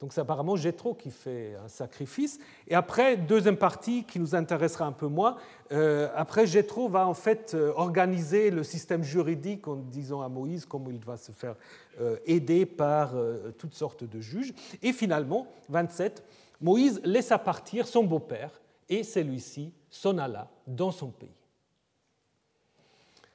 Donc 0.00 0.12
c'est 0.12 0.20
apparemment 0.20 0.56
Jétro 0.56 0.92
qui 0.92 1.10
fait 1.10 1.54
un 1.64 1.68
sacrifice. 1.68 2.38
Et 2.68 2.74
après, 2.74 3.16
deuxième 3.16 3.56
partie 3.56 4.04
qui 4.04 4.20
nous 4.20 4.34
intéressera 4.34 4.84
un 4.84 4.92
peu 4.92 5.06
moins, 5.06 5.36
euh, 5.72 6.10
après 6.14 6.46
Jétro 6.46 6.90
va 6.90 7.06
en 7.06 7.14
fait 7.14 7.54
euh, 7.54 7.72
organiser 7.76 8.50
le 8.50 8.64
système 8.64 9.02
juridique 9.02 9.66
en 9.66 9.76
disant 9.76 10.20
à 10.20 10.28
Moïse 10.28 10.66
comment 10.66 10.90
il 10.90 11.02
va 11.02 11.16
se 11.16 11.32
faire 11.32 11.54
euh, 12.00 12.18
aider 12.26 12.66
par 12.66 13.14
toutes 13.56 13.72
sortes 13.72 14.04
de 14.04 14.20
juges. 14.20 14.52
Et 14.82 14.92
finalement, 14.92 15.46
27, 15.70 16.22
Moïse 16.60 17.00
laissa 17.04 17.38
partir 17.38 17.86
son 17.86 18.04
beau-père 18.04 18.60
et 18.90 19.04
celui-ci 19.04 19.72
s'en 19.88 20.18
alla 20.18 20.50
dans 20.66 20.90
son 20.90 21.08
pays. 21.08 21.43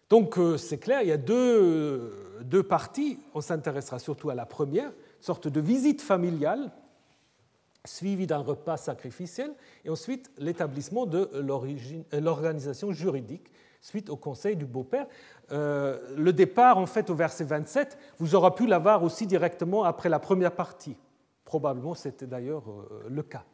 Donc 0.09 0.37
euh, 0.37 0.57
c'est 0.57 0.79
clair, 0.79 1.01
il 1.01 1.09
y 1.09 1.11
a 1.11 1.17
deux, 1.17 2.39
deux 2.43 2.63
parties. 2.63 3.19
On 3.33 3.41
s'intéressera 3.41 3.99
surtout 3.99 4.29
à 4.29 4.35
la 4.35 4.45
première, 4.45 4.87
une 4.87 5.21
sorte 5.23 5.47
de 5.47 5.59
visite 5.59 6.01
familiale 6.01 6.71
suivie 7.85 8.27
d'un 8.27 8.39
repas 8.39 8.77
sacrificiel, 8.77 9.53
et 9.85 9.89
ensuite 9.89 10.31
l'établissement 10.37 11.05
de 11.05 11.29
l'organisation 12.13 12.91
juridique 12.91 13.49
suite 13.81 14.09
au 14.09 14.17
conseil 14.17 14.55
du 14.55 14.65
beau-père. 14.65 15.07
Euh, 15.51 15.97
le 16.17 16.33
départ, 16.33 16.77
en 16.77 16.85
fait, 16.85 17.09
au 17.09 17.15
verset 17.15 17.45
27, 17.45 17.97
vous 18.19 18.35
aurez 18.35 18.51
pu 18.51 18.67
l'avoir 18.67 19.03
aussi 19.03 19.25
directement 19.25 19.83
après 19.83 20.09
la 20.09 20.19
première 20.19 20.51
partie. 20.51 20.97
Probablement, 21.45 21.93
c'était 21.93 22.27
d'ailleurs 22.27 22.69
euh, 22.69 23.05
le 23.09 23.23
cas. 23.23 23.45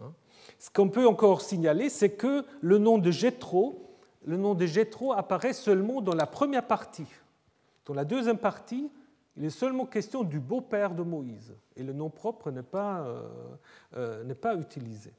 Hein. 0.00 0.12
Ce 0.58 0.70
qu'on 0.70 0.88
peut 0.88 1.06
encore 1.06 1.40
signaler, 1.40 1.88
c'est 1.88 2.10
que 2.10 2.44
le 2.60 2.78
nom 2.78 2.98
de 2.98 3.10
Jétro 3.10 3.87
le 4.28 4.36
nom 4.36 4.54
de 4.54 4.66
Jéthro 4.66 5.14
apparaît 5.14 5.54
seulement 5.54 6.02
dans 6.02 6.14
la 6.14 6.26
première 6.26 6.66
partie. 6.66 7.06
Dans 7.86 7.94
la 7.94 8.04
deuxième 8.04 8.36
partie, 8.36 8.90
il 9.38 9.44
est 9.46 9.50
seulement 9.50 9.86
question 9.86 10.22
du 10.22 10.38
beau-père 10.38 10.94
de 10.94 11.02
Moïse 11.02 11.56
et 11.76 11.82
le 11.82 11.94
nom 11.94 12.10
propre 12.10 12.50
n'est 12.50 12.62
pas, 12.62 13.00
euh, 13.00 13.22
euh, 13.96 14.58
utilisé. 14.58 15.14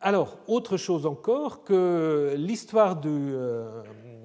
Alors, 0.00 0.38
autre 0.48 0.76
chose 0.76 1.06
encore, 1.06 1.62
que 1.62 2.34
l'histoire 2.36 2.96
de, 2.96 3.10
euh, 3.10 3.82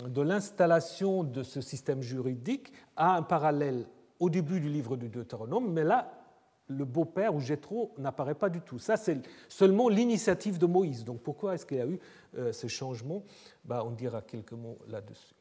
de 0.08 0.22
l'installation 0.22 1.24
de 1.24 1.44
ce 1.44 1.62
système 1.62 2.02
juridique 2.02 2.74
a 2.96 3.18
un 3.18 3.22
parallèle 3.22 3.86
au 4.20 4.32
début 4.32 4.60
du 4.60 4.70
livre 4.70 4.98
du 4.98 5.10
Deutéronome, 5.10 5.72
mais 5.72 5.84
là, 5.84 6.25
le 6.68 6.86
beau-père 6.86 7.36
ou 7.36 7.40
Jétro 7.40 7.94
n'apparaît 7.98 8.36
pas 8.36 8.50
du 8.50 8.62
tout. 8.62 8.80
Ça, 8.80 8.98
c'est 8.98 9.22
seulement 9.48 9.90
l'initiative 9.90 10.58
de 10.58 10.66
Moïse. 10.66 11.04
Donc 11.04 11.22
pourquoi 11.22 11.56
est-ce 11.56 11.66
qu'il 11.66 11.78
y 11.78 11.82
a 11.82 11.86
eu 11.86 12.00
euh, 12.38 12.52
ce 12.52 12.68
changement? 12.68 13.24
Bah, 13.64 13.84
On 13.86 13.92
dira 13.92 14.22
quelques 14.22 14.54
mots 14.54 14.80
là-dessus. 14.88 15.36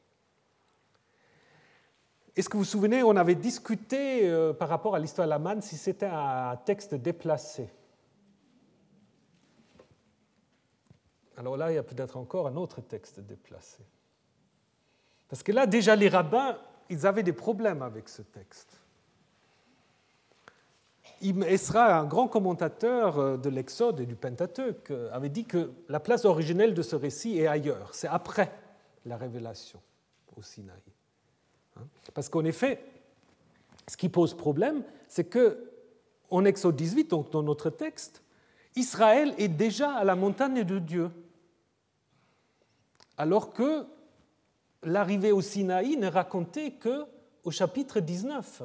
est-ce 2.36 2.48
que 2.48 2.56
vous 2.56 2.64
vous 2.64 2.68
souvenez, 2.68 3.02
on 3.02 3.16
avait 3.16 3.34
discuté 3.34 4.28
euh, 4.28 4.52
par 4.52 4.68
rapport 4.68 4.94
à 4.94 4.98
l'histoire 4.98 5.26
de 5.26 5.30
la 5.30 5.38
manne 5.38 5.62
si 5.62 5.76
c'était 5.76 6.06
un 6.06 6.56
texte 6.56 6.94
déplacé? 6.94 7.70
Alors 11.36 11.56
là, 11.56 11.72
il 11.72 11.74
y 11.74 11.78
a 11.78 11.82
peut-être 11.82 12.16
encore 12.16 12.46
un 12.46 12.56
autre 12.56 12.80
texte 12.80 13.20
déplacé. 13.20 13.82
Parce 15.28 15.42
que 15.42 15.52
là, 15.52 15.66
déjà, 15.66 15.96
les 15.96 16.08
rabbins, 16.08 16.56
ils 16.90 17.06
avaient 17.06 17.22
des 17.22 17.32
problèmes 17.32 17.82
avec 17.82 18.08
ce 18.08 18.22
texte. 18.22 18.83
Ibn 21.24 21.42
Esra, 21.42 21.98
un 21.98 22.04
grand 22.04 22.28
commentateur 22.28 23.18
euh, 23.18 23.36
de 23.38 23.48
l'Exode 23.48 24.00
et 24.00 24.06
du 24.06 24.14
Pentateuque, 24.14 24.90
euh, 24.90 25.10
avait 25.10 25.30
dit 25.30 25.46
que 25.46 25.72
la 25.88 25.98
place 25.98 26.26
originelle 26.26 26.74
de 26.74 26.82
ce 26.82 26.96
récit 26.96 27.38
est 27.38 27.46
ailleurs, 27.46 27.94
c'est 27.94 28.08
après 28.08 28.52
la 29.06 29.16
révélation 29.16 29.80
au 30.36 30.42
Sinaï. 30.42 30.76
Hein. 31.76 31.84
Parce 32.12 32.28
qu'en 32.28 32.44
effet, 32.44 32.84
ce 33.88 33.96
qui 33.96 34.10
pose 34.10 34.34
problème, 34.34 34.84
c'est 35.08 35.24
que 35.24 35.70
en 36.30 36.44
Exode 36.44 36.76
18, 36.76 37.10
donc 37.10 37.30
dans 37.30 37.42
notre 37.42 37.70
texte, 37.70 38.22
Israël 38.76 39.34
est 39.38 39.48
déjà 39.48 39.92
à 39.94 40.04
la 40.04 40.16
montagne 40.16 40.62
de 40.62 40.78
Dieu, 40.78 41.10
alors 43.16 43.54
que 43.54 43.86
l'arrivée 44.82 45.32
au 45.32 45.40
Sinaï 45.40 45.96
n'est 45.96 46.08
racontée 46.08 46.74
qu'au 46.74 47.50
chapitre 47.50 48.00
19. 48.00 48.62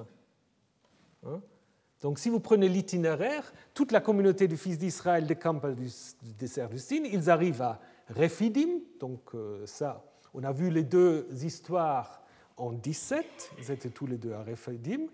Donc 2.01 2.17
si 2.17 2.29
vous 2.29 2.39
prenez 2.39 2.69
l'itinéraire, 2.69 3.51
toute 3.73 3.91
la 3.91 3.99
communauté 3.99 4.47
du 4.47 4.55
fils 4.55 4.77
d'Israël 4.77 5.25
décampe 5.27 5.67
du 5.67 5.89
désert 6.37 6.69
du 6.69 6.79
Sin, 6.79 7.03
ils 7.03 7.29
arrivent 7.29 7.61
à 7.61 7.79
Rephidim, 8.09 8.79
donc 8.99 9.35
euh, 9.35 9.65
ça, 9.65 10.03
on 10.33 10.43
a 10.43 10.51
vu 10.51 10.69
les 10.69 10.83
deux 10.83 11.27
histoires 11.43 12.21
en 12.55 12.71
17, 12.71 13.51
ils 13.59 13.71
étaient 13.71 13.89
tous 13.89 14.07
les 14.07 14.17
deux 14.17 14.33
à 14.33 14.43
Rephidim, 14.43 15.07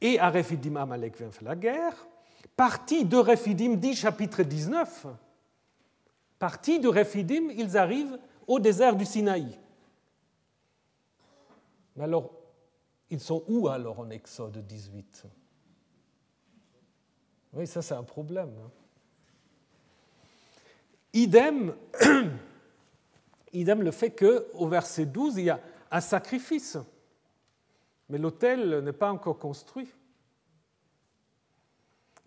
et 0.00 0.18
à 0.18 0.30
Rephidim, 0.30 0.76
Amalek 0.76 1.18
vient 1.18 1.30
faire 1.30 1.48
la 1.48 1.56
guerre. 1.56 1.94
Parti 2.56 3.04
de 3.04 3.16
Rephidim, 3.16 3.74
dit 3.74 3.94
chapitre 3.94 4.42
19, 4.42 5.06
parti 6.38 6.80
de 6.80 6.88
Rephidim, 6.88 7.50
ils 7.50 7.76
arrivent 7.76 8.18
au 8.46 8.58
désert 8.58 8.96
du 8.96 9.04
Sinaï. 9.04 9.58
Mais 11.96 12.04
alors, 12.04 12.30
ils 13.10 13.20
sont 13.20 13.44
où 13.48 13.68
alors 13.68 14.00
en 14.00 14.10
Exode 14.10 14.58
18 14.66 15.26
oui, 17.54 17.66
ça 17.66 17.82
c'est 17.82 17.94
un 17.94 18.02
problème. 18.02 18.50
Hein. 18.64 18.70
Idem, 21.12 21.74
idem 23.52 23.82
le 23.82 23.90
fait 23.90 24.10
qu'au 24.10 24.66
verset 24.66 25.06
12, 25.06 25.36
il 25.38 25.44
y 25.44 25.50
a 25.50 25.60
un 25.90 26.00
sacrifice, 26.00 26.76
mais 28.08 28.18
l'autel 28.18 28.80
n'est 28.80 28.92
pas 28.92 29.12
encore 29.12 29.38
construit. 29.38 29.88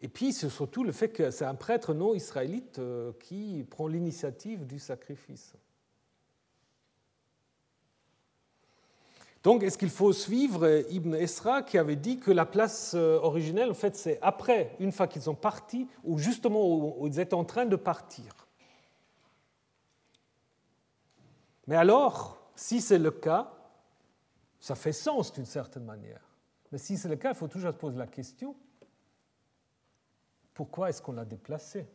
Et 0.01 0.07
puis, 0.07 0.31
c'est 0.31 0.49
surtout 0.49 0.83
le 0.83 0.91
fait 0.91 1.09
que 1.09 1.31
c'est 1.31 1.45
un 1.45 1.55
prêtre 1.55 1.93
non 1.93 2.13
israélite 2.13 2.79
euh, 2.79 3.11
qui 3.19 3.65
prend 3.69 3.87
l'initiative 3.87 4.65
du 4.67 4.79
sacrifice. 4.79 5.53
Donc, 9.47 9.63
est-ce 9.63 9.77
qu'il 9.77 9.89
faut 9.89 10.11
suivre 10.11 10.83
Ibn 10.89 11.13
Esra 11.13 11.61
qui 11.61 11.77
avait 11.77 11.95
dit 11.95 12.19
que 12.19 12.31
la 12.31 12.45
place 12.45 12.91
euh, 12.95 13.17
originelle, 13.21 13.71
en 13.71 13.73
fait, 13.73 13.95
c'est 13.95 14.19
après, 14.21 14.75
une 14.81 14.91
fois 14.91 15.07
qu'ils 15.07 15.21
sont 15.21 15.35
partis, 15.35 15.87
ou 16.03 16.17
justement 16.17 16.67
où 16.67 17.07
ils 17.07 17.17
étaient 17.17 17.33
en 17.33 17.45
train 17.45 17.65
de 17.65 17.77
partir 17.77 18.49
Mais 21.65 21.77
alors, 21.77 22.51
si 22.57 22.81
c'est 22.81 22.99
le 22.99 23.09
cas, 23.09 23.53
ça 24.59 24.75
fait 24.75 24.91
sens 24.91 25.31
d'une 25.31 25.45
certaine 25.45 25.85
manière. 25.85 26.19
Mais 26.73 26.77
si 26.77 26.97
c'est 26.97 27.07
le 27.07 27.15
cas, 27.15 27.29
il 27.29 27.37
faut 27.37 27.47
toujours 27.47 27.71
se 27.71 27.77
poser 27.77 27.97
la 27.97 28.07
question 28.07 28.53
pourquoi 30.53 30.89
est-ce 30.89 31.01
qu'on 31.01 31.13
l'a 31.13 31.23
déplacé? 31.23 31.87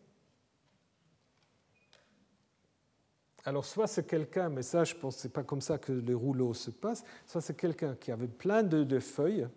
Alors, 3.44 3.64
soit 3.64 3.88
c'est 3.88 4.06
quelqu'un, 4.06 4.48
mais 4.48 4.62
ça, 4.62 4.84
je 4.84 4.94
pense 4.94 5.16
que 5.16 5.22
ce 5.22 5.26
n'est 5.26 5.32
pas 5.32 5.42
comme 5.42 5.60
ça 5.60 5.76
que 5.76 5.92
les 5.92 6.14
rouleaux 6.14 6.54
se 6.54 6.70
passent, 6.70 7.04
soit 7.26 7.40
c'est 7.40 7.56
quelqu'un 7.56 7.96
qui 7.98 8.12
avait 8.12 8.28
plein 8.28 8.62
de, 8.62 8.98
feuilles, 9.00 9.48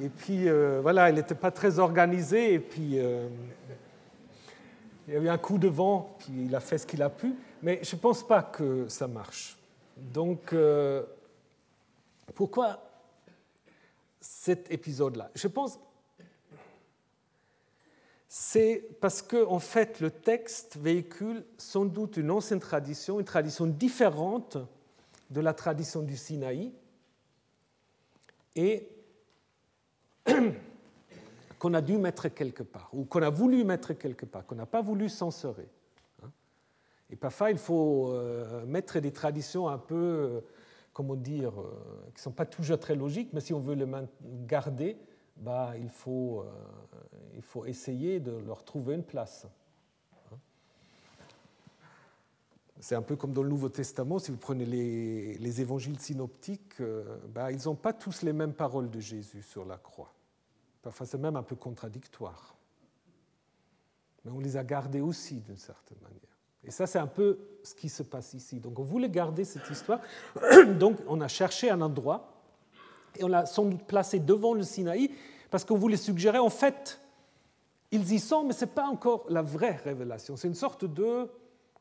et 0.00 0.08
puis 0.08 0.48
euh, 0.48 0.80
voilà, 0.80 1.10
il 1.10 1.16
n'était 1.16 1.34
pas 1.34 1.50
très 1.50 1.78
organisé, 1.78 2.54
et 2.54 2.58
puis 2.58 2.98
euh, 2.98 3.28
il 5.06 5.14
y 5.14 5.16
a 5.16 5.20
eu 5.20 5.28
un 5.28 5.36
coup 5.36 5.58
de 5.58 5.68
vent, 5.68 6.16
puis 6.18 6.46
il 6.46 6.54
a 6.54 6.60
fait 6.60 6.78
ce 6.78 6.86
qu'il 6.86 7.02
a 7.02 7.10
pu, 7.10 7.34
mais 7.62 7.80
je 7.82 7.96
ne 7.96 8.00
pense 8.00 8.26
pas 8.26 8.42
que 8.42 8.88
ça 8.88 9.06
marche. 9.06 9.58
Donc, 9.96 10.54
euh, 10.54 11.02
pourquoi 12.34 12.80
cet 14.20 14.70
épisode-là? 14.70 15.30
Je 15.34 15.48
pense 15.48 15.78
c'est 18.28 18.88
parce 19.00 19.22
que 19.22 19.44
en 19.46 19.58
fait 19.58 20.00
le 20.00 20.10
texte 20.10 20.76
véhicule 20.76 21.44
sans 21.58 21.84
doute 21.84 22.16
une 22.16 22.30
ancienne 22.30 22.60
tradition, 22.60 23.20
une 23.20 23.26
tradition 23.26 23.66
différente 23.66 24.58
de 25.30 25.40
la 25.40 25.54
tradition 25.54 26.02
du 26.02 26.16
Sinaï, 26.16 26.72
et 28.54 28.88
qu'on 31.58 31.74
a 31.74 31.80
dû 31.80 31.98
mettre 31.98 32.28
quelque 32.28 32.62
part, 32.62 32.90
ou 32.92 33.04
qu'on 33.04 33.22
a 33.22 33.30
voulu 33.30 33.64
mettre 33.64 33.92
quelque 33.92 34.26
part, 34.26 34.46
qu'on 34.46 34.54
n'a 34.54 34.66
pas 34.66 34.82
voulu 34.82 35.08
censurer. 35.08 35.68
Hein. 36.22 36.30
Et 37.10 37.16
parfois, 37.16 37.50
il 37.50 37.58
faut 37.58 38.10
euh, 38.10 38.64
mettre 38.66 38.98
des 38.98 39.12
traditions 39.12 39.68
un 39.68 39.78
peu, 39.78 39.94
euh, 39.94 40.40
comment 40.92 41.16
dire, 41.16 41.60
euh, 41.60 42.06
qui 42.08 42.20
ne 42.20 42.22
sont 42.22 42.32
pas 42.32 42.46
toujours 42.46 42.78
très 42.78 42.94
logiques, 42.94 43.30
mais 43.32 43.40
si 43.40 43.52
on 43.52 43.60
veut 43.60 43.74
les 43.74 43.86
garder, 44.46 44.96
bah, 45.36 45.74
il, 45.78 45.88
faut, 45.88 46.40
euh, 46.40 46.50
il 47.34 47.42
faut 47.42 47.66
essayer 47.66 48.20
de 48.20 48.32
leur 48.32 48.64
trouver 48.64 48.94
une 48.94 49.04
place. 49.04 49.46
C'est 52.80 52.94
un 52.94 53.02
peu 53.02 53.16
comme 53.16 53.32
dans 53.32 53.42
le 53.42 53.48
Nouveau 53.48 53.70
Testament, 53.70 54.18
si 54.18 54.30
vous 54.30 54.36
prenez 54.36 54.66
les, 54.66 55.38
les 55.38 55.60
évangiles 55.60 55.98
synoptiques, 55.98 56.80
euh, 56.80 57.18
bah, 57.28 57.50
ils 57.50 57.64
n'ont 57.64 57.74
pas 57.74 57.92
tous 57.92 58.22
les 58.22 58.32
mêmes 58.32 58.52
paroles 58.52 58.90
de 58.90 59.00
Jésus 59.00 59.42
sur 59.42 59.64
la 59.64 59.78
croix. 59.78 60.12
Parfois, 60.82 61.06
c'est 61.06 61.18
même 61.18 61.36
un 61.36 61.42
peu 61.42 61.56
contradictoire. 61.56 62.54
Mais 64.24 64.30
on 64.30 64.40
les 64.40 64.56
a 64.56 64.64
gardés 64.64 65.00
aussi 65.00 65.36
d'une 65.40 65.56
certaine 65.56 65.98
manière. 66.02 66.20
Et 66.64 66.70
ça, 66.70 66.86
c'est 66.86 66.98
un 66.98 67.06
peu 67.06 67.38
ce 67.62 67.74
qui 67.74 67.88
se 67.88 68.02
passe 68.02 68.34
ici. 68.34 68.60
Donc, 68.60 68.78
on 68.78 68.82
voulait 68.82 69.08
garder 69.08 69.44
cette 69.44 69.70
histoire. 69.70 70.00
Donc, 70.78 70.98
on 71.06 71.20
a 71.20 71.28
cherché 71.28 71.70
un 71.70 71.80
endroit 71.80 72.35
et 73.18 73.24
on 73.24 73.28
l'a 73.28 73.46
sans 73.46 73.64
doute 73.64 73.82
placé 73.84 74.18
devant 74.18 74.54
le 74.54 74.62
Sinaï, 74.62 75.10
parce 75.50 75.64
qu'on 75.64 75.76
voulait 75.76 75.96
suggérer, 75.96 76.38
en 76.38 76.50
fait, 76.50 77.00
ils 77.90 78.12
y 78.12 78.18
sont, 78.18 78.44
mais 78.44 78.52
ce 78.52 78.64
n'est 78.64 78.70
pas 78.70 78.86
encore 78.86 79.24
la 79.28 79.42
vraie 79.42 79.76
révélation. 79.84 80.36
C'est 80.36 80.48
une 80.48 80.54
sorte 80.54 80.84
de, 80.84 81.28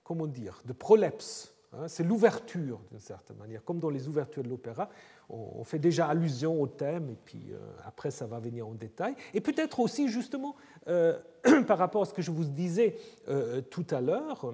comment 0.03 0.27
dire, 0.27 0.61
de 0.65 0.73
prolepse. 0.73 1.51
Hein. 1.73 1.87
c'est 1.87 2.03
l'ouverture, 2.03 2.79
d'une 2.91 2.99
certaine 2.99 3.37
manière. 3.37 3.63
Comme 3.63 3.79
dans 3.79 3.89
les 3.89 4.07
ouvertures 4.07 4.43
de 4.43 4.49
l'opéra, 4.49 4.89
on 5.29 5.63
fait 5.63 5.79
déjà 5.79 6.07
allusion 6.07 6.61
au 6.61 6.67
thème, 6.67 7.09
et 7.09 7.17
puis 7.25 7.47
euh, 7.51 7.57
après, 7.85 8.11
ça 8.11 8.27
va 8.27 8.39
venir 8.39 8.67
en 8.67 8.73
détail. 8.73 9.15
Et 9.33 9.41
peut-être 9.41 9.79
aussi, 9.79 10.07
justement, 10.07 10.55
euh, 10.87 11.19
par 11.67 11.77
rapport 11.77 12.03
à 12.03 12.05
ce 12.05 12.13
que 12.13 12.21
je 12.21 12.31
vous 12.31 12.45
disais 12.45 12.97
euh, 13.27 13.61
tout 13.61 13.87
à 13.89 14.01
l'heure, 14.01 14.53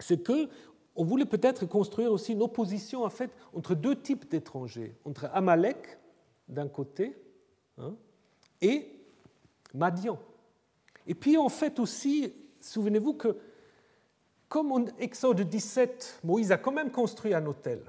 c'est 0.00 0.22
que 0.22 0.48
on 0.96 1.04
voulait 1.04 1.26
peut-être 1.26 1.66
construire 1.66 2.12
aussi 2.12 2.32
une 2.32 2.42
opposition 2.42 3.04
en 3.04 3.10
fait 3.10 3.30
entre 3.52 3.74
deux 3.74 4.00
types 4.00 4.28
d'étrangers, 4.28 4.96
entre 5.04 5.28
Amalek 5.32 5.98
d'un 6.48 6.68
côté 6.68 7.16
hein, 7.78 7.94
et 8.60 8.90
Madian. 9.72 10.18
Et 11.06 11.14
puis 11.14 11.36
en 11.36 11.48
fait 11.48 11.78
aussi, 11.78 12.32
souvenez-vous 12.60 13.14
que 13.14 13.36
comme 14.48 14.72
en 14.72 14.84
Exode 14.98 15.40
17, 15.40 16.20
Moïse 16.22 16.52
a 16.52 16.58
quand 16.58 16.70
même 16.70 16.90
construit 16.90 17.34
un 17.34 17.44
hôtel. 17.44 17.80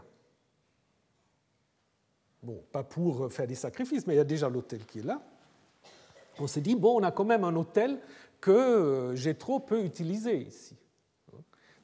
Bon, 2.42 2.64
pas 2.72 2.84
pour 2.84 3.32
faire 3.32 3.48
des 3.48 3.56
sacrifices, 3.56 4.08
mais 4.08 4.16
il 4.16 4.18
y 4.18 4.22
a 4.22 4.26
déjà 4.26 4.50
l'hôtel 4.50 4.86
qui 4.86 5.00
est 5.00 5.04
là. 5.04 5.22
On 6.40 6.48
s'est 6.48 6.62
dit, 6.62 6.76
bon, 6.76 7.00
on 7.00 7.04
a 7.04 7.12
quand 7.12 7.24
même 7.24 7.44
un 7.44 7.56
hôtel 7.56 8.00
que 8.42 9.14
Jétro 9.16 9.60
peut 9.60 9.84
utiliser 9.84 10.38
ici. 10.38 10.76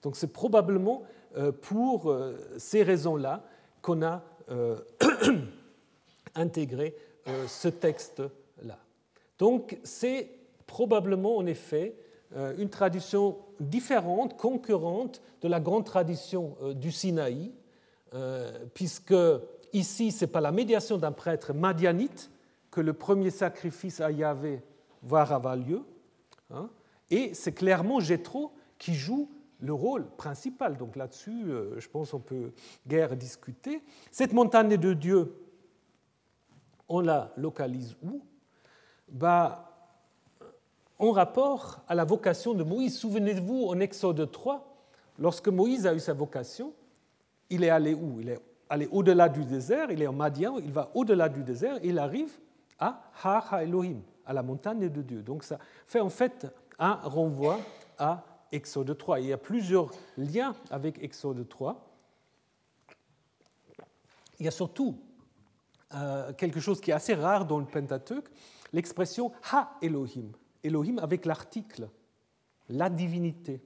Donc 0.01 0.15
c'est 0.15 0.31
probablement 0.33 1.03
euh, 1.37 1.51
pour 1.51 2.09
euh, 2.09 2.37
ces 2.57 2.83
raisons-là 2.83 3.43
qu'on 3.81 4.01
a 4.01 4.23
euh, 4.49 4.77
intégré 6.35 6.95
ce 7.47 7.67
texte-là. 7.67 8.79
Donc 9.37 9.77
c'est 9.83 10.29
probablement 10.65 11.37
en 11.37 11.45
effet 11.45 11.95
une 12.57 12.69
tradition 12.69 13.37
différente, 13.59 14.37
concurrente 14.37 15.21
de 15.41 15.47
la 15.47 15.59
grande 15.59 15.85
tradition 15.85 16.57
du 16.73 16.91
Sinaï, 16.91 17.51
puisque 18.73 19.13
ici, 19.71 20.11
ce 20.11 20.25
n'est 20.25 20.31
pas 20.31 20.41
la 20.41 20.51
médiation 20.51 20.97
d'un 20.97 21.11
prêtre 21.11 21.53
madianite 21.53 22.31
que 22.71 22.81
le 22.81 22.93
premier 22.93 23.29
sacrifice 23.29 24.01
à 24.01 24.09
Yahvé 24.09 24.63
va 25.03 25.21
avoir 25.21 25.55
lieu, 25.55 25.83
hein, 26.49 26.69
et 27.11 27.35
c'est 27.35 27.51
clairement 27.51 27.99
Jétro 27.99 28.51
qui 28.79 28.95
joue 28.95 29.29
le 29.61 29.73
rôle 29.73 30.05
principal. 30.17 30.77
Donc 30.77 30.95
là-dessus, 30.95 31.45
euh, 31.45 31.79
je 31.79 31.87
pense 31.87 32.11
qu'on 32.11 32.19
peut 32.19 32.51
guère 32.87 33.15
discuter. 33.15 33.81
Cette 34.11 34.33
montagne 34.33 34.75
de 34.75 34.93
Dieu, 34.93 35.33
on 36.89 36.99
la 36.99 37.31
localise 37.37 37.95
où? 38.03 38.21
Bah, 39.07 39.67
En 40.99 41.11
rapport 41.11 41.81
à 41.87 41.95
la 41.95 42.03
vocation 42.03 42.53
de 42.53 42.63
Moïse. 42.63 42.97
Souvenez-vous, 42.97 43.67
en 43.67 43.79
Exode 43.79 44.29
3, 44.29 44.85
lorsque 45.17 45.47
Moïse 45.47 45.87
a 45.87 45.93
eu 45.93 45.99
sa 45.99 46.13
vocation, 46.13 46.73
il 47.49 47.63
est 47.63 47.69
allé 47.69 47.93
où? 47.93 48.19
Il 48.19 48.29
est 48.29 48.39
allé 48.69 48.87
au-delà 48.91 49.27
du 49.27 49.43
désert, 49.43 49.91
il 49.91 50.01
est 50.01 50.07
en 50.07 50.13
Madian, 50.13 50.57
il 50.57 50.71
va 50.71 50.89
au-delà 50.93 51.27
du 51.27 51.43
désert, 51.43 51.77
il 51.83 51.99
arrive 51.99 52.31
à 52.79 53.01
Har 53.23 53.59
Elohim, 53.59 54.01
à 54.25 54.33
la 54.33 54.43
montagne 54.43 54.89
de 54.89 55.01
Dieu. 55.01 55.21
Donc 55.21 55.43
ça 55.43 55.59
fait 55.85 55.99
en 55.99 56.09
fait 56.09 56.47
un 56.79 56.93
renvoi 56.93 57.59
à 57.97 58.23
Exode 58.51 58.97
3. 58.97 59.19
il 59.19 59.27
y 59.27 59.33
a 59.33 59.37
plusieurs 59.37 59.91
liens 60.17 60.55
avec 60.69 61.01
Exode 61.03 61.47
3. 61.47 61.87
Il 64.39 64.45
y 64.45 64.47
a 64.47 64.51
surtout 64.51 64.99
euh, 65.93 66.33
quelque 66.33 66.59
chose 66.59 66.81
qui 66.81 66.91
est 66.91 66.93
assez 66.93 67.13
rare 67.13 67.45
dans 67.45 67.59
le 67.59 67.65
Pentateuque, 67.65 68.29
l'expression 68.73 69.31
Ha 69.51 69.77
Elohim. 69.81 70.31
Elohim 70.63 70.99
avec 70.99 71.25
l'article, 71.25 71.89
la 72.69 72.89
divinité. 72.89 73.61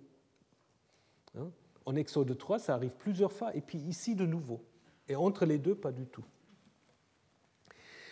Hein? 1.38 1.50
en 1.86 1.96
Exode 1.96 2.38
3, 2.38 2.60
ça 2.60 2.74
arrive 2.74 2.96
plusieurs 2.96 3.32
fois, 3.32 3.56
et 3.56 3.62
puis 3.62 3.78
ici 3.78 4.16
de 4.16 4.26
nouveau. 4.26 4.64
Et 5.08 5.16
entre 5.16 5.46
les 5.46 5.60
deux, 5.60 5.76
pas 5.76 5.92
du 5.92 6.06
tout. 6.08 6.24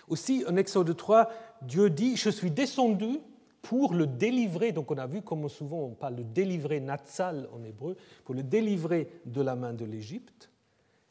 Aussi, 0.07 0.43
en 0.47 0.55
Exode 0.57 0.95
3, 0.95 1.29
Dieu 1.63 1.89
dit 1.89 2.15
Je 2.15 2.29
suis 2.29 2.51
descendu 2.51 3.19
pour 3.63 3.93
le 3.93 4.05
délivrer. 4.05 4.73
Donc, 4.73 4.91
on 4.91 4.97
a 4.97 5.07
vu 5.07 5.23
comment 5.23 5.47
souvent 5.47 5.79
on 5.79 5.95
parle 5.95 6.17
de 6.17 6.23
délivrer 6.23 6.79
Natsal 6.79 7.49
en 7.51 7.63
hébreu, 7.63 7.97
pour 8.23 8.35
le 8.35 8.43
délivrer 8.43 9.09
de 9.25 9.41
la 9.41 9.55
main 9.55 9.73
de 9.73 9.85
l'Égypte. 9.85 10.51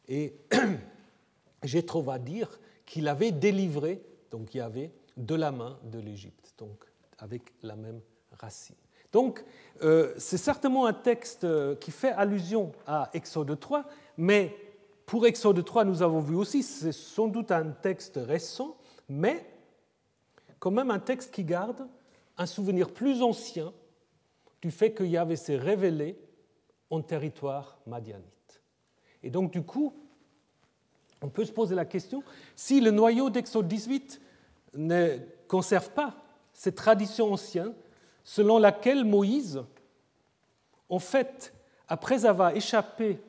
Et 0.06 0.36
Jétro 1.64 2.02
va 2.02 2.18
dire 2.18 2.60
qu'il 2.84 3.08
avait 3.08 3.32
délivré, 3.32 4.02
donc 4.30 4.54
il 4.54 4.58
y 4.58 4.60
avait 4.60 4.92
de 5.16 5.34
la 5.34 5.50
main 5.50 5.78
de 5.84 5.98
l'Égypte, 5.98 6.54
donc 6.58 6.84
avec 7.18 7.42
la 7.62 7.74
même 7.74 8.00
racine. 8.38 8.76
Donc, 9.12 9.44
euh, 9.82 10.12
c'est 10.18 10.38
certainement 10.38 10.86
un 10.86 10.92
texte 10.92 11.44
euh, 11.44 11.74
qui 11.76 11.90
fait 11.90 12.12
allusion 12.12 12.72
à 12.86 13.10
Exode 13.14 13.58
3, 13.58 13.84
mais 14.18 14.54
pour 15.06 15.26
Exode 15.26 15.64
3, 15.64 15.84
nous 15.84 16.02
avons 16.02 16.20
vu 16.20 16.34
aussi, 16.34 16.62
c'est 16.62 16.92
sans 16.92 17.28
doute 17.28 17.50
un 17.50 17.70
texte 17.70 18.18
récent, 18.22 18.76
mais 19.08 19.46
quand 20.58 20.70
même 20.70 20.90
un 20.90 20.98
texte 20.98 21.32
qui 21.32 21.44
garde 21.44 21.86
un 22.36 22.46
souvenir 22.46 22.90
plus 22.90 23.22
ancien 23.22 23.72
du 24.60 24.70
fait 24.70 24.92
que 24.92 25.04
Yahvé 25.04 25.36
s'est 25.36 25.56
révélé 25.56 26.18
en 26.90 27.02
territoire 27.02 27.78
madianite. 27.86 28.62
Et 29.22 29.30
donc, 29.30 29.52
du 29.52 29.62
coup, 29.62 29.92
on 31.22 31.28
peut 31.28 31.44
se 31.44 31.52
poser 31.52 31.74
la 31.74 31.84
question, 31.84 32.22
si 32.56 32.80
le 32.80 32.90
noyau 32.90 33.30
d'Exode 33.30 33.68
18 33.68 34.20
ne 34.74 35.18
conserve 35.46 35.90
pas 35.90 36.16
cette 36.52 36.76
tradition 36.76 37.32
ancienne 37.32 37.74
selon 38.24 38.58
laquelle 38.58 39.04
Moïse, 39.04 39.62
en 40.88 40.98
fait, 40.98 41.52
après 41.88 42.24
avoir 42.24 42.54
échappé 42.54 43.20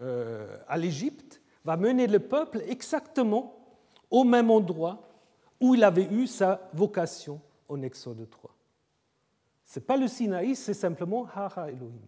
euh, 0.00 0.56
à 0.68 0.76
l'Égypte, 0.76 1.40
va 1.64 1.76
mener 1.76 2.06
le 2.06 2.18
peuple 2.18 2.62
exactement 2.66 3.54
au 4.10 4.24
même 4.24 4.50
endroit 4.50 5.08
où 5.60 5.74
il 5.74 5.84
avait 5.84 6.08
eu 6.10 6.26
sa 6.26 6.68
vocation 6.72 7.40
en 7.68 7.82
Exode 7.82 8.28
3. 8.28 8.54
Ce 9.64 9.78
n'est 9.78 9.84
pas 9.84 9.96
le 9.96 10.08
Sinaï, 10.08 10.56
c'est 10.56 10.74
simplement 10.74 11.26
Hara 11.34 11.70
Elohim. 11.70 12.00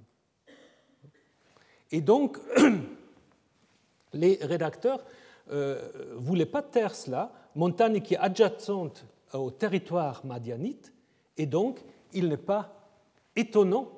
Et 1.91 2.01
donc, 2.01 2.39
les 4.13 4.39
rédacteurs 4.41 5.05
ne 5.49 5.55
euh, 5.55 6.15
voulaient 6.17 6.47
pas 6.47 6.63
taire 6.63 6.95
cela, 6.95 7.33
montagne 7.55 8.01
qui 8.01 8.15
est 8.15 8.19
adjacente 8.19 9.05
au 9.33 9.51
territoire 9.51 10.25
madianite, 10.25 10.93
et 11.37 11.47
donc 11.47 11.85
il 12.13 12.29
n'est 12.29 12.37
pas 12.37 12.91
étonnant 13.37 13.91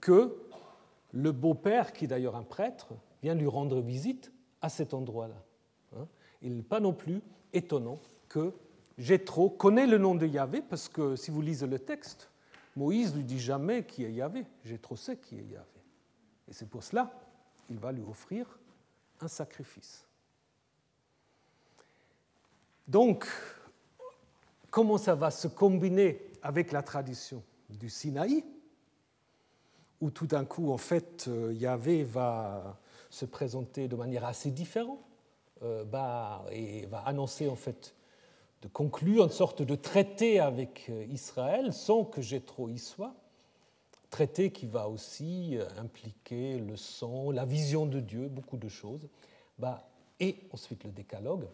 que 0.00 0.36
le 1.12 1.32
beau-père, 1.32 1.92
qui 1.92 2.04
est 2.04 2.08
d'ailleurs 2.08 2.36
un 2.36 2.42
prêtre, 2.42 2.88
vienne 3.22 3.38
lui 3.38 3.46
rendre 3.46 3.80
visite 3.80 4.32
à 4.60 4.68
cet 4.68 4.94
endroit-là. 4.94 5.42
Hein. 5.96 6.06
Il 6.42 6.56
n'est 6.56 6.62
pas 6.62 6.80
non 6.80 6.92
plus 6.92 7.22
étonnant 7.52 7.98
que 8.28 8.52
Jétro 8.98 9.48
connaît 9.48 9.86
le 9.86 9.96
nom 9.96 10.16
de 10.16 10.26
Yahvé, 10.26 10.60
parce 10.60 10.88
que 10.88 11.14
si 11.14 11.30
vous 11.30 11.40
lisez 11.40 11.68
le 11.68 11.78
texte, 11.78 12.28
Moïse 12.74 13.12
ne 13.12 13.18
lui 13.18 13.24
dit 13.24 13.38
jamais 13.38 13.84
qui 13.84 14.04
est 14.04 14.12
Yahvé. 14.12 14.44
Jétro 14.64 14.96
sait 14.96 15.16
qui 15.16 15.38
est 15.38 15.44
Yahvé. 15.44 15.66
Et 16.48 16.52
c'est 16.52 16.68
pour 16.68 16.82
cela 16.82 17.12
qu'il 17.66 17.78
va 17.78 17.92
lui 17.92 18.02
offrir 18.02 18.58
un 19.20 19.28
sacrifice. 19.28 20.04
Donc, 22.88 23.26
comment 24.70 24.98
ça 24.98 25.14
va 25.14 25.30
se 25.30 25.46
combiner 25.46 26.20
avec 26.42 26.72
la 26.72 26.82
tradition 26.82 27.42
du 27.68 27.90
Sinaï, 27.90 28.44
où 30.00 30.10
tout 30.10 30.26
d'un 30.26 30.44
coup, 30.44 30.72
en 30.72 30.78
fait, 30.78 31.26
euh, 31.28 31.52
Yahvé 31.52 32.02
va 32.02 32.78
se 33.10 33.24
présenter 33.26 33.88
de 33.88 33.96
manière 33.96 34.24
assez 34.24 34.50
différente 34.50 35.00
euh, 35.62 35.84
et 36.50 36.86
va 36.86 37.00
annoncer 37.00 37.48
en 37.48 37.56
fait 37.56 37.94
de 38.62 38.68
conclure 38.68 39.24
une 39.24 39.30
sorte 39.30 39.62
de 39.62 39.74
traité 39.74 40.40
avec 40.40 40.86
euh, 40.88 41.04
Israël 41.10 41.72
sans 41.72 42.04
que 42.04 42.20
Jétro 42.20 42.68
y 42.68 42.78
soit, 42.78 43.14
traité 44.10 44.50
qui 44.50 44.66
va 44.66 44.88
aussi 44.88 45.58
impliquer 45.76 46.58
le 46.58 46.76
sang, 46.76 47.30
la 47.30 47.44
vision 47.44 47.86
de 47.86 48.00
Dieu, 48.00 48.28
beaucoup 48.28 48.56
de 48.56 48.68
choses, 48.68 49.08
bah, 49.58 49.88
et 50.18 50.38
ensuite 50.52 50.84
le 50.84 50.90
décalogue. 50.90 51.46